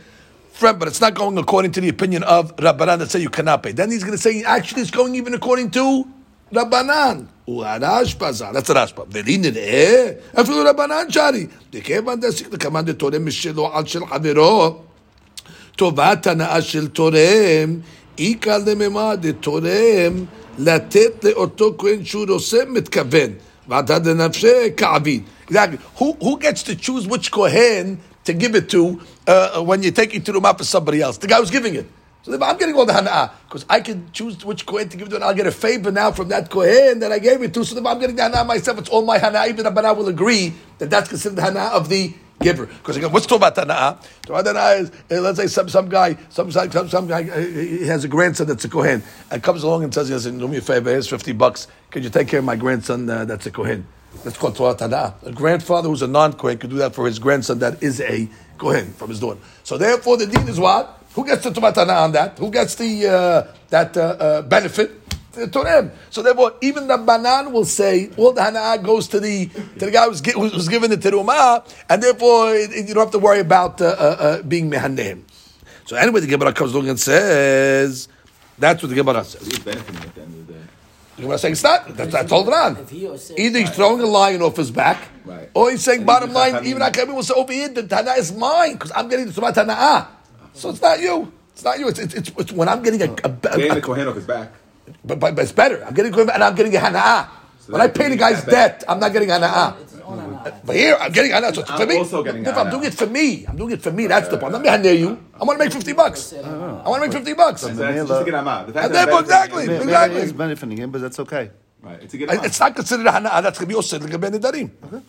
friend, 0.57 0.79
but 0.79 0.87
it's 0.87 1.01
not 1.01 1.13
going 1.13 1.37
according 1.37 1.71
to 1.71 1.81
the 1.81 1.89
opinion 1.89 2.23
of 2.23 2.55
Rabbanan 2.55 2.99
that 2.99 3.09
say 3.09 3.19
you 3.19 3.29
cannot 3.29 3.63
pay. 3.63 3.71
Then 3.71 3.91
he's 3.91 4.03
going 4.03 4.17
to 4.17 4.21
say 4.21 4.43
actually 4.43 4.83
it's 4.83 4.91
going 4.91 5.15
even 5.15 5.33
according 5.33 5.71
to 5.71 6.07
Rabbanan. 6.51 7.27
והרשב"א 7.47 8.31
ז"ל, 8.31 8.51
that's 8.53 8.69
הרשב"א, 8.69 9.03
ולי 9.11 9.37
נראה, 9.37 10.11
אפילו 10.41 10.63
רבנן 10.69 11.05
שרי, 11.09 11.47
דכיוון 11.71 12.19
דסיק 12.19 12.53
לכמן 12.53 12.85
דתורם 12.85 13.25
משלו 13.25 13.73
על 13.73 13.85
של 13.85 14.05
חברו, 14.05 14.81
טובת 15.75 16.27
הנאה 16.27 16.61
של 16.61 16.87
תורם, 16.87 17.79
איכא 18.19 18.57
לממד 18.65 19.17
דתורם 19.21 20.25
לתת 20.57 21.23
לאותו 21.23 21.75
כהן 21.77 22.05
שהוא 22.05 22.25
רוצה 22.29 22.57
מתכוון, 22.67 23.29
ועתה 23.67 23.99
דנפשי 23.99 24.47
כעביד. 24.77 25.23
Exactly. 25.49 25.77
Who, 25.99 26.13
who 26.21 26.37
gets 26.39 26.63
to 26.63 26.75
choose 26.75 27.05
which 27.07 27.29
kohen 27.31 27.99
to 28.28 28.34
give 28.34 28.54
it 28.54 28.68
to 28.70 29.00
uh, 29.26 29.62
when 29.62 29.82
you're 29.82 29.92
taking 29.92 30.22
to 30.22 30.32
the 30.32 30.40
map 30.40 30.58
for 30.58 30.64
somebody 30.64 31.00
else? 31.02 31.18
The 31.18 31.26
guy 31.26 31.38
who's 31.38 31.50
giving 31.50 31.74
it. 31.74 31.86
So 32.22 32.34
if 32.34 32.42
I'm 32.42 32.58
getting 32.58 32.74
all 32.74 32.84
the 32.84 32.92
hana'ah 32.92 33.30
because 33.48 33.64
I 33.68 33.80
can 33.80 34.10
choose 34.12 34.44
which 34.44 34.66
kohen 34.66 34.88
to 34.90 34.96
give 34.96 35.06
it 35.06 35.10
to, 35.10 35.16
and 35.16 35.24
I'll 35.24 35.34
get 35.34 35.46
a 35.46 35.52
favor 35.52 35.90
now 35.90 36.12
from 36.12 36.28
that 36.28 36.50
kohen 36.50 37.00
that 37.00 37.10
I 37.10 37.18
gave 37.18 37.42
it 37.42 37.54
to. 37.54 37.64
So 37.64 37.76
if 37.76 37.86
I'm 37.86 37.98
getting 37.98 38.16
the 38.16 38.22
hana'ah 38.22 38.46
myself, 38.46 38.78
it's 38.78 38.90
all 38.90 39.02
my 39.02 39.18
hana'ah. 39.18 39.48
Even 39.48 39.64
the 39.64 39.70
banah 39.70 39.96
will 39.96 40.08
agree 40.08 40.52
that 40.78 40.90
that's 40.90 41.08
considered 41.08 41.36
the 41.36 41.42
hana'ah 41.42 41.72
of 41.72 41.88
the 41.88 42.12
giver. 42.40 42.66
Because 42.66 42.98
again, 42.98 43.12
what's 43.12 43.26
talking 43.26 43.46
about 43.46 43.56
hana'ah? 43.56 44.02
Talking 44.26 44.50
about 44.50 44.78
is 44.78 44.90
uh, 45.10 45.20
let's 45.22 45.38
say 45.38 45.46
some 45.46 45.70
some 45.70 45.88
guy 45.88 46.18
some 46.28 46.50
some 46.50 46.88
some 46.88 47.06
guy 47.06 47.22
uh, 47.28 47.40
he 47.40 47.86
has 47.86 48.04
a 48.04 48.08
grandson 48.08 48.46
that's 48.46 48.64
a 48.64 48.68
kohen 48.68 49.02
and 49.30 49.42
comes 49.42 49.62
along 49.62 49.84
and 49.84 49.94
says, 49.94 50.08
he 50.08 50.14
"Listen, 50.14 50.38
do 50.38 50.48
me 50.48 50.58
a 50.58 50.60
favor. 50.60 50.90
Here's 50.90 51.08
fifty 51.08 51.32
bucks. 51.32 51.66
Could 51.90 52.04
you 52.04 52.10
take 52.10 52.28
care 52.28 52.40
of 52.40 52.44
my 52.44 52.56
grandson 52.56 53.08
uh, 53.08 53.24
that's 53.24 53.46
a 53.46 53.50
kohen?" 53.50 53.86
That's 54.24 54.36
called 54.36 54.56
Torah 54.56 54.74
Tana'ah. 54.74 55.26
A 55.26 55.32
grandfather 55.32 55.88
who's 55.88 56.02
a 56.02 56.06
non-Kohen 56.06 56.58
could 56.58 56.70
do 56.70 56.76
that 56.76 56.94
for 56.94 57.06
his 57.06 57.18
grandson 57.18 57.58
that 57.60 57.82
is 57.82 58.00
a 58.00 58.28
Kohen 58.56 58.92
from 58.94 59.10
his 59.10 59.20
daughter. 59.20 59.40
So 59.62 59.78
therefore, 59.78 60.16
the 60.16 60.26
dean 60.26 60.48
is 60.48 60.58
what? 60.58 61.02
Who 61.14 61.24
gets 61.24 61.44
the 61.44 61.50
Torah 61.52 61.72
Tana'ah 61.72 62.04
on 62.04 62.12
that? 62.12 62.38
Who 62.38 62.50
gets 62.50 62.74
the 62.74 63.06
uh, 63.06 63.52
that 63.70 63.96
uh, 63.96 64.00
uh, 64.00 64.42
benefit? 64.42 64.92
The 65.32 65.46
Torah. 65.46 65.90
So 66.10 66.22
therefore, 66.22 66.54
even 66.62 66.88
the 66.88 66.96
Banan 66.98 67.52
will 67.52 67.64
say 67.64 68.10
all 68.16 68.32
the 68.32 68.40
Hana'ah 68.40 68.82
goes 68.82 69.06
to 69.08 69.20
the 69.20 69.46
to 69.46 69.84
the 69.86 69.90
guy 69.90 70.06
who's, 70.06 70.20
who's 70.20 70.68
given 70.68 70.90
the 70.90 70.96
Terumah, 70.96 71.64
and 71.88 72.02
therefore 72.02 72.54
you 72.56 72.94
don't 72.94 73.04
have 73.04 73.12
to 73.12 73.18
worry 73.18 73.40
about 73.40 73.80
uh, 73.80 73.86
uh, 73.86 74.16
uh, 74.18 74.42
being 74.42 74.70
Mehaneim. 74.70 75.22
So 75.84 75.96
anyway, 75.96 76.20
the 76.20 76.26
Gemara 76.26 76.52
comes 76.52 76.74
along 76.74 76.88
and 76.90 77.00
says, 77.00 78.08
that's 78.58 78.82
what 78.82 78.90
the 78.90 78.94
Gemara 78.94 79.24
says. 79.24 79.48
He's 81.18 81.26
benefiting 81.26 81.26
at 81.26 81.26
the 81.26 81.26
end 81.26 81.26
of 81.26 81.26
the 81.26 81.26
day. 81.26 81.26
The 81.26 81.26
Gemara 81.26 81.38
saying 81.38 81.52
it's 81.52 81.62
not. 81.64 81.96
That's, 81.96 82.12
that's 82.12 82.32
all 82.32 82.44
Ran. 82.44 82.76
If 82.76 82.90
he 82.90 83.06
was 83.06 83.32
Either 83.36 83.58
he's 83.58 83.70
throwing 83.70 84.00
a 84.00 84.06
lion 84.06 84.42
off 84.42 84.56
his 84.56 84.70
back, 84.70 85.08
Right. 85.24 85.50
or 85.54 85.70
he's 85.70 85.82
saying, 85.84 85.98
And 86.00 86.06
bottom 86.06 86.30
even 86.30 86.34
line, 86.40 86.52
Chachamim- 86.54 86.64
even 86.66 86.82
Akabi 86.82 87.14
will 87.14 87.22
say 87.22 87.34
over 87.34 87.52
here, 87.52 87.68
the 87.68 87.82
Tana 87.82 88.12
is 88.12 88.32
mine 88.32 88.74
because 88.74 88.92
I'm 88.94 89.08
getting 89.08 89.26
the 89.26 89.32
Sumat 89.32 89.54
Tana'ah. 89.54 90.06
So 90.54 90.70
it's 90.70 90.80
not 90.80 91.00
you. 91.00 91.30
It's 91.52 91.64
not 91.64 91.78
you. 91.78 91.88
It's, 91.88 91.98
it's, 91.98 92.14
it's, 92.14 92.30
it's 92.38 92.52
when 92.52 92.68
I'm 92.68 92.82
getting 92.82 93.02
a, 93.02 93.06
a, 93.06 93.10
a, 93.10 93.30
Getting 93.30 93.68
the 93.68 93.78
a- 93.78 93.80
Kohen 93.80 94.06
off 94.08 94.14
his 94.14 94.24
back. 94.26 94.52
but, 95.04 95.18
but, 95.20 95.34
but 95.34 95.42
it's 95.42 95.52
better. 95.52 95.84
I'm 95.84 95.94
getting 95.94 96.14
and 96.18 96.30
I'm 96.44 96.54
getting 96.54 96.74
a 96.74 96.78
Hana'ah. 96.78 97.28
So 97.60 97.72
when 97.72 97.82
I 97.82 97.88
pay 97.88 98.08
the 98.08 98.16
guy's 98.16 98.44
debt, 98.44 98.84
I'm 98.88 98.98
not 99.00 99.12
getting 99.12 99.28
Hana'ah. 99.28 99.74
But 100.64 100.76
here, 100.76 100.96
I'm 101.00 101.12
getting 101.12 101.32
I 101.32 101.40
know 101.40 101.52
So 101.52 101.62
for 101.64 101.86
me, 101.86 101.96
also 101.98 102.22
getting 102.22 102.44
if 102.46 102.56
I'm 102.56 102.70
doing 102.70 102.84
it 102.84 102.94
for 102.94 103.06
me, 103.06 103.46
I'm 103.46 103.56
doing 103.56 103.72
it 103.72 103.82
for 103.82 103.90
me. 103.92 104.06
That's 104.06 104.28
the 104.28 104.38
point. 104.38 104.54
I'm 104.54 104.62
not 104.62 104.84
you. 104.84 105.18
I 105.34 105.44
want 105.44 105.58
to 105.58 105.64
make 105.64 105.72
fifty 105.72 105.92
bucks. 105.92 106.32
I 106.32 106.88
want 106.88 107.02
to 107.02 107.08
make 107.08 107.12
fifty 107.12 107.34
bucks. 107.34 107.64
And 107.64 107.78
therefore, 107.78 109.20
exactly, 109.20 109.64
exactly. 109.64 110.20
It's 110.22 110.32
benefiting 110.32 110.78
him, 110.78 110.90
but 110.90 111.00
that's 111.00 111.18
okay. 111.20 111.50
Right. 111.80 112.02
It's, 112.02 112.14
a 112.14 112.18
good. 112.18 112.28
it's 112.44 112.58
not 112.58 112.74
considered 112.74 113.06
a 113.06 113.12
hana. 113.12 113.30
That's 113.40 113.58
going 113.58 113.68
to 113.68 113.72
be 113.72 113.74
also 113.74 113.98
לגבי 113.98 114.70
Okay. 114.84 115.02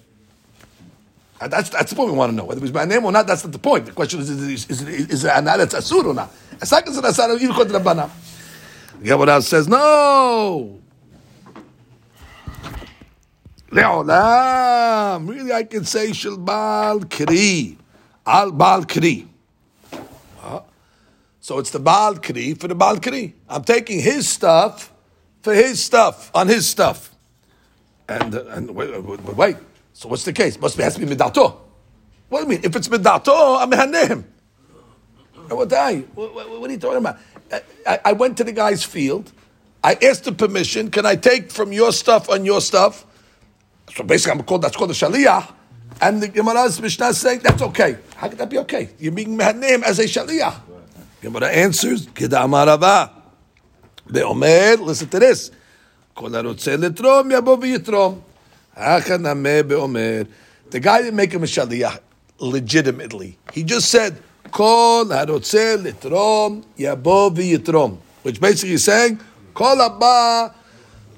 Uh, 1.41 1.47
that's, 1.47 1.69
that's 1.69 1.89
the 1.89 1.95
point 1.95 2.11
we 2.11 2.17
want 2.17 2.31
to 2.31 2.35
know. 2.35 2.43
Whether 2.43 2.61
it's 2.61 2.71
by 2.71 2.83
name 2.85 3.05
or 3.05 3.11
not, 3.11 3.25
that's 3.25 3.43
not 3.43 3.53
the 3.53 3.59
point. 3.59 3.85
The 3.85 3.91
question 3.93 4.19
is, 4.19 4.29
is, 4.29 4.69
is, 4.69 4.81
is 4.81 5.23
it 5.23 5.31
anah 5.31 5.57
that's 5.57 5.73
asur 5.73 6.05
or 6.05 6.13
not? 6.13 6.31
It's 6.61 6.69
not 6.69 6.83
considered 6.83 7.07
asur, 7.07 7.35
even 7.35 7.51
according 7.51 7.73
to 7.73 7.79
Rabbanan. 7.79 8.09
Gemara 9.01 9.41
says, 9.41 9.67
no! 9.67 10.78
Le'olam. 13.69 15.29
Really, 15.29 15.53
I 15.53 15.63
can 15.63 15.85
say 15.85 16.11
Shel 16.13 16.37
Baal 16.37 17.01
Kri. 17.01 17.77
Al 18.25 18.51
Baal 18.51 18.85
Kri. 18.85 19.27
Huh? 20.37 20.61
So 21.39 21.59
it's 21.59 21.71
the 21.71 21.79
Baal 21.79 22.15
Kri 22.15 22.53
for 22.53 22.67
the 22.67 22.75
Baal 22.75 22.99
Kri. 22.99 23.35
I'm 23.47 23.63
taking 23.63 23.99
his 23.99 24.27
stuff 24.27 24.91
for 25.41 25.53
his 25.53 25.83
stuff, 25.83 26.31
on 26.33 26.47
his 26.47 26.67
stuff. 26.67 27.15
And, 28.07 28.35
uh, 28.35 28.45
and 28.49 28.71
wait, 28.71 28.91
wait, 28.91 29.03
wait, 29.03 29.35
wait. 29.35 29.57
So 29.93 30.09
what's 30.09 30.25
the 30.25 30.33
case? 30.33 30.59
Must 30.59 30.75
be, 30.77 30.83
has 30.83 30.95
to 30.95 31.05
be 31.05 31.15
Midato. 31.15 31.57
What 32.29 32.39
do 32.39 32.43
you 32.43 32.49
mean? 32.49 32.61
If 32.63 32.75
it's 32.75 32.87
Midato, 32.87 33.59
I'm 33.59 33.71
Mehaneim. 33.71 34.23
What, 35.49 36.35
what, 36.35 36.59
what, 36.59 36.69
are 36.69 36.73
you 36.73 36.79
talking 36.79 36.97
about? 36.97 37.17
I, 37.87 37.99
I 38.05 38.13
went 38.13 38.37
to 38.37 38.43
the 38.43 38.51
guy's 38.51 38.83
field. 38.83 39.31
I 39.83 39.95
asked 39.95 40.25
the 40.25 40.31
permission. 40.31 40.91
Can 40.91 41.05
I 41.05 41.15
take 41.15 41.51
from 41.51 41.73
your 41.73 41.91
stuff 41.91 42.29
on 42.29 42.45
your 42.45 42.61
stuff? 42.61 43.05
So 43.95 44.03
basically, 44.03 44.39
I'm 44.39 44.45
called 44.45 44.61
that's 44.61 44.75
called 44.75 44.91
a 44.91 44.93
shaliach, 44.93 45.53
and 46.01 46.21
the 46.21 46.27
Gemara's 46.27 46.79
Mishnah 46.81 47.07
is 47.07 47.17
saying 47.17 47.39
that's 47.39 47.61
okay. 47.61 47.97
How 48.15 48.27
could 48.29 48.37
that 48.37 48.49
be 48.49 48.57
okay? 48.59 48.89
You're 48.99 49.11
being 49.11 49.35
name 49.35 49.83
as 49.83 49.99
a 49.99 50.03
shaliach. 50.03 50.55
Gemara 51.21 51.47
answers, 51.47 52.07
"Kedamar 52.07 53.11
The 54.07 54.21
Beomer, 54.21 54.79
listen 54.79 55.09
to 55.09 55.19
this. 55.19 55.51
Kol 56.15 56.29
harotze 56.29 56.77
letrom 56.77 57.31
yabo 57.31 57.61
v'yitrom. 57.61 58.21
Hachanameh 58.77 59.63
beomer. 59.63 60.27
The 60.69 60.79
guy 60.79 61.01
didn't 61.01 61.15
make 61.15 61.31
him 61.31 61.43
a 61.43 61.45
shaliach 61.45 61.99
legitimately. 62.39 63.37
He 63.53 63.63
just 63.63 63.89
said, 63.89 64.21
"Kol 64.51 65.05
harotze 65.05 65.77
letrom 65.83 66.63
yabo 66.77 67.35
v'yitrom," 67.35 67.97
which 68.23 68.39
basically 68.39 68.73
is 68.75 68.83
saying, 68.83 69.19
"Kol 69.53 69.81
abba 69.81 70.55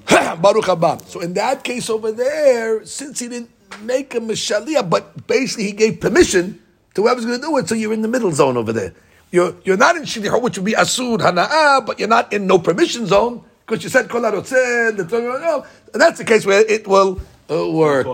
Baruch 0.40 0.64
haba. 0.64 1.02
So 1.06 1.20
in 1.20 1.34
that 1.34 1.64
case 1.64 1.90
over 1.90 2.12
there, 2.12 2.84
since 2.84 3.20
he 3.20 3.28
didn't 3.28 3.50
make 3.82 4.14
a 4.14 4.20
shaliyah, 4.20 4.88
but 4.88 5.26
basically 5.26 5.64
he 5.64 5.72
gave 5.72 6.00
permission 6.00 6.60
to 6.94 7.02
whoever's 7.02 7.24
going 7.24 7.40
to 7.40 7.46
do 7.46 7.56
it, 7.58 7.68
so 7.68 7.74
you're 7.74 7.92
in 7.92 8.02
the 8.02 8.08
middle 8.08 8.32
zone 8.32 8.56
over 8.56 8.72
there. 8.72 8.92
You're, 9.30 9.54
you're 9.64 9.76
not 9.78 9.96
in 9.96 10.02
shaliah, 10.02 10.40
which 10.42 10.58
would 10.58 10.64
be 10.64 10.72
asud 10.72 11.20
hana'ah, 11.20 11.86
but 11.86 11.98
you're 11.98 12.08
not 12.08 12.32
in 12.32 12.46
no 12.46 12.58
permission 12.58 13.06
zone 13.06 13.42
because 13.66 13.82
you 13.82 13.90
said 13.90 14.08
kol 14.08 14.20
the 14.20 15.66
and 15.92 16.00
that's 16.02 16.18
the 16.18 16.24
case 16.24 16.44
where 16.44 16.60
it 16.60 16.86
will 16.86 17.20
uh, 17.50 17.68
work. 17.70 18.06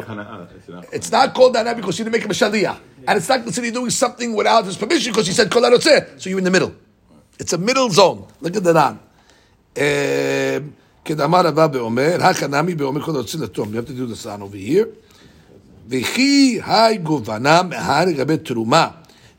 It's 0.92 1.10
not- 1.10 1.34
called 1.34 1.56
hana'ah 1.56 1.76
because 1.76 1.98
you 1.98 2.04
didn't 2.04 2.12
make 2.12 2.24
a 2.24 2.28
shaliyah, 2.28 2.78
and 3.06 3.16
it's 3.16 3.28
not 3.28 3.42
considered 3.42 3.74
doing 3.74 3.90
something 3.90 4.34
without 4.34 4.64
his 4.64 4.76
permission 4.76 5.12
because 5.12 5.26
he 5.26 5.32
said 5.32 5.50
kol 5.50 5.62
so 5.80 6.30
you're 6.30 6.38
in 6.38 6.44
the 6.44 6.50
middle. 6.50 6.74
It's 7.38 7.52
a 7.52 7.58
middle 7.58 7.88
zone. 7.90 8.26
Look 8.40 8.56
at 8.56 8.64
the 8.64 8.74
Ran. 8.74 8.98
Um, 9.78 10.74
כדאמר 11.07 11.47
רבא 11.47 11.67
באומר, 11.67 12.17
הכנמי 12.19 12.75
באומר 12.75 13.01
כל 13.01 13.11
רוצים 13.11 13.41
לתום. 13.41 13.69
You 13.73 13.77
have 13.77 13.89
to 13.89 13.93
do 13.93 14.13
the 14.13 14.25
sign 14.25 14.41
over 14.41 14.69
here. 14.69 14.85
וכי 15.89 16.59
היי 16.65 16.97
גובנה 16.97 17.63
מהר 17.63 18.05
לגבי 18.05 18.37
תרומה, 18.37 18.87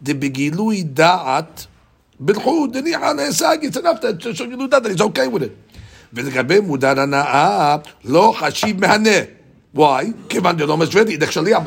דבגילוי 0.03 0.83
דעת, 0.83 1.67
בלכו 2.21 2.67
דניחא 2.67 3.13
נעשגי, 3.13 3.69
it's 3.69 3.77
enough 3.77 4.01
that 4.01 4.23
show 4.23 4.45
you 4.45 4.69
that 4.69 4.87
he's 4.87 5.01
okay 5.01 5.29
with 5.35 5.43
it. 5.43 5.75
ולגבי 6.13 6.61
מודר 6.61 7.01
הנאה, 7.01 7.77
לא 8.05 8.35
חשיב 8.39 8.81
מהנה. 8.81 9.19
Why? 9.77 9.81
כיוון 10.29 10.57
דלא 10.57 10.77
משווה 10.77 11.03
אידך 11.03 11.33
שליח 11.33 11.59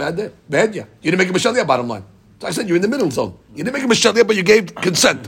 בהדיא. 0.50 0.84
You 1.04 1.08
didn't 1.08 1.18
make 1.18 1.30
him 1.30 1.36
a 1.36 1.40
שליח, 1.40 1.68
bottom 1.68 1.88
line. 1.88 2.04
So 2.40 2.48
I 2.48 2.52
said, 2.52 2.68
you're 2.70 2.76
in 2.76 2.82
the 2.82 2.88
middle 2.88 3.12
zone. 3.12 3.34
You 3.56 3.64
didn't 3.64 3.74
make 3.74 3.84
him 3.84 3.92
a 3.92 3.96
שליח, 3.96 4.28
but 4.28 4.36
you 4.36 4.44
gave 4.44 4.76
consent. 4.76 5.28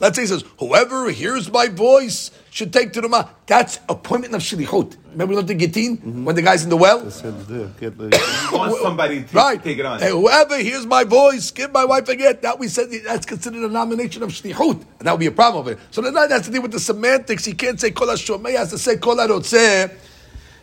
Let's 0.00 0.16
say 0.16 0.22
he 0.22 0.26
says, 0.28 0.44
whoever 0.58 1.10
hears 1.10 1.50
my 1.50 1.68
voice 1.68 2.30
should 2.50 2.70
take 2.70 2.92
Teruma. 2.92 3.30
That's 3.46 3.78
appointment 3.88 4.34
of 4.34 4.42
Shlichut. 4.42 4.94
Remember 5.12 5.30
we 5.32 5.36
learned 5.36 5.48
the 5.48 5.54
Gittin? 5.54 6.24
When 6.26 6.36
the 6.36 6.42
guy's 6.42 6.64
in 6.64 6.68
the 6.68 6.76
well? 6.76 6.98
It 7.06 7.12
said 7.12 7.34
there, 7.48 7.68
get 7.80 7.96
the- 7.96 8.10
You 8.52 8.58
want 8.58 8.76
somebody 8.82 9.22
to 9.22 9.34
Right. 9.34 9.62
take 9.64 9.78
it 9.78 9.86
on. 9.86 9.98
Hey, 10.00 10.10
whoever 10.10 10.58
hears 10.58 10.84
my 10.84 11.04
voice, 11.04 11.50
give 11.50 11.72
my 11.72 11.86
wife 11.86 12.06
a 12.10 12.16
get. 12.16 12.42
That 12.42 12.58
we 12.58 12.68
said 12.68 12.88
that's 13.06 13.24
considered 13.24 13.62
a 13.70 13.72
nomination 13.72 14.22
of 14.22 14.30
shlichut, 14.32 14.78
and 14.98 15.04
that 15.04 15.12
would 15.12 15.20
be 15.20 15.26
a 15.26 15.30
problem 15.42 15.60
of 15.66 15.68
it. 15.72 15.78
So 15.90 16.02
the 16.02 16.10
night 16.10 16.30
has 16.30 16.42
to 16.42 16.50
deal 16.50 16.60
with 16.60 16.72
the 16.72 16.80
semantics. 16.80 17.46
He 17.46 17.54
can't 17.54 17.80
say 17.80 17.90
kol 17.90 18.08
hashomei, 18.08 18.50
he 18.50 18.56
has 18.56 18.68
to 18.70 18.78
say 18.78 18.96
kol 18.96 19.16
harotzeh. 19.16 19.90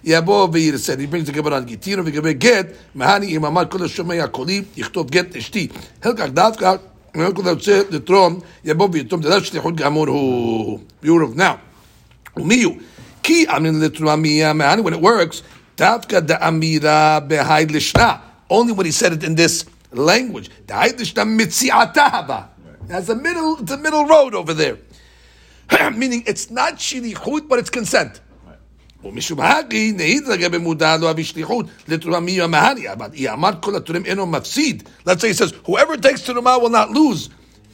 יבוא 0.05 0.47
וירצה, 0.51 0.93
he 0.95 1.07
brings 1.07 1.28
the 1.28 1.32
גבר 1.32 1.53
על 1.53 1.64
גיטין 1.64 1.99
וגבי 2.05 2.34
גט, 2.34 2.68
מהני 2.95 3.38
אם 3.38 3.45
אמר 3.45 3.66
כל 3.66 3.84
השומע 3.86 4.24
הקולי, 4.24 4.64
יכתוב 4.78 5.09
גט 5.09 5.36
אשתי. 5.36 5.68
הלקח 6.03 6.26
דווקא, 6.26 6.76
אם 7.18 7.34
כל 7.34 7.47
הרוצה 7.47 7.82
לתרום, 7.89 8.39
יבוא 8.66 8.89
ויתרום, 8.91 9.22
דרך 9.22 9.45
שליחות 9.45 9.76
גמור 9.76 10.07
הוא. 10.07 10.80
Beautiful. 11.03 11.38
Now, 11.38 12.38
ומי 12.38 12.64
הוא? 12.64 12.76
כי 13.24 13.45
אמין 13.55 13.80
לתרומה 13.80 14.16
מיה 14.16 14.53
מהני, 14.53 14.82
when 14.82 14.93
it 14.93 15.01
works, 15.01 15.41
דווקא 15.78 16.20
דאמירה 16.20 17.20
בהיד 17.20 17.72
לשנה. 17.72 18.16
Only 18.51 18.74
when 18.78 18.86
he 18.86 18.91
said 18.91 19.14
it 19.14 19.24
in 19.24 19.36
this 19.36 19.66
language. 19.97 20.49
דהיד 20.66 20.99
לשנה 20.99 21.24
מציעתה 21.24 22.05
הבא. 22.05 22.41
There's 22.88 23.09
a 23.09 23.16
middle, 23.16 23.57
it's 23.59 23.72
a 23.72 23.78
middle 23.78 24.05
road 24.05 24.34
over 24.34 24.53
there. 24.53 24.78
Meaning 25.91 26.24
it's 26.26 26.51
not 26.51 26.78
shilichut, 26.78 27.47
but 27.47 27.59
it's 27.59 27.70
consent. 27.70 28.20
ומשום 29.05 29.39
הכי 29.39 29.91
נעיד 29.91 30.28
לגבי 30.28 30.57
מודע 30.57 30.97
לו 30.97 31.09
אבי 31.09 31.24
שליחות 31.24 31.66
לתרומה 31.88 32.20
מי 32.20 32.41
המהני, 32.41 32.91
אבל 32.91 33.07
היא 33.14 33.30
אמר 33.30 33.49
כל 33.61 33.76
התורם 33.76 34.05
אינו 34.05 34.26
מפסיד. 34.26 34.84
Let's 35.07 35.11
say 35.11 35.30
he 35.30 35.34
says, 35.34 35.53
whoever 35.68 35.97
takes 35.97 36.22
תרומה 36.26 36.55
will 36.55 36.70
not 36.70 36.95
lose. 36.95 37.30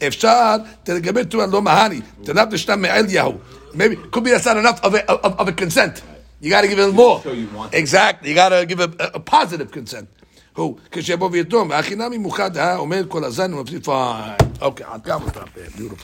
אפשר 0.08 0.56
לגבי 0.88 1.26
תרומה 1.26 1.48
לא 1.48 1.62
מהני, 1.62 2.02
תנב 2.24 2.54
לשתם 2.54 2.82
מאל 2.82 3.06
יהו. 3.10 3.34
Maybe, 3.74 3.96
could 4.12 4.24
be 4.24 4.32
that's 4.32 4.46
not 4.46 4.58
enough 4.58 4.84
of 4.84 4.94
a, 4.96 5.12
of, 5.12 5.40
of 5.42 5.48
a 5.48 5.52
consent. 5.52 6.02
You 6.42 6.50
got 6.50 6.62
to 6.62 6.68
give 6.68 6.80
him 6.80 6.96
more. 6.96 7.22
show 7.22 7.34
you 7.34 7.48
want 7.54 7.74
it. 7.74 7.78
Exactly, 7.78 8.30
you 8.30 8.36
got 8.36 8.50
to 8.50 8.66
give 8.66 8.80
a, 8.80 8.90
a, 9.00 9.08
a 9.16 9.20
positive 9.20 9.72
consent. 9.72 10.08
הוא, 10.56 10.78
כשיבוא 10.92 11.30
ויתום, 11.32 11.70
והחינמי 11.70 12.18
מוחד, 12.18 12.58
אה, 12.58 12.78
אומר 12.78 13.02
כל 13.08 13.24
הזן, 13.24 13.52
הוא 13.54 13.62
מפסיד, 13.62 13.86
fine. 13.86 14.44
Okay, 14.62 14.84
I'll 14.84 15.00
stop 15.30 15.50
there. 15.56 15.70
Beautiful. 15.78 15.98